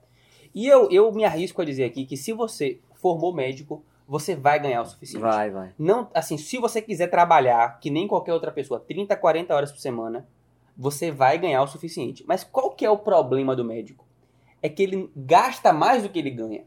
E 0.54 0.66
eu, 0.66 0.90
eu 0.90 1.10
me 1.12 1.24
arrisco 1.24 1.62
a 1.62 1.64
dizer 1.64 1.84
aqui 1.84 2.04
que 2.04 2.16
se 2.16 2.32
você 2.32 2.78
formou 2.94 3.32
médico, 3.32 3.82
você 4.06 4.36
vai 4.36 4.60
ganhar 4.60 4.82
o 4.82 4.86
suficiente. 4.86 5.22
Vai, 5.22 5.50
vai. 5.50 5.72
Não, 5.78 6.08
assim, 6.12 6.36
se 6.36 6.58
você 6.58 6.82
quiser 6.82 7.08
trabalhar, 7.08 7.80
que 7.80 7.90
nem 7.90 8.06
qualquer 8.06 8.34
outra 8.34 8.52
pessoa, 8.52 8.80
30, 8.80 9.16
40 9.16 9.54
horas 9.54 9.72
por 9.72 9.78
semana, 9.78 10.26
você 10.76 11.10
vai 11.10 11.38
ganhar 11.38 11.62
o 11.62 11.66
suficiente. 11.66 12.24
Mas 12.26 12.44
qual 12.44 12.70
que 12.70 12.84
é 12.84 12.90
o 12.90 12.98
problema 12.98 13.56
do 13.56 13.64
médico? 13.64 14.04
É 14.60 14.68
que 14.68 14.82
ele 14.82 15.10
gasta 15.16 15.72
mais 15.72 16.02
do 16.02 16.08
que 16.08 16.18
ele 16.18 16.30
ganha. 16.30 16.64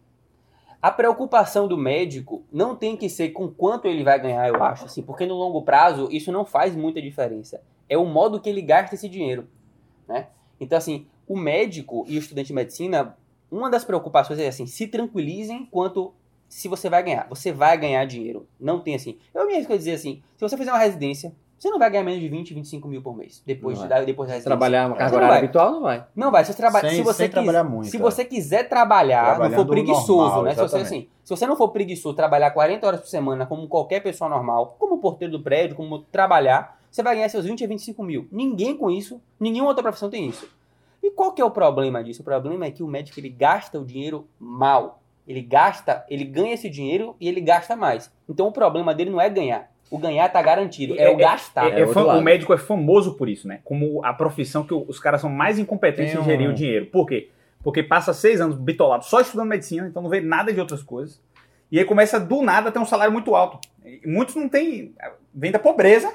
A 0.82 0.92
preocupação 0.92 1.68
do 1.68 1.78
médico 1.78 2.44
não 2.52 2.76
tem 2.76 2.96
que 2.96 3.10
ser 3.10 3.30
com 3.30 3.50
quanto 3.50 3.88
ele 3.88 4.04
vai 4.04 4.20
ganhar, 4.20 4.48
eu 4.48 4.64
acho, 4.64 4.86
assim, 4.86 5.02
porque 5.02 5.26
no 5.26 5.34
longo 5.34 5.64
prazo 5.64 6.08
isso 6.12 6.32
não 6.32 6.46
faz 6.46 6.76
muita 6.76 7.02
diferença. 7.02 7.62
É 7.90 7.98
o 7.98 8.06
modo 8.06 8.40
que 8.40 8.50
ele 8.50 8.62
gasta 8.62 8.94
esse 8.94 9.10
dinheiro, 9.10 9.48
né? 10.08 10.28
Então, 10.60 10.78
assim, 10.78 11.08
o 11.28 11.38
médico 11.38 12.06
e 12.08 12.16
o 12.18 12.20
estudante 12.20 12.48
de 12.48 12.54
medicina, 12.54 13.18
uma 13.52 13.70
das 13.70 13.84
preocupações 13.84 14.40
é 14.40 14.48
assim, 14.48 14.66
se 14.66 14.88
tranquilizem 14.88 15.68
quanto 15.72 16.14
se 16.48 16.68
você 16.68 16.90
vai 16.90 17.04
ganhar. 17.04 17.28
Você 17.30 17.52
vai 17.52 17.78
ganhar 17.78 18.06
dinheiro. 18.06 18.48
Não 18.60 18.80
tem 18.80 18.96
assim. 18.96 19.18
Eu 19.34 19.48
me 19.48 19.54
arrisco 19.54 19.74
a 19.74 19.78
dizer 19.78 19.94
assim, 19.94 20.22
se 20.36 20.42
você 20.42 20.58
fizer 20.58 20.72
uma 20.72 20.80
residência, 20.80 21.34
você 21.58 21.70
não 21.70 21.80
vai 21.80 21.90
ganhar 21.90 22.04
menos 22.04 22.20
de 22.20 22.28
20, 22.28 22.54
25 22.54 22.88
mil 22.88 23.02
por 23.02 23.16
mês. 23.16 23.42
Depois, 23.46 23.80
de, 23.80 23.88
dar, 23.88 24.06
depois 24.06 24.28
da 24.28 24.36
residência. 24.36 24.50
Trabalhar 24.50 24.88
uma 24.88 24.96
carga 24.96 25.12
não 25.12 25.18
horária 25.18 25.34
vai. 25.36 25.44
habitual, 25.44 25.72
não 25.72 25.82
vai. 25.82 26.06
Não 26.16 26.32
vai. 26.32 26.46
Se 26.46 26.52
você, 26.52 26.58
traba... 26.58 26.82
Sem- 26.82 26.90
se 26.92 27.02
você, 27.02 27.18
sem 27.18 27.28
quis- 27.28 27.34
trabalhar 27.34 27.64
muito, 27.64 27.90
se 27.90 27.98
é. 27.98 28.00
você 28.00 28.26
quiser 28.26 28.68
trabalhar, 28.70 29.40
não 29.40 29.52
for 29.52 29.66
preguiçoso, 29.66 30.16
normal, 30.16 30.44
né? 30.44 30.54
Se 30.54 30.62
você, 30.62 30.78
assim, 30.78 31.08
se 31.24 31.30
você 31.30 31.48
não 31.48 31.56
for 31.56 31.70
preguiçoso, 31.70 32.16
trabalhar 32.16 32.52
40 32.52 32.86
horas 32.86 33.00
por 33.00 33.08
semana 33.08 33.46
como 33.46 33.68
qualquer 33.68 34.02
pessoa 34.02 34.30
normal, 34.30 34.76
como 34.78 34.98
porteiro 35.00 35.32
do 35.38 35.44
prédio, 35.44 35.76
como 35.76 36.00
trabalhar, 36.00 36.78
você 36.92 37.02
vai 37.02 37.16
ganhar 37.16 37.30
seus 37.30 37.46
20 37.46 37.64
a 37.64 37.68
25 37.68 38.04
mil. 38.04 38.28
Ninguém 38.32 38.76
com 38.78 38.92
isso, 38.92 39.22
nenhuma 39.40 39.70
outra 39.70 39.82
profissão 39.82 40.10
tem 40.10 40.28
isso. 40.28 40.48
E 41.06 41.12
qual 41.12 41.32
que 41.34 41.40
é 41.42 41.46
o 41.46 41.52
problema 41.52 42.04
disso? 42.04 42.24
O 42.24 42.26
problema 42.26 42.66
é 42.66 42.72
que 42.72 42.82
o 42.82 42.88
médico 42.88 43.20
ele 43.20 43.30
gasta 43.30 43.80
o 43.80 43.86
dinheiro 43.86 44.28
mal. 44.40 45.04
Ele 45.28 45.40
gasta, 45.40 46.04
ele 46.10 46.24
ganha 46.24 46.56
esse 46.56 46.68
dinheiro 46.68 47.16
e 47.22 47.28
ele 47.28 47.42
gasta 47.42 47.76
mais. 47.76 48.12
Então 48.28 48.48
o 48.48 48.52
problema 48.52 48.92
dele 48.92 49.12
não 49.12 49.22
é 49.22 49.30
ganhar. 49.30 49.72
O 49.92 50.00
ganhar 50.00 50.28
tá 50.30 50.42
garantido, 50.42 50.96
é, 50.98 51.04
É- 51.04 51.10
o 51.12 51.16
gastar. 51.16 51.72
É- 51.72 51.82
é 51.82 51.86
lado. 51.86 52.20
o 52.20 52.24
médico 52.24 52.52
é 52.54 52.58
famoso 52.58 53.14
por 53.14 53.30
isso, 53.30 53.48
né? 53.48 53.60
Como 53.64 54.04
a 54.04 54.16
profissão 54.16 54.64
que 54.64 54.74
os 54.74 55.00
caras 55.00 55.22
são 55.22 55.30
mais 55.30 55.60
incompetentes 55.60 56.14
Tem 56.14 56.22
em 56.22 56.26
gerir 56.26 56.50
um- 56.50 56.54
o 56.54 56.56
dinheiro. 56.56 56.88
Por 56.88 57.06
quê? 57.06 57.30
Porque 57.64 57.84
passa 57.84 58.12
seis 58.12 58.42
anos 58.42 58.56
bitolado 58.58 59.06
só 59.06 59.22
estudando 59.22 59.48
medicina, 59.50 59.88
então 59.88 60.02
não 60.02 60.10
vê 60.10 60.22
nada 60.22 60.52
de 60.52 60.60
outras 60.60 60.82
coisas. 60.82 61.22
E 61.72 61.78
aí 61.78 61.86
começa 61.86 62.20
do 62.20 62.42
nada 62.42 62.70
a 62.70 62.72
ter 62.72 62.80
um 62.80 62.86
salário 62.86 63.14
muito 63.14 63.36
alto. 63.36 63.60
E 63.86 64.02
muitos 64.08 64.34
não 64.36 64.50
têm. 64.50 64.96
Vem 65.32 65.52
da 65.52 65.60
pobreza. 65.60 66.12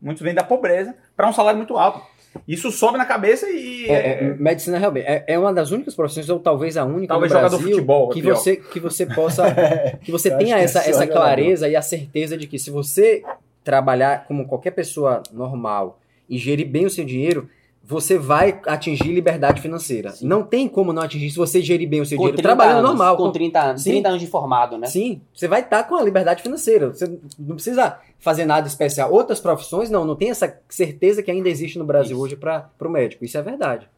Muitos 0.00 0.22
vêm 0.22 0.32
da 0.34 0.42
pobreza 0.42 0.96
para 1.14 1.28
um 1.28 1.32
salário 1.32 1.58
muito 1.58 1.76
alto. 1.76 2.00
Isso 2.46 2.70
sobe 2.70 2.96
na 2.96 3.04
cabeça 3.04 3.48
e. 3.48 3.86
É, 3.88 4.24
é, 4.24 4.34
medicina 4.34 4.78
realmente 4.78 5.04
é, 5.04 5.24
é 5.26 5.38
uma 5.38 5.52
das 5.52 5.70
únicas 5.70 5.94
profissões, 5.94 6.28
ou 6.28 6.38
talvez 6.38 6.76
a 6.76 6.84
única 6.84 7.08
Talvez 7.08 7.32
no 7.32 7.38
jogador 7.38 7.58
de 7.58 7.64
futebol, 7.64 8.10
é 8.10 8.14
que 8.14 8.22
você 8.22 8.56
que 8.56 8.80
você 8.80 9.06
possa 9.06 9.44
que 10.02 10.12
você 10.12 10.30
tenha 10.36 10.58
essa, 10.58 10.80
é 10.84 10.90
essa 10.90 11.06
clareza 11.06 11.68
e 11.68 11.74
a 11.74 11.82
certeza 11.82 12.36
de 12.36 12.46
que 12.46 12.58
se 12.58 12.70
você 12.70 13.22
trabalhar 13.64 14.26
como 14.26 14.46
qualquer 14.46 14.70
pessoa 14.70 15.22
normal 15.32 15.98
e 16.28 16.38
gerir 16.38 16.66
bem 16.66 16.86
o 16.86 16.90
seu 16.90 17.04
dinheiro, 17.04 17.48
você 17.90 18.16
vai 18.16 18.60
atingir 18.66 19.12
liberdade 19.12 19.60
financeira. 19.60 20.14
Não 20.22 20.42
tem 20.42 20.68
como 20.68 20.92
não 20.92 21.02
atingir 21.02 21.30
se 21.30 21.36
você 21.36 21.60
gerir 21.60 21.88
bem 21.88 22.00
o 22.00 22.06
seu 22.06 22.16
Com 22.16 22.22
dinheiro 22.24 22.36
30 22.36 22.48
trabalhando 22.48 22.78
anos, 22.78 22.90
normal. 22.90 23.16
Com 23.16 23.30
30 23.32 23.60
anos. 23.60 23.82
Sim. 23.82 23.90
30 23.90 24.08
anos 24.08 24.20
de 24.20 24.26
formado, 24.28 24.78
né? 24.78 24.86
Sim, 24.86 25.20
você 25.34 25.48
vai 25.48 25.60
estar 25.60 25.82
com 25.84 25.96
a 25.96 26.02
liberdade 26.02 26.42
financeira. 26.42 26.88
Você 26.94 27.18
não 27.38 27.56
precisa 27.56 27.98
fazer 28.18 28.44
nada 28.44 28.68
especial. 28.68 29.12
Outras 29.12 29.40
profissões, 29.40 29.90
não, 29.90 30.04
não 30.04 30.14
tem 30.14 30.30
essa 30.30 30.58
certeza 30.68 31.22
que 31.22 31.30
ainda 31.30 31.48
existe 31.48 31.78
no 31.78 31.84
Brasil 31.84 32.16
Isso. 32.16 32.24
hoje 32.24 32.36
para 32.36 32.70
o 32.80 32.88
médico. 32.88 33.24
Isso 33.24 33.36
é 33.36 33.42
verdade. 33.42 33.88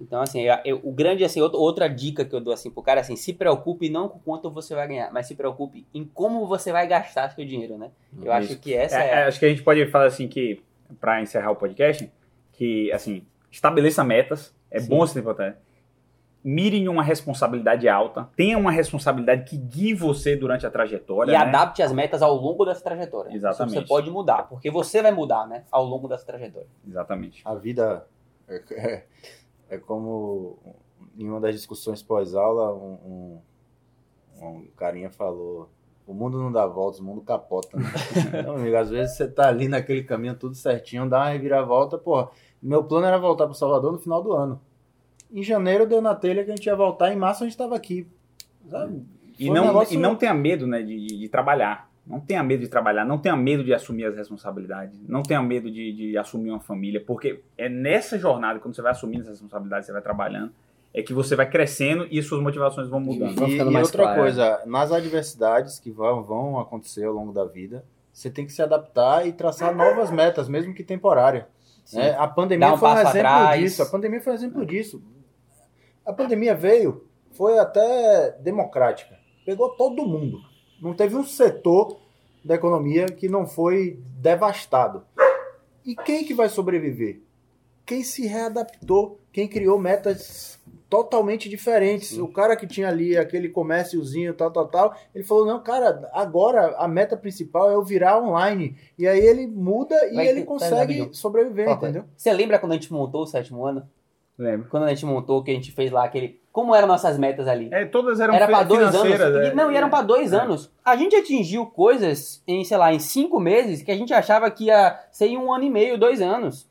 Então, 0.00 0.22
assim, 0.22 0.42
eu- 0.42 0.58
eu- 0.64 0.80
o 0.84 0.92
grande, 0.92 1.24
assim, 1.24 1.40
outra, 1.40 1.58
outra 1.58 1.88
dica 1.88 2.24
que 2.24 2.32
eu 2.34 2.40
dou, 2.40 2.52
assim, 2.54 2.70
pro 2.70 2.80
cara, 2.82 3.00
assim, 3.00 3.16
se 3.16 3.32
preocupe 3.32 3.88
não 3.90 4.08
com 4.08 4.18
quanto 4.20 4.48
você 4.48 4.72
vai 4.74 4.86
ganhar, 4.86 5.12
mas 5.12 5.26
se 5.26 5.34
preocupe 5.34 5.84
em 5.92 6.04
como 6.14 6.46
você 6.46 6.70
vai 6.70 6.86
gastar 6.86 7.30
seu 7.30 7.44
dinheiro, 7.44 7.76
né? 7.76 7.90
Eu 8.22 8.30
acho 8.32 8.56
que 8.58 8.72
essa 8.72 8.96
É, 9.02 9.08
é... 9.08 9.10
é, 9.10 9.24
acho 9.24 9.40
que 9.40 9.44
a 9.46 9.48
gente 9.48 9.62
pode 9.62 9.84
falar 9.90 10.06
assim 10.06 10.28
que, 10.28 10.60
para 11.00 11.20
encerrar 11.20 11.50
o 11.50 11.56
podcast, 11.56 12.08
que 12.58 12.90
assim, 12.90 13.24
estabeleça 13.52 14.02
metas, 14.02 14.52
é 14.68 14.80
Sim. 14.80 14.88
bom 14.88 15.06
ser 15.06 15.20
importante. 15.20 15.56
Mire 16.42 16.76
em 16.76 16.88
uma 16.88 17.02
responsabilidade 17.04 17.88
alta, 17.88 18.28
tenha 18.36 18.58
uma 18.58 18.72
responsabilidade 18.72 19.44
que 19.48 19.56
guie 19.56 19.94
você 19.94 20.34
durante 20.34 20.66
a 20.66 20.70
trajetória. 20.70 21.30
E 21.30 21.34
né? 21.34 21.40
adapte 21.40 21.82
as 21.82 21.92
metas 21.92 22.20
ao 22.20 22.34
longo 22.34 22.64
dessa 22.64 22.82
trajetória. 22.82 23.32
Exatamente. 23.32 23.76
Isso 23.76 23.82
você 23.82 23.88
pode 23.88 24.10
mudar, 24.10 24.48
porque 24.48 24.70
você 24.70 25.00
vai 25.00 25.12
mudar, 25.12 25.46
né? 25.46 25.64
Ao 25.70 25.84
longo 25.84 26.08
dessa 26.08 26.26
trajetória. 26.26 26.68
Exatamente. 26.86 27.42
A 27.44 27.54
vida 27.54 28.04
é, 28.48 28.62
é- 28.72 29.04
é 29.70 29.78
como 29.78 30.58
em 31.16 31.28
uma 31.28 31.40
das 31.40 31.54
discussões 31.54 32.02
pós-aula, 32.02 32.72
um, 32.74 33.40
um, 34.40 34.44
um 34.46 34.66
carinha 34.76 35.10
falou: 35.10 35.68
o 36.06 36.14
mundo 36.14 36.38
não 36.38 36.50
dá 36.50 36.66
voltas, 36.66 36.98
o 36.98 37.04
mundo 37.04 37.20
capota. 37.20 37.76
Né? 37.78 38.40
então, 38.40 38.56
amigo, 38.56 38.76
às 38.76 38.90
vezes 38.90 39.16
você 39.16 39.28
tá 39.28 39.48
ali 39.48 39.68
naquele 39.68 40.02
caminho 40.02 40.34
tudo 40.34 40.54
certinho, 40.54 41.08
dá 41.08 41.18
uma 41.18 41.28
reviravolta, 41.30 41.98
porra. 41.98 42.30
Meu 42.62 42.82
plano 42.84 43.06
era 43.06 43.18
voltar 43.18 43.44
para 43.46 43.54
Salvador 43.54 43.92
no 43.92 43.98
final 43.98 44.22
do 44.22 44.32
ano. 44.32 44.60
Em 45.32 45.42
janeiro 45.42 45.86
deu 45.86 46.00
na 46.00 46.14
telha 46.14 46.44
que 46.44 46.50
a 46.50 46.56
gente 46.56 46.66
ia 46.66 46.74
voltar, 46.76 47.12
em 47.12 47.16
março 47.16 47.42
a 47.44 47.46
gente 47.46 47.52
estava 47.54 47.76
aqui. 47.76 48.06
Sabe? 48.68 49.02
E 49.38 49.46
Foi 49.46 49.50
um 49.50 49.54
não, 49.54 49.66
negócio- 49.66 49.94
e 49.94 49.98
não 49.98 50.16
tenha 50.16 50.34
medo 50.34 50.66
né, 50.66 50.82
de, 50.82 51.06
de- 51.06 51.18
de 51.18 51.28
trabalhar. 51.28 51.88
Não 52.06 52.18
tenha 52.20 52.42
medo 52.42 52.60
de 52.60 52.68
trabalhar, 52.68 53.04
não 53.04 53.18
tenha 53.18 53.36
medo 53.36 53.62
de 53.62 53.74
assumir 53.74 54.06
as 54.06 54.16
responsabilidades, 54.16 54.98
não 55.06 55.22
tenha 55.22 55.42
medo 55.42 55.70
de, 55.70 55.92
de 55.92 56.16
assumir 56.16 56.48
uma 56.50 56.58
família, 56.58 57.02
porque 57.06 57.42
é 57.56 57.68
nessa 57.68 58.18
jornada, 58.18 58.58
quando 58.58 58.74
você 58.74 58.80
vai 58.80 58.92
assumindo 58.92 59.24
as 59.24 59.28
responsabilidades, 59.28 59.84
você 59.86 59.92
vai 59.92 60.00
trabalhando, 60.00 60.50
é 60.94 61.02
que 61.02 61.12
você 61.12 61.36
vai 61.36 61.46
crescendo 61.50 62.08
e 62.10 62.22
suas 62.22 62.42
motivações 62.42 62.88
vão 62.88 62.98
mudando. 62.98 63.46
E, 63.46 63.58
e 63.58 63.64
mais 63.64 63.88
outra 63.88 64.04
claro. 64.04 64.20
coisa, 64.22 64.62
nas 64.64 64.90
adversidades 64.90 65.78
que 65.78 65.90
vão, 65.90 66.22
vão 66.22 66.58
acontecer 66.58 67.04
ao 67.04 67.12
longo 67.12 67.30
da 67.30 67.44
vida, 67.44 67.84
você 68.10 68.30
tem 68.30 68.46
que 68.46 68.52
se 68.54 68.62
adaptar 68.62 69.26
e 69.26 69.32
traçar 69.32 69.76
novas 69.76 70.10
metas, 70.10 70.48
mesmo 70.48 70.72
que 70.72 70.82
temporária. 70.82 71.46
Né? 71.92 72.14
A 72.18 72.26
pandemia 72.26 72.74
um 72.74 72.76
foi 72.76 72.88
um 72.88 72.92
exemplo 72.92 73.18
atrás. 73.18 73.60
disso. 73.60 73.82
A 73.82 73.86
pandemia 73.86 74.20
foi 74.20 74.32
um 74.32 74.36
exemplo 74.36 74.66
disso. 74.66 75.02
A 76.04 76.12
pandemia 76.12 76.54
veio, 76.54 77.06
foi 77.32 77.58
até 77.58 78.32
democrática. 78.40 79.18
Pegou 79.44 79.70
todo 79.70 80.06
mundo. 80.06 80.38
Não 80.80 80.94
teve 80.94 81.16
um 81.16 81.24
setor 81.24 81.98
da 82.44 82.54
economia 82.54 83.06
que 83.06 83.28
não 83.28 83.46
foi 83.46 84.00
devastado. 84.20 85.04
E 85.84 85.94
quem 85.96 86.24
que 86.24 86.34
vai 86.34 86.48
sobreviver? 86.48 87.20
Quem 87.84 88.02
se 88.02 88.26
readaptou, 88.26 89.18
quem 89.32 89.48
criou 89.48 89.78
metas 89.78 90.58
totalmente 90.88 91.48
diferentes. 91.48 92.16
O 92.18 92.28
cara 92.28 92.56
que 92.56 92.66
tinha 92.66 92.88
ali 92.88 93.16
aquele 93.16 93.48
comérciozinho, 93.48 94.34
tal, 94.34 94.50
tal, 94.50 94.66
tal, 94.68 94.96
ele 95.14 95.24
falou: 95.24 95.46
não, 95.46 95.62
cara, 95.62 96.08
agora 96.12 96.74
a 96.78 96.88
meta 96.88 97.16
principal 97.16 97.70
é 97.70 97.74
eu 97.74 97.82
virar 97.82 98.18
online. 98.22 98.76
E 98.98 99.06
aí 99.06 99.18
ele 99.20 99.46
muda 99.46 99.94
e 100.10 100.14
Vai 100.14 100.28
ele 100.28 100.40
ter- 100.40 100.46
consegue 100.46 100.74
rapidinho. 100.76 101.14
sobreviver, 101.14 101.68
entendeu? 101.70 102.04
Você 102.16 102.32
lembra 102.32 102.58
quando 102.58 102.72
a 102.72 102.74
gente 102.76 102.92
montou 102.92 103.22
o 103.22 103.26
sétimo 103.26 103.64
ano? 103.64 103.88
Lembro. 104.36 104.68
Quando 104.70 104.84
a 104.84 104.88
gente 104.90 105.04
montou, 105.04 105.42
que 105.42 105.50
a 105.50 105.54
gente 105.54 105.72
fez 105.72 105.90
lá 105.90 106.04
aquele... 106.04 106.40
Como 106.52 106.72
eram 106.72 106.86
nossas 106.86 107.18
metas 107.18 107.48
ali? 107.48 107.68
É, 107.72 107.84
todas 107.86 108.20
eram 108.20 108.34
era 108.34 108.46
para 108.46 108.62
dois 108.62 108.94
anos. 108.94 109.18
E- 109.44 109.46
é. 109.48 109.52
não, 109.54 109.72
e 109.72 109.76
eram 109.76 109.90
para 109.90 110.04
dois 110.04 110.32
É. 110.32 110.36
anos. 110.36 110.70
A 110.84 110.94
gente 110.94 111.16
atingiu 111.16 111.66
coisas 111.66 112.40
em, 112.46 112.62
sei 112.64 112.76
lá, 112.76 112.94
em 112.94 113.00
cinco 113.00 113.40
meses 113.40 113.82
que 113.82 113.90
a 113.90 113.96
gente 113.96 114.14
achava 114.14 114.48
que 114.48 114.66
ia 114.66 114.96
ser 115.10 115.26
em 115.26 115.36
um 115.36 115.52
ano 115.52 115.64
e 115.64 115.70
meio, 115.70 115.98
dois 115.98 116.20
anos. 116.22 116.68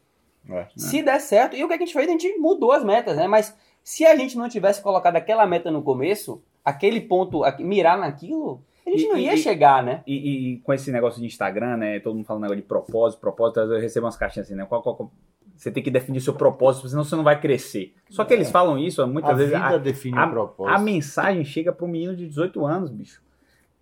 É. 0.49 0.65
Se 0.78 1.01
der 1.01 1.20
certo, 1.20 1.57
e 1.57 1.63
o 1.63 1.68
que 1.68 1.74
a 1.74 1.78
gente 1.78 1.91
fez? 1.91 2.07
A 2.07 2.11
gente 2.11 2.38
mudou 2.38 2.72
as 2.72 2.86
metas, 2.86 3.18
né? 3.18 3.28
Mas 3.28 3.53
se 3.89 4.05
a 4.05 4.17
gente 4.17 4.38
não 4.38 4.49
tivesse 4.49 4.81
colocado 4.81 5.15
aquela 5.15 5.47
meta 5.47 5.71
no 5.71 5.81
começo, 5.81 6.43
aquele 6.65 6.99
ponto, 6.99 7.43
mirar 7.59 7.97
naquilo, 7.97 8.61
a 8.85 8.89
gente 8.89 9.05
E- 9.05 9.07
não 9.07 9.17
ia 9.17 9.33
e- 9.33 9.38
chegar, 9.38 9.81
né? 9.81 10.03
E, 10.05 10.13
e- 10.13 10.53
e 10.55 10.57
com 10.57 10.73
esse 10.73 10.91
negócio 10.91 11.21
de 11.21 11.25
Instagram, 11.25 11.77
né? 11.77 11.97
Todo 12.01 12.13
mundo 12.13 12.25
falando 12.25 12.41
negócio 12.43 12.61
de 12.61 12.67
propósito, 12.67 13.21
propósito, 13.21 13.61
às 13.61 13.67
vezes 13.69 13.77
eu 13.77 13.81
recebo 13.81 14.05
umas 14.05 14.17
caixinhas 14.17 14.45
assim, 14.47 14.55
né? 14.55 14.65
Qual, 14.65 14.81
qual- 14.83 14.93
qual- 14.97 15.11
você 15.55 15.71
tem 15.71 15.81
que 15.81 15.89
definir 15.89 16.19
seu 16.19 16.33
propósito, 16.33 16.89
senão 16.89 17.05
você 17.05 17.15
não 17.15 17.23
vai 17.23 17.39
crescer. 17.39 17.93
Só 18.09 18.25
que 18.25 18.33
eles 18.33 18.51
falam 18.51 18.77
isso 18.77 19.07
muitas 19.07 19.31
a 19.31 19.33
vezes. 19.35 19.53
vida 19.53 19.65
A, 19.65 19.77
define 19.77 20.17
a- 20.19 20.25
o 20.27 20.31
propósito. 20.31 20.75
a 20.75 20.79
mensagem 20.79 21.45
chega 21.45 21.71
para 21.71 21.85
um 21.85 21.88
menino 21.89 22.13
de 22.13 22.27
18 22.27 22.65
anos, 22.65 22.89
bicho. 22.91 23.21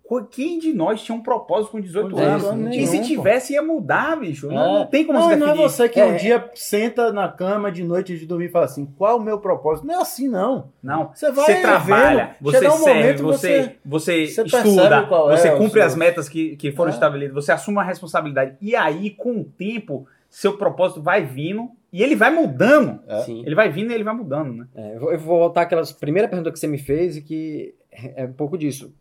Qu- 0.08 0.24
Quem 0.30 0.58
de 0.58 0.72
nós 0.72 1.02
tinha 1.02 1.16
um 1.16 1.20
propósito 1.22 1.72
com 1.72 1.80
18 1.80 2.10
Com 2.10 2.16
18 2.16 2.46
anos? 2.46 2.76
e 2.76 2.86
se 2.86 3.02
tivesse, 3.02 3.54
ia 3.54 3.62
mudar, 3.62 4.16
bicho. 4.20 4.46
Não, 4.46 4.54
É. 4.76 4.78
não 4.78 4.86
tem 4.86 5.04
como 5.04 5.18
não, 5.18 5.28
se 5.28 5.34
não 5.36 5.46
definir. 5.48 5.64
é 5.64 5.68
você 5.68 5.88
que 5.88 5.98
É. 6.00 6.04
um 6.06 6.16
dia 6.16 6.48
senta 6.54 7.12
na 7.12 7.28
cama 7.28 7.72
de 7.72 7.82
noite 7.82 8.16
de 8.16 8.24
dormir 8.24 8.46
e 8.46 8.48
fala 8.48 8.66
assim: 8.66 8.86
qual 8.96 9.18
o 9.18 9.20
meu 9.22 9.38
propósito? 9.40 9.86
Não 9.86 9.94
é 9.94 10.00
assim, 10.00 10.28
não. 10.28 10.68
Não. 10.82 11.10
Você 11.12 11.32
vai 11.32 11.44
Você 11.46 11.60
trabalha, 11.60 12.36
vendo, 12.40 12.52
você 12.52 12.68
um 12.68 12.70
serve, 12.72 13.00
momento 13.00 13.22
você, 13.24 13.76
você, 13.84 14.26
você 14.26 14.42
estuda, 14.42 15.02
qual 15.06 15.30
é 15.32 15.36
você 15.36 15.48
o 15.50 15.56
cumpre 15.58 15.80
seu- 15.80 15.84
as 15.84 15.96
metas 15.96 16.28
que, 16.28 16.54
que 16.56 16.70
foram 16.70 16.90
É. 16.90 16.94
estabelecidas, 16.94 17.44
você 17.44 17.50
assume 17.52 17.76
uma 17.78 17.84
responsabilidade. 17.84 18.56
E 18.60 18.76
aí, 18.76 19.10
com 19.10 19.40
o 19.40 19.44
tempo, 19.44 20.06
seu 20.30 20.56
propósito 20.56 21.02
vai 21.02 21.24
vindo 21.24 21.68
e 21.92 22.02
ele 22.02 22.14
vai 22.14 22.30
mudando. 22.30 23.00
É. 23.08 23.20
Sim. 23.22 23.42
Ele 23.44 23.54
vai 23.56 23.68
vindo 23.70 23.90
e 23.90 23.94
ele 23.94 24.04
vai 24.04 24.14
mudando, 24.14 24.52
né? 24.52 24.66
É, 24.74 24.94
eu, 24.94 25.00
vou, 25.00 25.12
eu 25.12 25.18
vou 25.18 25.38
voltar 25.40 25.62
àquela 25.62 25.82
primeira 25.98 26.28
pergunta 26.28 26.52
que 26.52 26.58
você 26.60 26.66
me 26.68 26.78
fez 26.78 27.16
e 27.16 27.22
que 27.22 27.74
é 27.90 28.24
um 28.24 28.32
pouco 28.32 28.56
disso. 28.56 28.94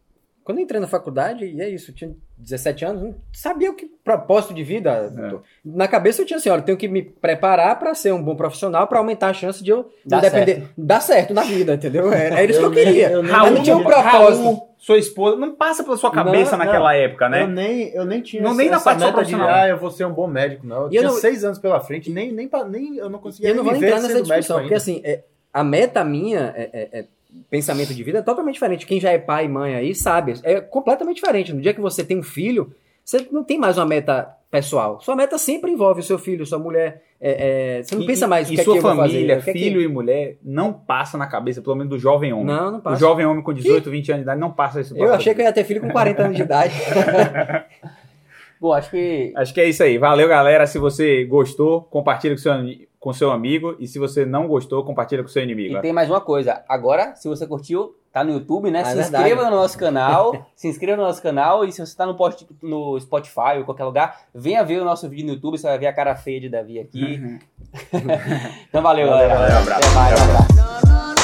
Quando 0.45 0.59
eu 0.59 0.63
entrei 0.63 0.79
na 0.79 0.87
faculdade, 0.87 1.43
e 1.43 1.59
é 1.59 1.67
isso, 1.67 1.89
eu 1.91 1.95
tinha 1.95 2.11
17 2.37 2.85
anos, 2.85 3.01
não 3.01 3.15
sabia 3.33 3.71
o 3.71 3.73
que 3.75 3.87
propósito 4.03 4.53
de 4.53 4.63
vida. 4.63 5.11
É. 5.17 5.35
Na 5.65 5.87
cabeça 5.87 6.21
eu 6.21 6.25
tinha 6.25 6.37
assim, 6.37 6.49
olha, 6.49 6.59
eu 6.59 6.63
tenho 6.65 6.77
que 6.77 6.87
me 6.87 7.01
preparar 7.01 7.79
para 7.79 7.95
ser 7.95 8.13
um 8.13 8.21
bom 8.21 8.35
profissional, 8.35 8.85
para 8.87 8.99
aumentar 8.99 9.29
a 9.29 9.33
chance 9.33 9.63
de 9.63 9.71
eu 9.71 9.91
Dá 10.05 10.17
não 10.17 10.21
depender, 10.21 10.67
dar 10.77 10.99
certo 11.01 11.33
na 11.33 11.41
vida, 11.41 11.73
entendeu? 11.73 12.13
Era, 12.13 12.39
era 12.39 12.51
isso 12.51 12.59
que 12.59 12.65
eu 12.65 12.69
nem- 12.69 12.85
queria. 12.85 13.09
eu 13.11 13.23
nem- 13.23 13.31
Mas 13.31 13.51
não 13.53 13.63
tinha 13.63 13.75
um 13.75 13.83
propósito. 13.83 14.43
Raul, 14.43 14.75
sua 14.77 14.99
esposa, 14.99 15.35
não 15.35 15.55
passa 15.55 15.83
pela 15.83 15.97
sua 15.97 16.11
cabeça 16.11 16.51
Não, 16.55 16.59
naquela 16.63 16.91
não. 16.93 16.99
época, 16.99 17.27
né? 17.27 17.41
Eu 17.41 17.47
nem, 17.47 17.89
eu 17.95 18.05
nem 18.05 18.21
tinha 18.21 18.43
Não, 18.43 18.49
essa, 18.51 18.57
nem 18.59 18.69
na 18.69 18.75
essa 18.75 18.83
parte 18.85 18.99
meta 18.99 19.09
de, 19.09 19.15
profissional. 19.15 19.49
ah, 19.49 19.67
eu 19.67 19.77
vou 19.79 19.89
ser 19.89 20.05
um 20.05 20.13
bom 20.13 20.27
médico, 20.27 20.67
não. 20.67 20.83
Eu 20.83 20.91
E 20.91 20.95
eu 20.97 21.01
tinha 21.01 21.11
não- 21.11 21.17
seis 21.19 21.43
anos 21.43 21.57
pela 21.57 21.79
frente, 21.79 22.11
nem, 22.11 22.31
nem, 22.31 22.47
nem 22.69 22.97
eu 22.97 23.09
não 23.09 23.17
conseguia 23.17 23.49
eu 23.49 23.55
não 23.55 23.63
nem 23.63 23.73
vou 23.73 23.81
entrar 23.81 23.95
nessa 23.95 24.07
sendo 24.09 24.17
médico 24.27 24.35
discussão, 24.35 24.59
porque 24.59 24.75
assim, 24.75 25.01
é, 25.03 25.23
a 25.51 25.63
meta 25.63 26.03
minha, 26.03 26.53
é, 26.55 26.69
é- 26.71 26.99
é- 26.99 27.05
pensamento 27.49 27.93
de 27.93 28.03
vida, 28.03 28.19
é 28.19 28.21
totalmente 28.21 28.55
diferente. 28.55 28.86
Quem 28.86 28.99
já 28.99 29.11
é 29.11 29.17
pai 29.17 29.45
e 29.45 29.49
mãe 29.49 29.75
aí 29.75 29.93
sabe, 29.95 30.33
é 30.43 30.59
completamente 30.61 31.17
diferente. 31.17 31.53
No 31.53 31.61
dia 31.61 31.73
que 31.73 31.81
você 31.81 32.03
tem 32.03 32.17
um 32.19 32.23
filho, 32.23 32.71
você 33.03 33.27
não 33.31 33.43
tem 33.43 33.57
mais 33.59 33.77
uma 33.77 33.86
meta 33.86 34.29
pessoal. 34.51 34.99
Sua 35.01 35.15
meta 35.15 35.38
sempre 35.38 35.71
envolve 35.71 35.99
o 35.99 36.03
seu 36.03 36.17
filho, 36.17 36.45
sua 36.45 36.59
mulher. 36.59 37.03
é- 37.21 37.77
é, 37.79 37.83
você 37.83 37.95
não 37.95 38.03
E- 38.03 38.07
pensa 38.07 38.27
mais 38.27 38.49
e 38.49 38.51
o 38.51 38.55
que 38.55 38.61
é 38.61 38.63
sua 38.63 38.73
que 38.73 38.79
eu 38.79 38.83
vou 38.83 38.95
fazer, 38.97 39.13
família, 39.13 39.38
o 39.39 39.41
que 39.41 39.49
é 39.49 39.53
que- 39.53 39.59
filho 39.59 39.81
e 39.81 39.88
mulher, 39.88 40.36
não 40.43 40.73
passa 40.73 41.17
na 41.17 41.25
cabeça, 41.25 41.61
pelo 41.61 41.75
menos 41.75 41.89
do 41.89 41.97
jovem 41.97 42.33
homem. 42.33 42.45
Não, 42.45 42.71
não 42.71 42.79
O 42.79 42.81
passa. 42.81 42.99
jovem 42.99 43.25
homem 43.25 43.41
com 43.41 43.53
18, 43.53 43.89
20 43.89 44.09
anos 44.11 44.19
de 44.19 44.23
idade 44.23 44.39
não 44.39 44.51
passa 44.51 44.81
isso. 44.81 44.95
Eu 44.97 45.13
achei 45.13 45.33
que 45.33 45.41
eu 45.41 45.45
ia 45.45 45.53
ter 45.53 45.63
filho 45.63 45.79
com 45.81 45.89
40 45.89 46.23
anos 46.23 46.36
de 46.36 46.43
idade. 46.43 46.73
Bom, 48.59 48.73
acho 48.73 48.89
que 48.91 49.33
Acho 49.36 49.53
que 49.53 49.61
é 49.61 49.65
isso 49.69 49.83
aí. 49.83 49.97
Valeu, 49.97 50.27
galera. 50.27 50.65
Se 50.67 50.77
você 50.77 51.23
gostou, 51.25 51.81
compartilha 51.83 52.33
com 52.36 52.41
seu, 52.41 52.51
ami- 52.51 52.88
com 53.05 53.13
seu 53.13 53.31
amigo. 53.31 53.75
E 53.77 53.87
se 53.87 53.99
você 53.99 54.25
não 54.25 54.47
gostou, 54.47 54.83
compartilha 54.83 55.21
com 55.21 55.29
seu 55.29 55.43
inimigo. 55.43 55.77
E 55.77 55.81
tem 55.81 55.93
mais 55.93 56.09
uma 56.09 56.19
coisa. 56.19 56.63
Agora, 56.67 57.15
se 57.15 57.29
você 57.29 57.45
curtiu, 57.45 57.95
tá 58.11 58.23
no 58.23 58.31
YouTube, 58.31 58.71
né? 58.71 58.79
Ah, 58.79 58.81
é 58.81 58.89
se 58.89 58.95
verdade. 58.95 59.23
inscreva 59.23 59.49
no 59.51 59.55
nosso 59.57 59.77
canal. 59.77 60.45
se 60.57 60.67
inscreva 60.67 60.97
no 60.97 61.03
nosso 61.03 61.21
canal. 61.21 61.63
E 61.63 61.71
se 61.71 61.85
você 61.85 61.95
tá 61.95 62.03
no, 62.07 62.15
post, 62.15 62.47
no 62.63 62.99
Spotify 62.99 63.59
ou 63.59 63.63
qualquer 63.63 63.83
lugar, 63.83 64.21
venha 64.33 64.63
ver 64.63 64.81
o 64.81 64.83
nosso 64.83 65.07
vídeo 65.07 65.27
no 65.27 65.33
YouTube. 65.33 65.55
Você 65.55 65.67
vai 65.67 65.77
ver 65.77 65.85
a 65.85 65.93
cara 65.93 66.15
feia 66.15 66.41
de 66.41 66.49
Davi 66.49 66.79
aqui. 66.79 67.39
então 68.67 68.81
valeu, 68.81 69.07
Valeu, 69.07 69.29
galera. 69.29 69.35
valeu, 69.35 69.57
abraço. 69.59 69.85
Até 69.85 69.95
mais, 69.95 70.19
um 70.19 70.23
abraço. 70.23 71.14